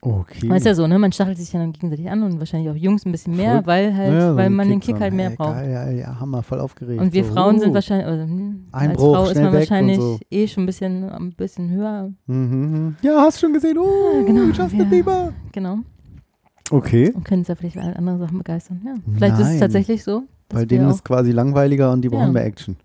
[0.00, 0.48] okay.
[0.50, 0.98] Weißt ja so, ne?
[0.98, 3.66] Man stachelt sich ja dann gegenseitig an und wahrscheinlich auch Jungs ein bisschen mehr, Verrückt.
[3.68, 5.54] weil halt, Ja, so weil man den Kick halt mehr braucht.
[5.54, 7.00] Geil, ja, ja, Hammer, voll aufgeregt.
[7.00, 7.74] Und wir so, Frauen sind uh.
[7.74, 10.18] wahrscheinlich, also, hm, als Frau ist man wahrscheinlich so.
[10.30, 12.10] eh schon ein bisschen, ein bisschen höher.
[12.26, 12.36] Mhm,
[12.70, 12.96] mhm.
[13.02, 13.78] Ja, hast schon gesehen.
[13.78, 14.84] Oh, genau, Justin ja.
[14.84, 15.32] Bieber.
[15.52, 15.78] Genau.
[16.70, 17.12] Okay.
[17.12, 18.80] Und können es ja vielleicht für andere Sachen begeistern.
[18.84, 18.94] Ja.
[19.14, 19.60] Vielleicht ist es Nein.
[19.60, 20.22] tatsächlich so.
[20.48, 22.32] Bei denen ist quasi langweiliger und die brauchen Ja.
[22.32, 22.76] mehr Action.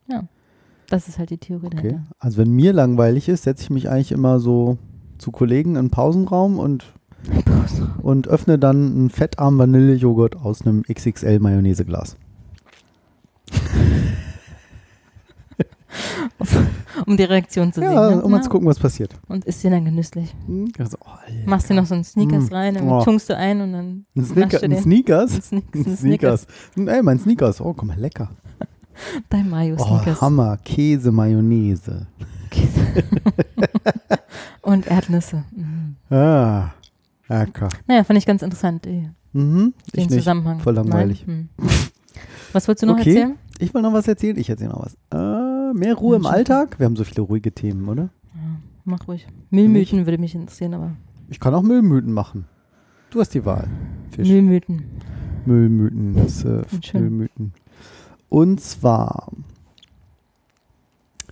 [0.90, 1.76] das ist halt die Theorie Okay.
[1.76, 2.04] dahinter.
[2.20, 4.78] Also wenn mir langweilig ist, setze ich mich eigentlich immer so
[5.20, 6.86] zu Kollegen in den Pausenraum und,
[8.02, 12.18] und öffne dann einen fettarmen Vanillejoghurt aus einem XXL Mayonnaiseglas.
[17.10, 18.18] Um die Reaktion zu Ja, sehen.
[18.20, 18.24] Ne?
[18.24, 19.16] um mal zu gucken, was passiert.
[19.28, 20.34] Und ist dir dann genüsslich.
[20.46, 21.10] Hm, also, oh.
[21.46, 22.54] Machst dir noch so einen Sneakers Mm.
[22.54, 23.04] rein, dann Oh.
[23.04, 24.82] tunkst du ein und dann ein, Sneaker, ein den.
[24.84, 25.34] Sneakers?
[25.34, 26.48] Ein Sne- Ein ein Sneakers.
[26.78, 27.60] Ey, mein Sneakers.
[27.62, 28.30] Oh, guck mal, lecker.
[29.30, 30.22] Dein Oh, Mayo-Sneakers.
[30.22, 30.58] Hammer.
[30.64, 32.06] Käse, Mayonnaise.
[34.62, 35.44] und Erdnüsse.
[35.56, 35.96] Mhm.
[36.16, 36.70] Ah,
[37.28, 37.70] lecker.
[37.88, 38.88] Naja, fand ich ganz interessant,
[39.34, 40.12] Mhm, ich den nicht.
[40.14, 40.60] Zusammenhang.
[40.60, 41.26] Voll langweilig.
[41.26, 41.50] Hm.
[42.52, 43.10] Was wolltest du noch Okay.
[43.16, 43.36] erzählen?
[43.60, 44.38] Ich will noch was erzählen.
[44.38, 44.94] Ich erzähle noch was.
[45.14, 46.26] Äh, mehr Ruhe im.
[46.26, 46.80] Alltag.
[46.80, 48.10] Wir haben so viele ruhige Themen, oder?
[48.36, 49.28] Ja, mach ruhig.
[49.50, 50.96] Müllmythen würde mich interessieren, aber
[51.30, 52.46] Ich kann auch Müllmythen machen.
[53.10, 53.68] Du hast die Wahl.
[54.12, 54.28] Fisch.
[54.28, 54.84] Müllmythen.
[55.46, 56.16] Müllmythen.
[56.16, 56.64] Das äh.
[56.94, 57.54] Müllmythen.
[58.30, 59.32] Und zwar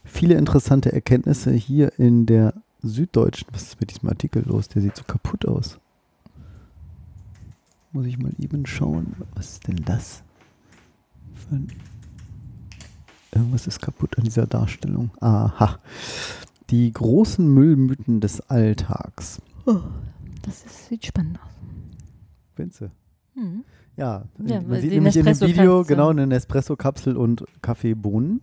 [0.03, 3.47] viele interessante Erkenntnisse hier in der Süddeutschen.
[3.51, 4.67] Was ist mit diesem Artikel los?
[4.69, 5.79] Der sieht so kaputt aus.
[7.91, 9.15] Muss ich mal eben schauen.
[9.35, 10.23] Was ist denn das?
[11.35, 11.67] Für ein
[13.37, 15.11] Irgendwas ist kaputt an dieser Darstellung.
[15.19, 15.79] Aha.
[16.69, 19.41] Die großen Müllmythen des Alltags.
[20.41, 21.49] Das ist, sieht spannend aus.
[22.55, 22.91] Vince.
[23.35, 23.63] Hm.
[23.95, 28.41] Ja, Ja, man sieht nämlich in dem Video genau eine Nespresso-Kapsel und Kaffeebohnen.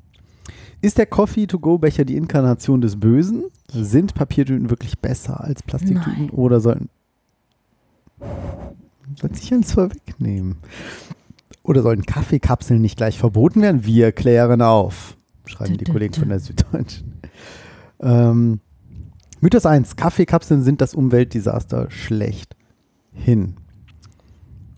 [0.80, 3.44] Ist der Coffee-to-go-Becher die Inkarnation des Bösen?
[3.68, 6.30] Sind Papiertüten wirklich besser als Plastiktüten Nein.
[6.30, 6.88] oder sollten.
[9.20, 10.56] Soll sich eins vorwegnehmen?
[11.64, 13.84] Oder sollten Kaffeekapseln nicht gleich verboten werden?
[13.84, 15.16] Wir klären auf,
[15.46, 17.20] schreiben die Kollegen von der Süddeutschen.
[18.00, 18.60] Ähm,
[19.40, 19.96] Mythos 1.
[19.96, 22.54] Kaffeekapseln sind das Umweltdesaster schlecht
[23.12, 23.56] hin.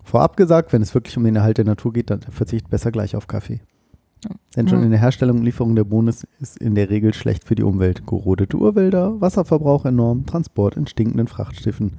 [0.03, 3.17] Vorab gesagt, wenn es wirklich um den Erhalt der Natur geht, dann verzicht besser gleich
[3.17, 3.59] auf Kaffee.
[4.55, 7.43] Denn schon in der Herstellung und Lieferung der Bohnen ist, ist in der Regel schlecht
[7.43, 8.07] für die Umwelt.
[8.07, 11.97] Gerodete Urwälder, Wasserverbrauch enorm, Transport in stinkenden Frachtschiffen.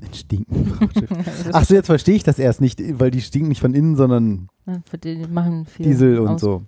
[0.00, 1.16] In stinkenden Frachtschiffen.
[1.52, 4.48] Ach so, jetzt verstehe ich das erst nicht, weil die stinken nicht von innen, sondern
[4.66, 6.64] Ja, die machen viel Diesel und so.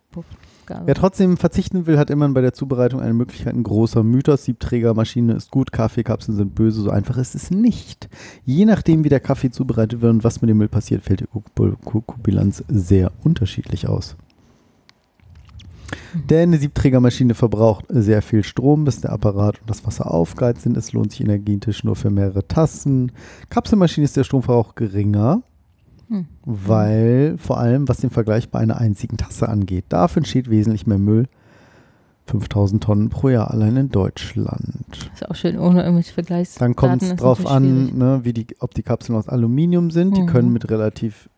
[0.84, 3.54] Wer trotzdem verzichten will, hat immer bei der Zubereitung eine Möglichkeit.
[3.54, 4.44] Ein großer Mythos.
[4.44, 6.82] Siebträgermaschine ist gut, Kaffeekapseln sind böse.
[6.82, 8.08] So einfach ist es nicht.
[8.44, 11.28] Je nachdem, wie der Kaffee zubereitet wird und was mit dem Müll passiert, fällt die
[11.56, 14.16] Ökobilanz sehr unterschiedlich aus.
[16.14, 20.76] Denn eine Siebträgermaschine verbraucht sehr viel Strom, bis der Apparat und das Wasser aufgeheizt sind.
[20.76, 23.12] Es lohnt sich energetisch nur für mehrere Tassen.
[23.50, 25.42] Kapselmaschine ist der Stromverbrauch geringer,
[26.08, 26.26] Hm.
[26.46, 29.84] weil vor allem was den Vergleich bei einer einzigen Tasse angeht.
[29.90, 31.26] Dafür entsteht wesentlich mehr Müll,
[32.26, 35.10] 5000 Tonnen pro Jahr allein in Deutschland.
[35.14, 36.74] Ist auch schön, ohne irgendwelche Vergleichsdaten.
[36.74, 40.16] Dann kommt es drauf an, ne, wie die, ob die Kapseln aus Aluminium sind.
[40.16, 40.26] Die Mhm.
[40.26, 41.28] können mit relativ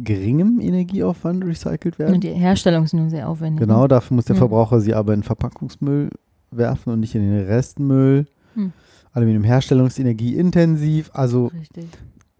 [0.00, 2.14] geringem Energieaufwand recycelt werden.
[2.16, 3.60] Und die Herstellung ist nur sehr aufwendig.
[3.60, 3.88] Genau, Ne?
[3.88, 4.38] dafür muss der Mhm.
[4.40, 6.10] Verbraucher sie aber in Verpackungsmüll
[6.50, 8.26] werfen und nicht in den Restmüll.
[8.54, 8.72] Hm.
[9.12, 11.10] Aluminiumherstellungsenergie intensiv.
[11.14, 11.86] Also Richtig.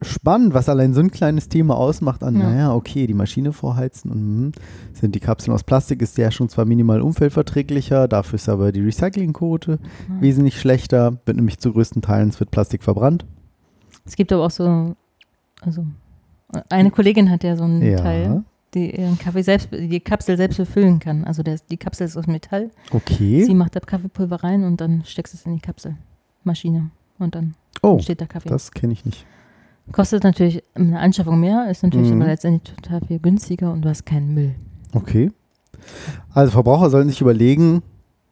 [0.03, 2.43] spannend, was allein so ein kleines Thema ausmacht an, Ja.
[2.51, 4.53] naja, okay, die Maschine vorheizen und hm,
[4.93, 8.81] sind die Kapseln aus Plastik, ist der schon zwar minimal umweltverträglicher, dafür ist aber die
[8.81, 10.21] Recyclingquote Ja.
[10.21, 13.25] wesentlich schlechter, wird nämlich zu größten Teilen es wird Plastik verbrannt.
[14.05, 14.95] Es gibt aber auch so,
[15.63, 15.87] also
[16.69, 17.97] eine Kollegin hat ja so einen Ja.
[17.99, 18.45] Teil,
[18.75, 21.25] die ihren Kaffee selbst, die Kapsel selbst befüllen kann.
[21.25, 22.71] Also der, die Kapsel ist aus Metall.
[22.91, 23.45] Okay.
[23.45, 27.55] Sie macht da Kaffeepulver rein und dann steckst du es in die Kapselmaschine und dann
[27.83, 28.49] Oh, steht da Kaffee.
[28.49, 29.27] das kenne ich nicht.
[29.93, 32.23] Kostet natürlich eine Anschaffung mehr, ist natürlich Mhm.
[32.23, 34.55] aber letztendlich total viel günstiger und du hast keinen Müll.
[34.95, 35.31] Okay.
[36.33, 37.83] Also Verbraucher sollen sich überlegen,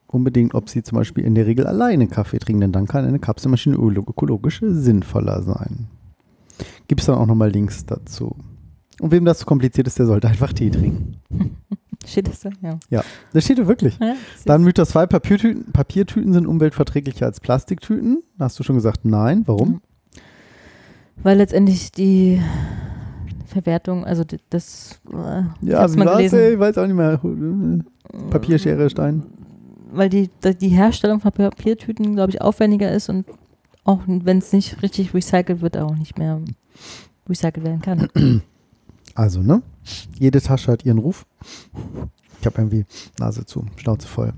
[0.06, 3.18] unbedingt, ob sie zum Beispiel in der Regel alleine Kaffee trinken, denn dann kann eine
[3.18, 5.88] Kapselmaschine ökologisch sinnvoller sein.
[6.92, 8.36] Gibt es dann auch nochmal Links dazu.
[9.00, 11.16] Und wem das zu kompliziert ist, der sollte einfach Tee trinken.
[12.06, 12.50] Steht das da?
[12.90, 13.02] Ja.
[13.32, 13.98] Das steht da wirklich.
[13.98, 14.14] ja
[14.44, 18.22] Dann Mythos 2, Papiertüten, Papiertüten sind umweltverträglicher als Plastiktüten.
[18.38, 19.44] Hast du schon gesagt, nein.
[19.46, 19.80] Warum?
[21.22, 22.42] Weil letztendlich die
[23.46, 26.38] Verwertung, also das, äh, ich Ja, wie mal war's, gelesen.
[26.40, 26.52] ey?
[26.52, 27.18] Ich weiß auch nicht mehr.
[28.28, 29.22] Papier, Schere, Stein.
[29.90, 30.28] Weil die,
[30.60, 33.24] die Herstellung von Papiertüten, glaube ich, aufwendiger ist und
[33.84, 36.38] auch wenn es nicht richtig recycelt wird, auch nicht mehr
[37.28, 38.42] recycelt werden kann.
[39.14, 39.62] Also, ne?
[40.18, 41.26] Jede Tasche hat ihren Ruf.
[42.40, 42.86] Ich habe irgendwie
[43.18, 44.32] Nase zu, Schnauze voll.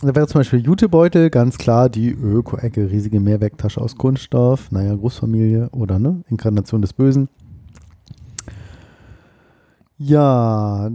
[0.00, 5.68] Da wäre zum Beispiel Jutebeutel, ganz klar die Öko-Ecke, riesige Mehrwegtasche aus Kunststoff, naja, Großfamilie
[5.70, 7.28] oder ne, Inkarnation des Bösen.
[9.96, 10.90] Ja,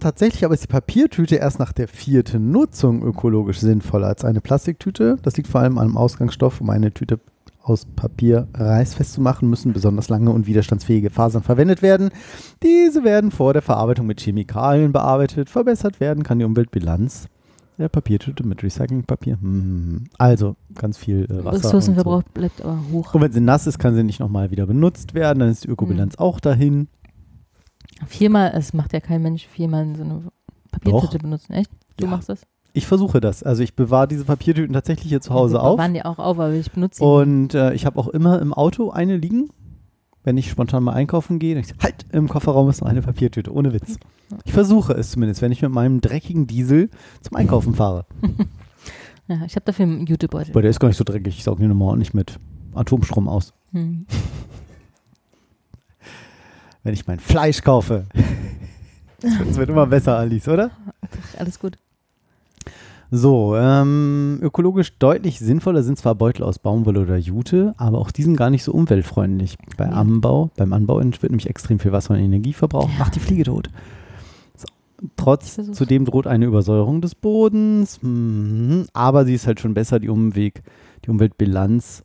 [0.00, 5.18] tatsächlich aber ist die Papiertüte erst nach der vierten Nutzung ökologisch sinnvoller als eine Plastiktüte.
[5.22, 6.62] Das liegt vor allem am Ausgangsstoff.
[6.62, 7.20] Um eine Tüte
[7.68, 12.10] aus Papier reißfest zu machen, müssen besonders lange und widerstandsfähige Fasern verwendet werden.
[12.62, 15.50] Diese werden vor der Verarbeitung mit Chemikalien bearbeitet.
[15.50, 17.28] Verbessert werden kann die Umweltbilanz
[17.76, 19.38] der Papiertüte mit Recyclingpapier.
[19.40, 20.04] Hm.
[20.18, 21.64] Also ganz viel äh, Wasser.
[21.64, 22.32] Ressourcenverbrauch so.
[22.34, 23.14] bleibt aber hoch.
[23.14, 25.38] und wenn sie nass ist, kann sie nicht nochmal wieder benutzt werden.
[25.38, 26.18] Dann ist die Ökobilanz Mhm.
[26.24, 26.88] auch dahin.
[28.06, 30.22] Viermal, es macht ja kein Mensch viermal so eine
[30.72, 31.22] Papiertüte Doch.
[31.22, 31.70] benutzen, echt?
[31.96, 32.10] Du Ja.
[32.10, 32.42] machst das?
[32.72, 33.42] Ich versuche das.
[33.42, 35.78] Also ich bewahre diese Papiertüten tatsächlich hier zu Hause Wir auf.
[35.78, 37.04] waren die auch auf, aber ich benutze sie.
[37.04, 39.48] Und äh, ich habe auch immer im Auto eine liegen.
[40.24, 43.72] Wenn ich spontan mal einkaufen gehe, ich, halt, im Kofferraum ist noch eine Papiertüte, ohne
[43.72, 43.96] Witz.
[44.44, 46.90] Ich versuche es zumindest, wenn ich mit meinem dreckigen Diesel
[47.22, 48.04] zum Einkaufen fahre.
[49.30, 50.54] Ja, ich habe dafür einen Jutebeutel.
[50.54, 52.38] Weil der ist gar nicht so dreckig, ich sauge den nochmal ordentlich mit
[52.74, 53.52] Atomstrom aus.
[53.72, 54.06] Hm.
[56.82, 58.06] Wenn ich mein Fleisch kaufe.
[59.20, 60.70] Das wird immer besser, Alice, oder?
[61.36, 61.76] Alles gut.
[63.10, 68.22] So, ähm, ökologisch deutlich sinnvoller sind zwar Beutel aus Baumwolle oder Jute, aber auch die
[68.22, 69.56] sind gar nicht so umweltfreundlich.
[69.78, 69.92] Bei Ja.
[69.92, 72.98] Anbau, beim Anbau wird nämlich extrem viel Wasser und Energie verbraucht, Ja.
[72.98, 73.70] macht die Fliege tot.
[74.56, 74.66] So.
[75.16, 80.10] Trotz, zudem droht eine Übersäuerung des Bodens, mhm, aber sie ist halt schon besser, die
[80.10, 80.62] Umweg,
[81.06, 82.04] die Umweltbilanz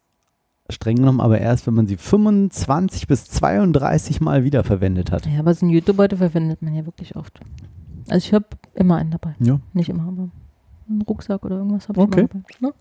[0.70, 5.26] streng genommen, aber erst, wenn man sie 25 bis 32 Mal wiederverwendet hat.
[5.26, 7.42] Ja, aber so einen Jutebeutel verwendet man ja wirklich oft.
[8.08, 9.36] Also ich habe immer einen dabei.
[9.40, 9.60] Ja.
[9.74, 10.30] Nicht immer, aber
[10.90, 12.28] einen Rucksack oder irgendwas habe ich Okay.
[12.28, 12.44] dabei.
[12.60, 12.74] Ne?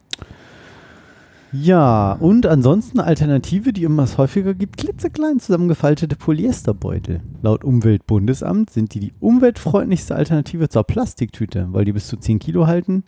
[1.54, 7.20] Ja, und ansonsten eine Alternative, die immer häufiger gibt, klitzeklein zusammengefaltete Polyesterbeutel.
[7.42, 12.66] Laut Umweltbundesamt sind die die umweltfreundlichste Alternative zur Plastiktüte, weil die bis zu 10 Kilo
[12.66, 13.04] halten,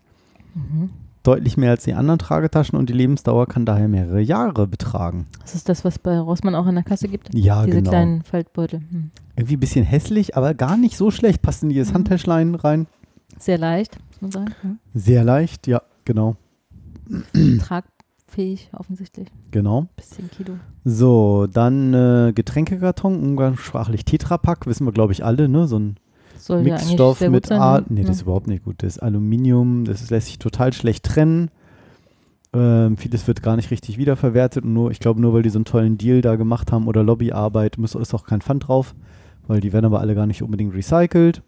[0.54, 0.90] Mhm.
[1.22, 5.24] deutlich mehr als die anderen Tragetaschen und die Lebensdauer kann daher mehrere Jahre betragen.
[5.40, 7.34] Das ist das, was bei Rossmann auch in der Kasse gibt?
[7.34, 7.90] Ja, Diese genau.
[7.90, 8.80] kleinen Faltbeutel.
[8.90, 9.10] Hm.
[9.36, 11.40] Irgendwie ein bisschen hässlich, aber gar nicht so schlecht.
[11.40, 11.94] Passt in dieses Mhm.
[11.94, 12.86] Handtäschlein rein.
[13.38, 14.54] Sehr leicht, muss man sagen.
[14.62, 14.78] Hm.
[14.94, 16.36] Sehr leicht, ja, genau.
[17.60, 19.28] Tragfähig, offensichtlich.
[19.50, 19.86] Genau.
[19.96, 20.54] Bis 10 Kilo.
[20.84, 25.66] So, dann äh, Getränkekarton, umgangssprachlich Tetrapack, wissen wir, glaube ich, alle, ne?
[25.66, 25.96] So ein
[26.38, 27.60] Soll ja Mixstoff sehr gut mit sein.
[27.60, 27.80] A.
[27.80, 27.86] ne?
[27.88, 28.82] Nee, das ist überhaupt nicht gut.
[28.82, 31.50] Das ist Aluminium, das ist, lässt sich total schlecht trennen.
[32.52, 35.58] Ähm, vieles wird gar nicht richtig wiederverwertet und nur, ich glaube, nur weil die so
[35.58, 38.94] einen tollen Deal da gemacht haben oder Lobbyarbeit, muss, ist auch kein Pfand drauf,
[39.48, 41.42] weil die werden aber alle gar nicht unbedingt recycelt.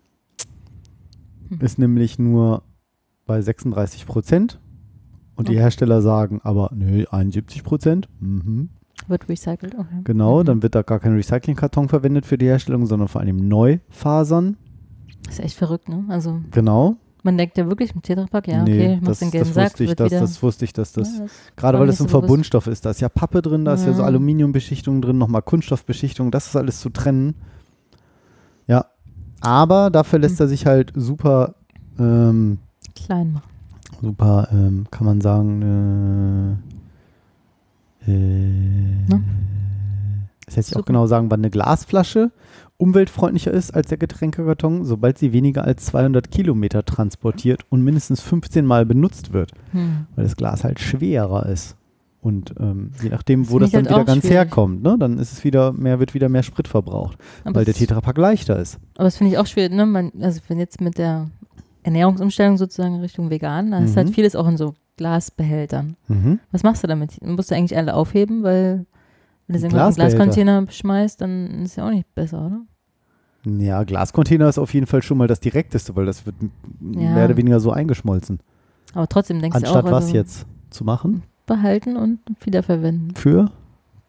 [1.48, 1.60] Hm.
[1.60, 2.62] Ist nämlich nur
[3.26, 4.60] bei 36 Prozent.
[5.34, 5.60] Und die Okay.
[5.60, 8.08] Hersteller sagen aber, nö, 71 Prozent.
[8.20, 8.70] Mhm.
[9.08, 10.00] Wird recycelt, okay.
[10.04, 10.44] Genau, Mhm.
[10.46, 14.56] dann wird da gar kein Recyclingkarton verwendet für die Herstellung, sondern vor allem Neufasern.
[15.26, 16.04] Das ist echt verrückt, ne?
[16.08, 16.96] Also Genau.
[17.22, 19.64] man denkt ja wirklich mit Tetrapack, ja, Nee, okay, machst das, den gelben das Sack,
[19.72, 22.04] wusste ich, dass, das wusste ich, dass das, Ja, das gerade weil das ein so
[22.04, 22.20] bewusst.
[22.22, 24.06] Verbundstoff ist, da ist ja Pappe drin, da ist ja so Ja.
[24.06, 27.34] Aluminiumbeschichtung drin, nochmal Kunststoffbeschichtung, das ist alles zu trennen.
[29.46, 30.44] Aber dafür lässt Hm.
[30.44, 31.54] er sich halt super
[31.98, 32.58] ähm,
[32.94, 33.48] Klein machen.
[34.02, 36.58] super, ähm, kann man sagen,
[38.06, 39.20] äh, äh, Na?
[40.46, 42.30] das lässt sich auch genau sagen, wann eine Glasflasche
[42.78, 48.66] umweltfreundlicher ist als der Getränkekarton, sobald sie weniger als 200 Kilometer transportiert und mindestens 15
[48.66, 50.06] Mal benutzt wird, Hm.
[50.14, 51.75] weil das Glas halt schwerer ist.
[52.26, 54.36] Und ähm, je nachdem, wo das dann halt wieder ganz schwierig.
[54.36, 57.74] herkommt, ne, dann ist es wieder mehr, wird wieder mehr Sprit verbraucht, Aber weil der
[57.74, 58.78] Tetrapack leichter ist.
[58.96, 59.86] Aber das finde ich auch schwierig, ne?
[59.86, 61.28] Man, also wenn jetzt mit der
[61.84, 63.96] Ernährungsumstellung sozusagen Richtung vegan, da ist Mhm.
[63.96, 65.96] halt vieles auch in so Glasbehältern.
[66.08, 66.40] Mhm.
[66.50, 67.22] Was machst du damit?
[67.24, 68.86] Musst du eigentlich alle aufheben, weil
[69.46, 69.94] wenn du es in einen.
[69.94, 72.60] Glascontainer schmeißt, dann ist es ja auch nicht besser, oder?
[73.62, 77.14] Ja, Glascontainer ist auf jeden Fall schon mal das direkteste, weil das wird Ja.
[77.14, 78.40] mehr oder weniger so eingeschmolzen.
[78.94, 81.22] Aber trotzdem denkst Anstatt du auch, was also jetzt zu machen?
[81.46, 83.14] Behalten und wiederverwenden.
[83.14, 83.50] Für?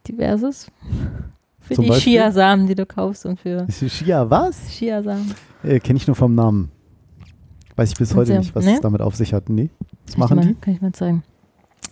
[0.08, 0.68] Diverses.
[1.60, 2.14] Für Zum die Beispiel?
[2.14, 4.70] Chiasamen, die du kaufst und für Chia, was?
[4.70, 5.34] Chiasamen.
[5.64, 6.72] Äh, Kenne ich nur vom Namen.
[7.76, 8.76] Weiß ich bis heute ja- nicht, was ne?
[8.76, 9.50] es damit auf sich hat.
[9.50, 9.70] Nee.
[10.06, 10.54] Was Kann machen mal, die?
[10.56, 11.24] Kann ich mal zeigen.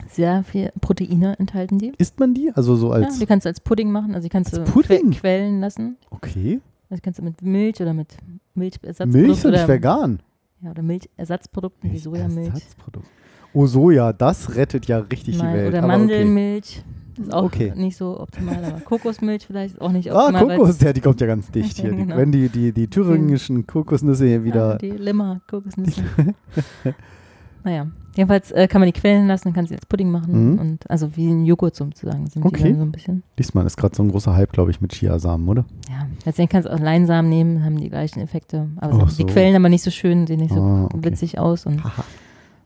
[0.07, 1.91] Sehr viel Proteine enthalten die.
[1.97, 2.53] Isst man die?
[2.55, 3.19] Also so Ja, als.
[3.19, 5.11] die kannst du als Pudding machen, also die kannst Als du Pudding?
[5.11, 5.97] que- quellen lassen.
[6.09, 6.61] okay.
[6.89, 8.15] Also kannst du mit Milch oder mit
[8.53, 10.19] Milchersatzprodukten Milch und oder, nicht vegan.
[10.61, 12.47] ja, oder Milchersatzprodukten wie Sojamilch.
[12.53, 13.07] Ersatzprodukt.
[13.55, 15.69] Oh, Soja, das rettet ja richtig Mal- die Welt.
[15.69, 16.83] Oder aber Mandelmilch.
[17.17, 17.71] Ist auch Okay.
[17.77, 20.17] nicht so optimal, aber Kokosmilch vielleicht ist auch nicht Okay.
[20.19, 20.47] Ah, optimal.
[20.49, 21.91] weil's- Kokos, ja, die kommt ja ganz dicht hier.
[21.91, 22.17] Die, Genau.
[22.17, 24.77] Wenn die, die, die thüringischen Kokosnüsse hier Ja, wieder.
[24.79, 26.03] die Limmer, Kokosnüsse.
[27.63, 30.53] naja, jedenfalls äh, kann man die quellen lassen, dann kannst du jetzt Pudding machen.
[30.53, 30.59] Mhm.
[30.59, 32.63] Und, also wie ein Joghurt sozusagen sind Okay.
[32.63, 33.23] die dann so ein bisschen.
[33.39, 35.65] Diesmal ist gerade so ein großer Hype, glaube ich, mit Chiasamen, oder?
[35.89, 38.67] Ja, letztendlich kannst du auch Leinsamen nehmen, haben die gleichen Effekte.
[38.77, 39.25] Aber Ach die so.
[39.25, 40.97] quellen aber nicht so schön, sehen nicht so Ah, okay.
[41.01, 41.65] witzig aus.
[41.65, 42.03] Und, Haha.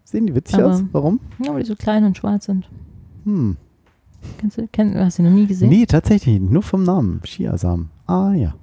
[0.10, 0.84] Sehen die witzig Aber- aus?
[0.92, 1.20] Warum?
[1.44, 2.68] ja, weil die so klein und schwarz sind.
[3.26, 3.58] Hm.
[4.40, 5.70] Kennst du, kenn, hast du noch nie gesehen?
[5.70, 7.22] Nee, tatsächlich, nur vom Namen.
[7.24, 7.90] Chiasamen.
[8.08, 8.56] Ah ja.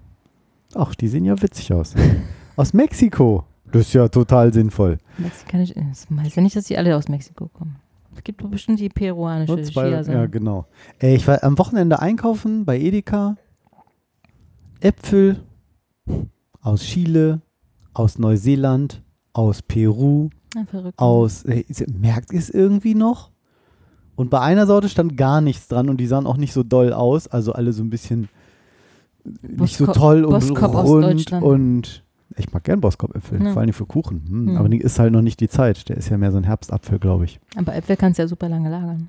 [0.75, 1.95] Ach, die sehen ja witzig aus.
[2.57, 3.45] aus Mexiko.
[3.71, 4.99] Das ist ja total sinnvoll.
[5.19, 7.77] Mexikanisch, das heißt ja nicht, dass die alle aus Mexiko kommen.
[8.15, 10.21] Es gibt doch bestimmt die peruanische zwei, Chiasamen.
[10.21, 10.67] ja, genau.
[10.99, 13.37] Ey, ich war am Wochenende einkaufen bei Edeka.
[14.81, 15.41] Äpfel
[16.61, 17.41] aus Chile,
[17.95, 19.03] aus Neuseeland,
[19.33, 20.31] aus Peru,
[20.65, 20.99] verrückt.
[20.99, 21.43] aus.
[21.43, 23.31] Ist- merkt ihr es irgendwie noch?
[24.15, 26.95] Und bei einer Sorte stand gar nichts dran und die sahen auch nicht so doll
[26.95, 27.29] aus.
[27.29, 28.29] Also alle so ein bisschen
[29.43, 32.03] nicht so Boskop- toll und Boskop aus rund und
[32.37, 33.53] ich mag gern Boskop-Äpfel, Ja.
[33.53, 34.25] vor allem für Kuchen.
[34.29, 34.57] Hm, Hm.
[34.57, 35.89] Aber die ist halt noch nicht die Zeit.
[35.89, 37.41] Der ist ja mehr so ein Herbstapfel, glaube ich.
[37.57, 39.09] Aber Äpfel kannst du ja super lange lagern.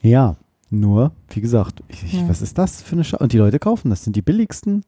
[0.00, 0.36] Ja,
[0.70, 2.28] nur, wie gesagt, ich, ich, Ja.
[2.28, 3.18] was ist das für eine Schau?
[3.18, 4.82] Und die Leute kaufen, das sind die billigsten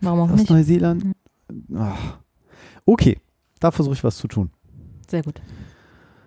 [0.00, 0.50] Warum auch aus nicht?
[0.50, 1.04] Neuseeland.
[1.76, 2.18] Ach.
[2.84, 3.18] Okay,
[3.60, 4.50] da versuche ich was zu tun.
[5.08, 5.40] Sehr gut.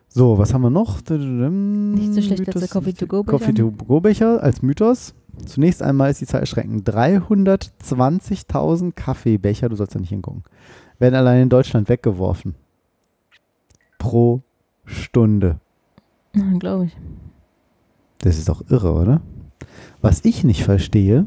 [0.07, 1.01] So, was haben wir noch?
[1.07, 3.37] Nicht so schlecht als der Coffee-to-go-Becher.
[3.37, 5.13] Coffee-to-go-Becher als Mythos.
[5.45, 6.89] Zunächst einmal ist die Zahl erschreckend.
[6.89, 10.43] 320.000 Kaffeebecher, du sollst da nicht hingucken,
[10.97, 12.55] werden allein in Deutschland weggeworfen.
[13.99, 14.41] Pro
[14.85, 15.59] Stunde.
[16.57, 16.97] Glaube ich.
[18.19, 19.21] Das ist doch irre, oder?
[20.01, 21.25] Was ich nicht verstehe,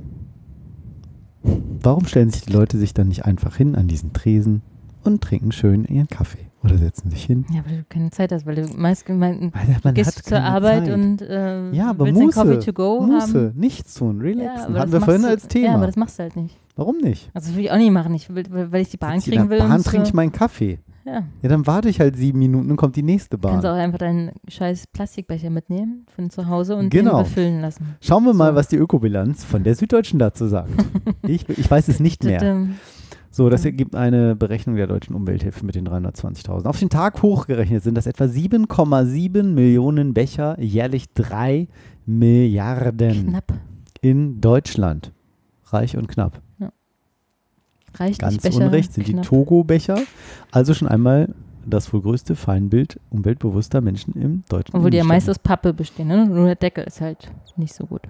[1.43, 4.63] warum stellen sich die Leute sich dann nicht einfach hin an diesen Tresen
[5.05, 6.39] und trinken schön ihren Kaffee?
[6.65, 7.45] Oder setzen sich hin?
[7.53, 9.53] Ja, weil du keine Zeit hast, weil du meist gemeint,
[9.83, 10.95] man gehst zur Arbeit Zeit.
[10.95, 13.59] und äh, Ja, aber willst Muße, Coffee to go Muße, haben.
[13.59, 14.67] nichts tun, Ja, relaxen.
[14.71, 15.67] aber Hatten wir vorhin als Thema.
[15.67, 16.57] Ja, aber das machst du halt nicht.
[16.77, 17.31] Warum nicht?
[17.35, 18.15] Also das will ich auch nicht machen.
[18.15, 19.59] Ich will, weil ich die Bahn Sitz kriegen in will.
[19.59, 20.79] der Bahn und trinke so- ich meinen Kaffee.
[21.05, 23.81] Ja, Ja, dann warte ich halt sieben Minuten und kommt die nächste kannst auch Bahn.
[23.81, 27.17] einfach deinen scheiß Plastikbecher mitnehmen von zu Hause und Genau.
[27.17, 27.97] den befüllen lassen.
[28.01, 28.55] Schauen wir mal, So.
[28.55, 30.71] was die Ökobilanz von der Süddeutschen dazu sagt.
[31.27, 32.39] ich, ich weiß es nicht mehr.
[33.35, 36.67] So, das ergibt eine Berechnung der deutschen Umwelthilfe mit den 320.000.
[36.67, 41.67] Auf den Tag hochgerechnet sind das etwa 7,7 Millionen Becher, jährlich 3
[42.05, 43.55] Milliarden Knapp.
[44.03, 45.13] in Deutschland.
[45.65, 46.43] Reich und knapp.
[47.95, 48.67] Reicht Ganz nicht Becher.
[48.67, 49.25] unrecht sind die knapp.
[49.25, 49.99] Togo-Becher.
[50.51, 51.35] Also schon einmal
[51.65, 56.09] das wohl größte Feinbild umweltbewusster Menschen im deutschen Obwohl die ja meist aus Pappe bestehen.
[56.09, 56.27] Ne?
[56.27, 58.03] Nur der Deckel ist halt nicht so gut.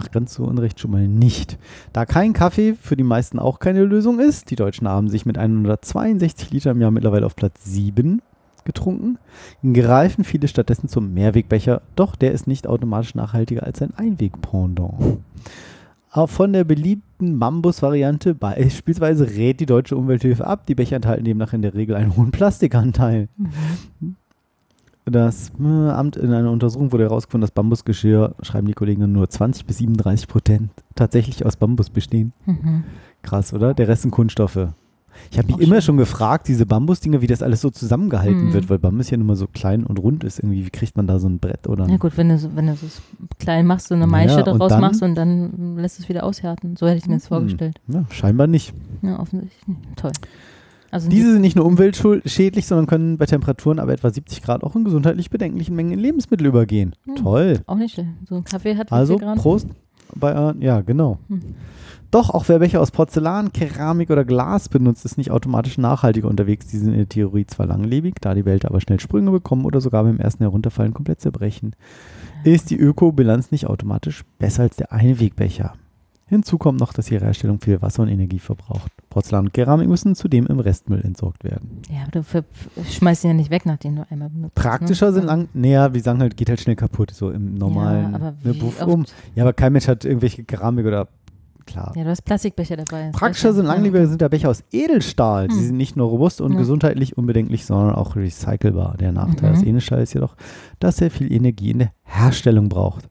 [0.00, 1.58] Ach, ganz so unrecht schon mal nicht.
[1.92, 5.36] Da kein Kaffee für die meisten auch keine Lösung ist, die Deutschen haben sich mit
[5.36, 8.22] 162 Liter im Jahr mittlerweile auf Platz 7
[8.64, 9.18] getrunken,
[9.72, 15.18] greifen viele stattdessen zum Mehrwegbecher, doch der ist nicht automatisch nachhaltiger als ein Einweg-Pendant.
[16.10, 20.66] Auch von der beliebten Bambus-Variante beispielsweise rät die deutsche Umwelthilfe ab.
[20.66, 23.28] Die Becher enthalten demnach in der Regel einen hohen Plastikanteil.
[25.10, 29.64] Das äh, Amt in einer Untersuchung wurde herausgefunden, dass Bambusgeschirr, schreiben die Kollegen, nur 20
[29.66, 32.32] bis 37 Prozent tatsächlich aus Bambus bestehen.
[32.46, 32.84] Mhm.
[33.22, 33.74] Krass, oder?
[33.74, 34.68] Der Rest sind Kunststoffe.
[35.32, 35.82] Ich habe mich immer schön.
[35.82, 38.52] schon gefragt, diese Bambusdinger, wie das alles so zusammengehalten Mhm.
[38.52, 40.38] wird, weil Bambus ja nun mal so klein und rund ist.
[40.38, 42.66] Irgendwie, wie kriegt man da so ein Brett oder Ja gut, wenn du, so- wenn
[42.68, 43.02] du es
[43.40, 46.76] klein machst und eine Maische Ja, daraus dann- machst und dann lässt es wieder aushärten.
[46.76, 47.28] So hätte ich mir das Hm.
[47.36, 47.80] vorgestellt.
[47.88, 48.72] Ja, scheinbar nicht.
[49.02, 49.66] Ja, offensichtlich.
[49.66, 49.80] nicht.
[49.96, 50.12] Toll.
[50.90, 54.74] Also Diese sind nicht nur umweltschädlich, sondern können bei Temperaturen aber etwa 70 Grad auch
[54.74, 56.94] in gesundheitlich bedenklichen Mengen in Lebensmittel übergehen.
[57.04, 57.16] Hm.
[57.16, 57.60] Toll.
[57.66, 58.08] auch nicht schlecht.
[58.28, 59.38] So ein Kaffee hat Also Gramm?
[59.38, 59.68] Prost
[60.14, 61.18] bei euren, ja genau.
[61.28, 61.42] Hm.
[62.10, 66.66] Doch, auch wer Becher aus Porzellan, Keramik oder Glas benutzt, ist nicht automatisch nachhaltiger unterwegs.
[66.68, 69.82] Die sind in der Theorie zwar langlebig, da die Behälter aber schnell Sprünge bekommen oder
[69.82, 71.76] sogar beim ersten Herunterfallen komplett zerbrechen,
[72.44, 75.74] ist die Ökobilanz nicht automatisch besser als der Einwegbecher.
[76.28, 78.92] Hinzu kommt noch, dass ihre Herstellung viel Wasser und Energie verbraucht.
[79.08, 81.80] Porzellan und Keramik müssen zudem im Restmüll entsorgt werden.
[81.90, 85.12] Ja, aber du schmeißt ihn ja nicht weg, nachdem du einmal benutzt hast, Praktischer ne?
[85.12, 88.34] sind lang, naja, wir sagen halt, geht halt schnell kaputt, so im normalen Ja, aber
[88.42, 88.54] ne,
[88.86, 89.04] um.
[89.34, 91.08] Ja, aber kein Mensch hat irgendwelche Keramik oder
[91.64, 91.92] klar.
[91.96, 93.10] Ja, du hast Plastikbecher dabei.
[93.12, 95.50] Praktischer sind langlebiger sind der Becher aus Edelstahl.
[95.50, 95.66] Sie Hm.
[95.66, 96.58] sind nicht nur robust und Ja.
[96.58, 98.96] gesundheitlich unbedenklich, sondern auch recycelbar.
[98.98, 99.54] Der Nachteil Mhm.
[99.54, 100.36] des Edelstahls ist jedoch,
[100.78, 103.08] dass er viel Energie in der Herstellung braucht.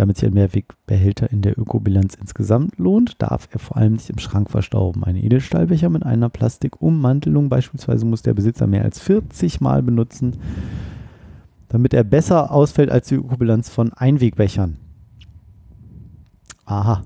[0.00, 4.16] Damit sich ein Mehrwegbehälter in der Ökobilanz insgesamt lohnt, darf er vor allem nicht im
[4.16, 5.04] Schrank verstauben.
[5.04, 10.38] Ein Edelstahlbecher mit einer Plastikummantelung beispielsweise muss der Besitzer mehr als 40 Mal benutzen,
[11.68, 14.78] damit er besser ausfällt als die Ökobilanz von Einwegbechern.
[16.64, 17.02] Aha.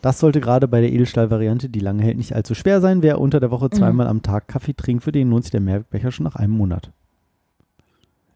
[0.00, 3.02] Das sollte gerade bei der Edelstahl-Variante, die lange hält, nicht allzu schwer sein.
[3.02, 3.72] Wer unter der Woche Mhm.
[3.72, 6.90] zweimal am Tag Kaffee trinkt, für den lohnt sich der Mehrwegbecher schon nach einem Monat.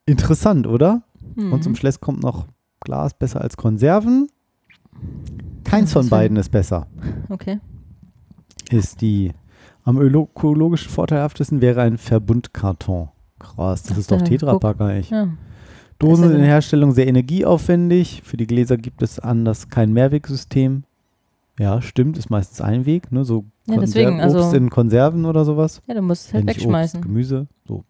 [0.05, 1.01] Interessant, oder?
[1.37, 1.55] Mhm.
[1.55, 2.49] Und zum Schluss kommt noch
[2.85, 4.29] Glas besser als Konserven.
[5.65, 6.87] Keins von beiden ist besser.
[7.29, 7.59] Okay.
[8.71, 9.33] Ist die
[9.83, 13.09] am ökologischen vorteilhaftesten wäre ein Verbundkarton.
[13.39, 15.11] Krass, das Ach, ist doch Tetrapack eigentlich.
[15.11, 15.29] Ja.
[15.99, 16.51] Dosen sind ja in der.
[16.51, 18.23] Herstellung sehr energieaufwendig.
[18.25, 20.85] Für die Gläser gibt es anders kein Mehrwegsystem.
[21.59, 23.25] Ja, stimmt, ist meistens Einweg, ne?
[23.25, 25.83] So Ja, deswegen, Obst also- in Konserven oder sowas.
[25.87, 26.99] ja, du musst es Ja, halt nicht wegschmeißen.
[27.01, 27.85] Obst, Gemüse, so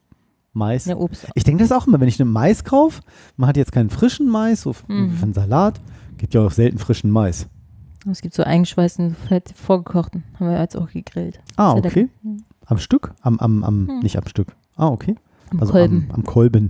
[0.55, 0.87] Mais.
[0.87, 1.27] Ja, Obst.
[1.35, 3.03] Ich denke das auch immer, wenn ich einen Mais kaufe,
[3.37, 5.11] man hat jetzt keinen frischen Mais, so Mhm.
[5.13, 5.81] für einen Salat,
[6.19, 7.47] gibt ja auch selten frischen Mais.
[8.11, 10.25] Es gibt so eingeschweißten, fett vorgekochten.
[10.39, 11.41] Haben wir jetzt auch gegrillt.
[11.57, 12.09] Ah, okay.
[12.23, 12.45] Mhm.
[12.67, 13.13] Am Stück?
[13.23, 14.01] Am, am, am, Hm.
[14.01, 14.49] nicht am Stück.
[14.77, 15.17] Ah, okay.
[15.51, 16.07] Am Also Kolben.
[16.11, 16.69] Am, am Kolben.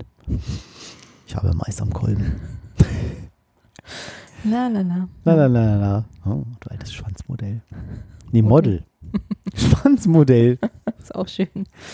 [1.26, 2.32] Ich habe Mais am Kolben.
[4.44, 5.08] La, la, la.
[5.24, 6.04] La la la la.
[6.26, 7.62] Oh, du altes Schwanzmodell.
[8.30, 8.42] Nee.
[8.42, 8.84] Model.
[9.54, 10.58] Schwanzmodell.
[11.04, 11.48] Ist auch schön.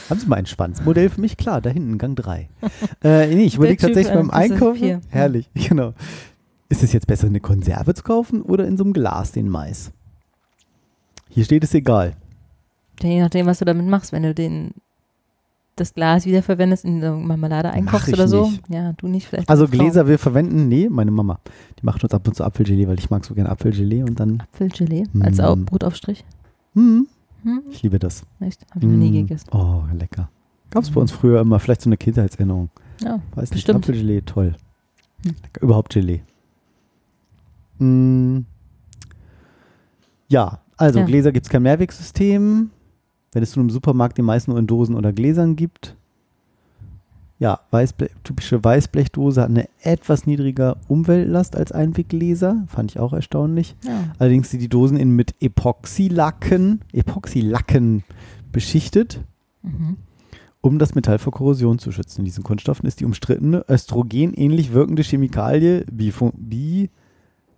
[0.08, 1.36] Haben Sie mal ein Schwanzmodell für mich?
[1.36, 2.48] Klar, da hinten, Gang 3.
[3.02, 5.00] äh, nee, ich überlege tatsächlich äh, beim Einkaufen.
[5.08, 5.94] Herrlich, genau.
[6.68, 9.90] Ist es jetzt besser, eine Konserve zu kaufen oder in so einem Glas den Mais?
[11.28, 12.14] Hier steht es egal.
[13.02, 14.72] Je nachdem, was du damit machst, wenn du den
[15.76, 18.48] das Glas wiederverwendest, in der Marmelade einkochst oder so.
[18.50, 18.62] nicht.
[18.68, 19.48] Ja, du nicht vielleicht.
[19.48, 19.66] Also.
[19.66, 21.40] Gläser wir verwenden, nee, meine Mama.
[21.80, 24.40] Die macht uns ab und zu Apfelgelee, weil ich mag so gerne Apfelgelee und dann,
[24.52, 25.40] Apfelgelee als Mm.
[25.40, 26.24] Au- Brotaufstrich.
[26.74, 27.08] hm,
[27.42, 27.62] Hm?
[27.70, 28.24] ich liebe das.
[28.40, 28.66] Echt?
[28.70, 29.26] Hab ich noch nie Mm.
[29.26, 29.48] gegessen.
[29.52, 30.28] Oh, lecker.
[30.70, 32.70] Gab es bei uns früher immer, vielleicht so eine Kindheitserinnerung.
[33.02, 33.78] Ja, Weiß nicht, Bestimmt.
[33.80, 34.54] Apfelgelee, toll.
[35.24, 35.34] Hm.
[35.42, 36.22] Lecker, Überhaupt Gelee.
[37.78, 38.40] Mm.
[40.28, 41.04] Ja, also Ja.
[41.06, 42.70] Gläser gibt es kein Mehrwegsystem.
[43.32, 45.96] Wenn es nur im Supermarkt die meisten nur in Dosen oder Gläsern gibt.
[47.40, 52.64] Ja, Weißble typische Weißblechdose hat eine etwas niedriger Umweltlast als Einweggläser.
[52.68, 53.74] Fand ich auch erstaunlich.
[53.84, 54.04] ja.
[54.18, 58.04] Allerdings sind die Dosen in mit Epoxylacken, Epoxylacken
[58.52, 59.20] beschichtet
[59.62, 59.96] Mhm.
[60.60, 62.20] um das Metall vor Korrosion zu schützen.
[62.20, 66.90] In diesen Kunststoffen ist die umstrittene östrogenähnlich wirkende Chemikalie Bifo- Bi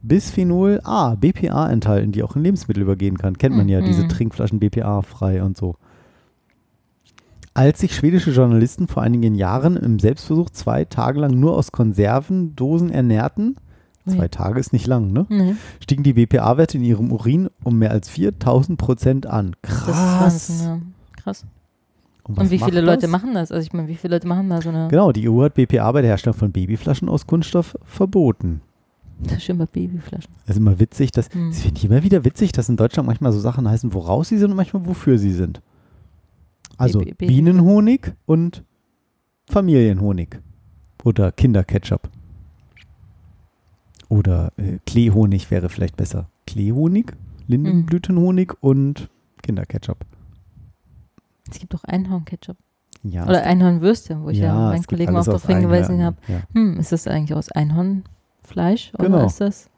[0.01, 3.39] Bisphenol A, BPA enthalten, die auch in Lebensmittel übergehen kann.
[3.39, 3.85] Kennt man ja, Mhm.
[3.87, 5.77] diese Trinkflaschen BPA frei und so.
[7.55, 12.91] Als sich schwedische Journalisten vor einigen Jahren im Selbstversuch zwei Tage lang nur aus Konservendosen
[12.91, 13.57] ernährten,
[14.07, 15.27] zwei Tage ist nicht lang, ne?
[15.29, 19.55] Nee, stiegen die BPA-Werte in ihrem Urin um mehr als 4000 Prozent an.
[19.63, 20.51] das Krass.
[20.51, 20.79] Wahnsinn, ja.
[21.23, 21.45] Krass.
[22.25, 23.11] was Und wie viele Leute das?
[23.11, 23.53] machen das?
[23.53, 25.93] Also ich meine, wie viele Leute machen da so eine Genau, die EU hat BPA
[25.93, 28.63] bei der Herstellung von Babyflaschen aus Kunststoff verboten.
[29.21, 30.33] das ist bei Babyflaschen?
[30.45, 31.51] Es ist immer witzig, dass Hm.
[31.51, 34.39] es finde ich immer wieder witzig, dass in Deutschland manchmal so Sachen heißen, woraus sie
[34.39, 35.61] sind und manchmal wofür sie sind.
[36.79, 38.65] Also Baby- Bienenhonig und
[39.49, 40.41] Familienhonig
[41.05, 42.09] oder Kinderketchup.
[44.09, 46.29] Oder äh, Kleehonig wäre vielleicht besser.
[46.47, 47.13] Kleehonig,
[47.47, 49.09] Lindenblütenhonig und
[49.43, 49.99] Kinderketchup.
[51.51, 52.57] Es gibt auch Einhornketchup.
[53.05, 56.17] Ja, Oder Einhornwürste, wo ich ja, ja, meinen Kollegen auch darauf hingewiesen habe.
[56.29, 56.43] Ja.
[56.55, 59.27] Hm, ist das eigentlich aus Einhornfleisch oder Genau.
[59.27, 59.69] ist das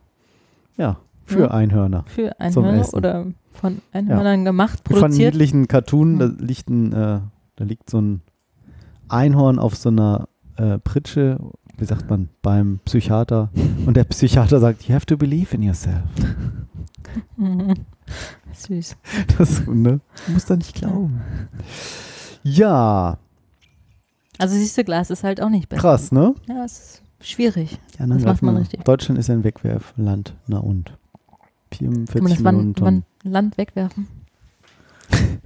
[0.77, 1.51] ja, für Ja.
[1.53, 2.05] Einhörner.
[2.07, 2.97] für Zum Einhörner Essen.
[2.97, 5.33] oder von Einhörnern gemacht, Von produziert?
[5.35, 6.39] niedlichen Cartoon, da Hm.
[6.39, 7.21] liegt ein, äh,
[7.57, 8.21] da liegt so ein
[9.09, 11.39] Einhorn auf so einer äh, Pritsche,
[11.77, 13.51] wie sagt man, beim Psychiater.
[13.87, 16.03] Und der Psychiater sagt, you have to believe in yourself.
[18.53, 18.97] Süß.
[19.39, 20.01] Das, ne?
[20.27, 21.21] Du musst da nicht glauben.
[22.43, 23.19] Ja,
[24.39, 25.81] Also siehst du, Glas ist halt auch nicht besser.
[25.81, 26.35] krass, ne?
[26.49, 27.79] Ja, es ist schwierig.
[27.99, 28.85] Ja, Das macht man richtig.
[28.85, 30.35] Deutschland ist ein Wegwerfland.
[30.47, 30.97] Na und?
[31.79, 33.05] Kann man 44 das Millionen Tonnen.
[33.23, 34.07] Wand, Land wegwerfen?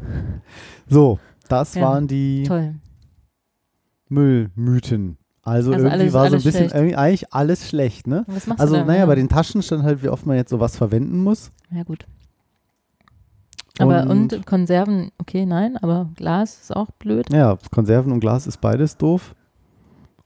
[0.89, 1.19] So,
[1.49, 2.75] Das Ja, waren die Toll.
[4.09, 5.17] Müllmythen.
[5.43, 6.75] Also, Also irgendwie alles- war so ein bisschen, schlecht.
[6.75, 8.25] eigentlich alles schlecht, ne?
[8.27, 9.07] Und Was machst Also, naja, ja.
[9.07, 11.51] bei den Taschen stand halt, wie oft man jetzt sowas verwenden muss.
[11.71, 12.07] Ja, gut.
[13.79, 17.33] Aber Und- und, Konserven, okay, nein, aber Glas ist auch blöd.
[17.33, 19.35] Ja, Konserven und Glas ist beides doof.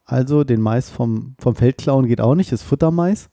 [0.05, 3.29] Also, den Mais vom, vom Feld klauen geht auch nicht, ist Futtermais.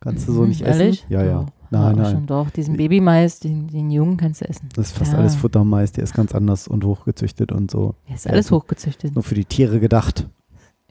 [0.00, 0.80] Kannst du so nicht essen?
[0.80, 1.06] ehrlich?
[1.08, 1.46] Ja, ja.
[1.80, 2.12] Nein, ja, nein.
[2.12, 4.68] Schon doch, diesen Babymais, den, den Jungen kannst du essen.
[4.74, 5.18] Das ist fast Ja.
[5.18, 7.94] alles Futtermais, der ist ganz anders und hochgezüchtet und so.
[8.08, 8.56] Ja, ist alles Ja.
[8.56, 9.14] hochgezüchtet.
[9.14, 10.26] Nur für die Tiere gedacht.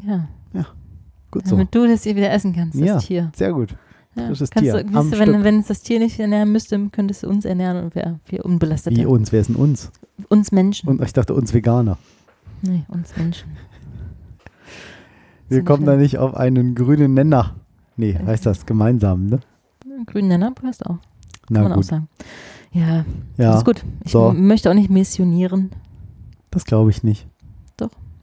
[0.05, 0.27] Ja,
[1.31, 1.55] Gut so.
[1.55, 2.97] damit du das hier wieder essen kannst, das Ja.
[2.99, 3.31] Tier.
[3.35, 3.75] Sehr gut.
[4.15, 4.27] Ja.
[4.27, 7.23] Frisches kannst Tier, Du, siehst du, wenn, wenn es das Tier nicht ernähren müsste, könntest
[7.23, 8.95] du uns ernähren und wäre viel unbelasteter.
[8.95, 9.91] Wie uns, wer ist denn uns?
[10.29, 10.87] uns Menschen.
[10.87, 11.97] Und ich dachte, uns Veganer.
[12.61, 13.49] nee, uns Menschen.
[15.49, 17.55] Wir kommen da nicht auf einen grünen Nenner.
[17.97, 19.39] Nee, heißt das gemeinsam, ne?
[20.05, 20.99] Grünen Nenner passt auch, kann
[21.49, 21.85] Na man auch gut.
[21.85, 22.07] sagen.
[22.71, 23.05] Ja,
[23.37, 23.83] Ja, ist gut.
[24.03, 24.33] Ich so.
[24.33, 25.71] möchte auch nicht missionieren.
[26.51, 27.27] das glaube ich nicht.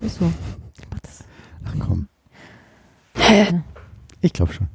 [0.01, 0.33] Ist so.
[0.81, 1.23] Ich mach das.
[1.65, 2.09] Ach komm.
[3.17, 3.63] Ja.
[4.21, 4.67] Ich glaube schon.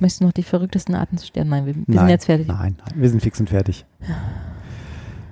[0.00, 1.50] Möchtest du noch die verrücktesten Arten zu sterben?
[1.50, 1.98] Nein, wir, wir Nein.
[1.98, 2.48] sind jetzt fertig.
[2.48, 3.86] Nein, nein, wir sind fix und fertig.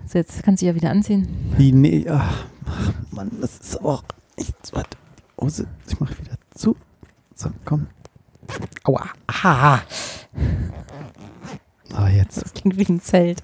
[0.06, 1.26] So, jetzt kannst du dich ja wieder anziehen.
[1.56, 4.04] Wie, nee, ach, ach, Mann, das ist auch
[4.36, 4.72] nichts.
[4.72, 4.96] Warte,
[5.40, 6.76] Hose, ich mache wieder zu.
[7.34, 7.88] So, komm.
[8.84, 9.06] Aua.
[9.26, 9.80] Ah.
[11.92, 12.42] Ah, jetzt.
[12.42, 13.42] Das klingt wie ein Zelt.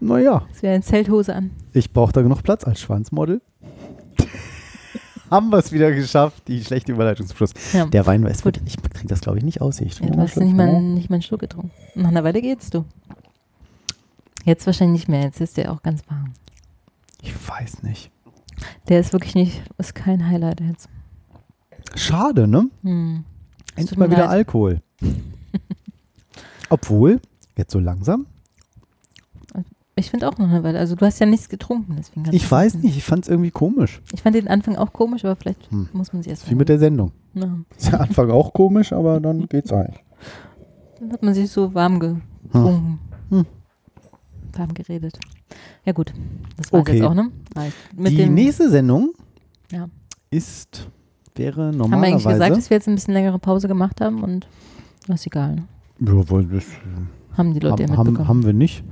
[0.00, 1.52] Naja, Das wäre eine Zelthose an.
[1.72, 3.40] ich brauche da genug Platz als Schwanzmodel.
[5.30, 7.52] Haben wir es wieder geschafft, die schlechte Überleitung zum Schluss.
[7.72, 7.86] Ja.
[7.86, 8.60] Der Wein, es Gut.
[8.66, 9.80] ich kriege das glaube ich nicht aus.
[9.80, 11.70] Ich Ja, du hast nicht mal, nicht mal einen Schluck getrunken.
[11.94, 12.84] Nach einer Weile geht's du.
[14.44, 15.22] Jetzt wahrscheinlich nicht mehr.
[15.22, 16.34] Jetzt ist der auch ganz warm.
[17.22, 18.10] Ich weiß nicht.
[18.88, 20.88] Der ist wirklich nicht, ist kein Highlight jetzt.
[21.94, 22.68] Schade, ne?
[22.82, 23.24] Hm.
[23.76, 24.30] Endlich mal wieder leid.
[24.30, 24.82] Alkohol.
[26.70, 27.20] Obwohl,
[27.56, 28.26] jetzt so langsam.
[29.94, 30.78] Ich finde auch noch eine Weile.
[30.78, 32.26] Also du hast ja nichts getrunken, deswegen.
[32.34, 34.00] Ich weiß nicht, ich fand es irgendwie komisch.
[34.14, 35.88] Ich fand den Anfang auch komisch, aber vielleicht Hm.
[35.92, 37.12] muss man sich erst Wie mit der Sendung.
[37.34, 37.58] Ja.
[37.76, 40.02] Ist der Anfang auch komisch, aber dann geht's eigentlich.
[40.98, 43.00] Dann hat man sich so warm getrunken.
[43.28, 43.44] Hm.
[44.54, 45.18] Warm geredet.
[45.84, 46.14] Ja gut,
[46.56, 46.94] das war's Okay.
[46.96, 47.30] jetzt auch, ne?
[47.94, 49.12] Mit Die nächste Sendung
[49.70, 49.88] Ja.
[50.30, 50.88] ist,
[51.36, 52.54] wäre haben wir eigentlich gesagt, normalerweise.
[52.54, 54.46] dass wir jetzt ein bisschen längere Pause gemacht haben und
[55.06, 55.56] das ist egal.
[55.56, 55.64] Ne?
[56.00, 56.64] Ja, wohl, das
[57.36, 58.28] Haben die Leute haben, ja mitbekommen.
[58.28, 58.84] haben wir nicht.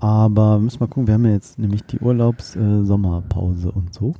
[0.00, 4.14] Aber müssen wir gucken, wir haben ja jetzt nämlich die Urlaubs-Sommerpause und so.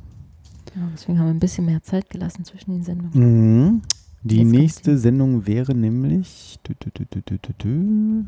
[0.74, 3.70] ja, deswegen haben wir ein bisschen mehr Zeit gelassen zwischen den Sendungen.
[3.70, 3.82] Mhm.
[4.22, 8.24] Die Jetzt nächste Sendung wäre nämlich dü, dü, dü,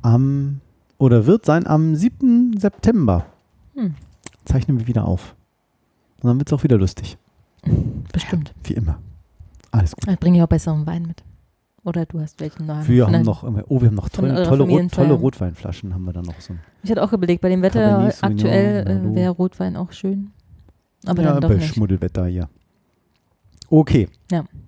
[0.00, 0.60] am
[0.98, 2.58] oder wird sein am 7.
[2.58, 3.26] September.
[3.74, 3.94] Hm.
[4.44, 5.34] Zeichnen wir wieder auf.
[6.20, 7.18] Und dann wird es auch wieder lustig.
[8.12, 8.54] Bestimmt.
[8.64, 8.98] Wie immer.
[9.70, 10.08] Alles gut.
[10.08, 11.22] Ich bringe ja auch besseren Wein mit.
[11.84, 12.86] Oder du hast welchen da.
[12.86, 16.24] Wir haben noch, oh, wir haben noch tolle, tolle, Rot, tolle Rotweinflaschen haben wir dann
[16.24, 16.54] noch so.
[16.84, 20.30] Ich hatte auch überlegt, bei dem Wetter aktuell äh, wäre Rotwein auch schön.
[21.04, 21.74] Aber ja, dann doch bei nicht.
[21.74, 22.48] Schmuddelwetter hier.
[23.68, 24.08] Okay,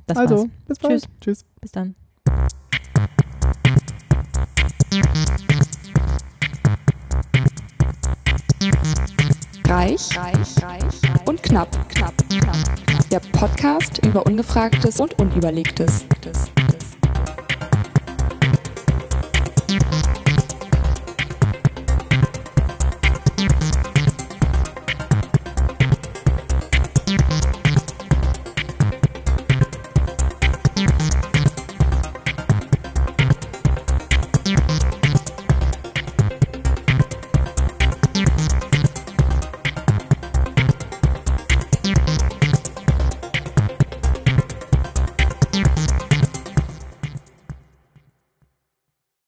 [0.07, 0.49] Das also war's.
[0.66, 1.03] bis bald.
[1.03, 1.11] Tschüss.
[1.21, 1.45] Tschüss.
[1.61, 1.95] Bis dann.
[9.69, 12.84] Reich, reich, reich und knapp, knapp, knapp.
[13.15, 16.05] Der Podcast über Ungefragtes und Unüberlegtes.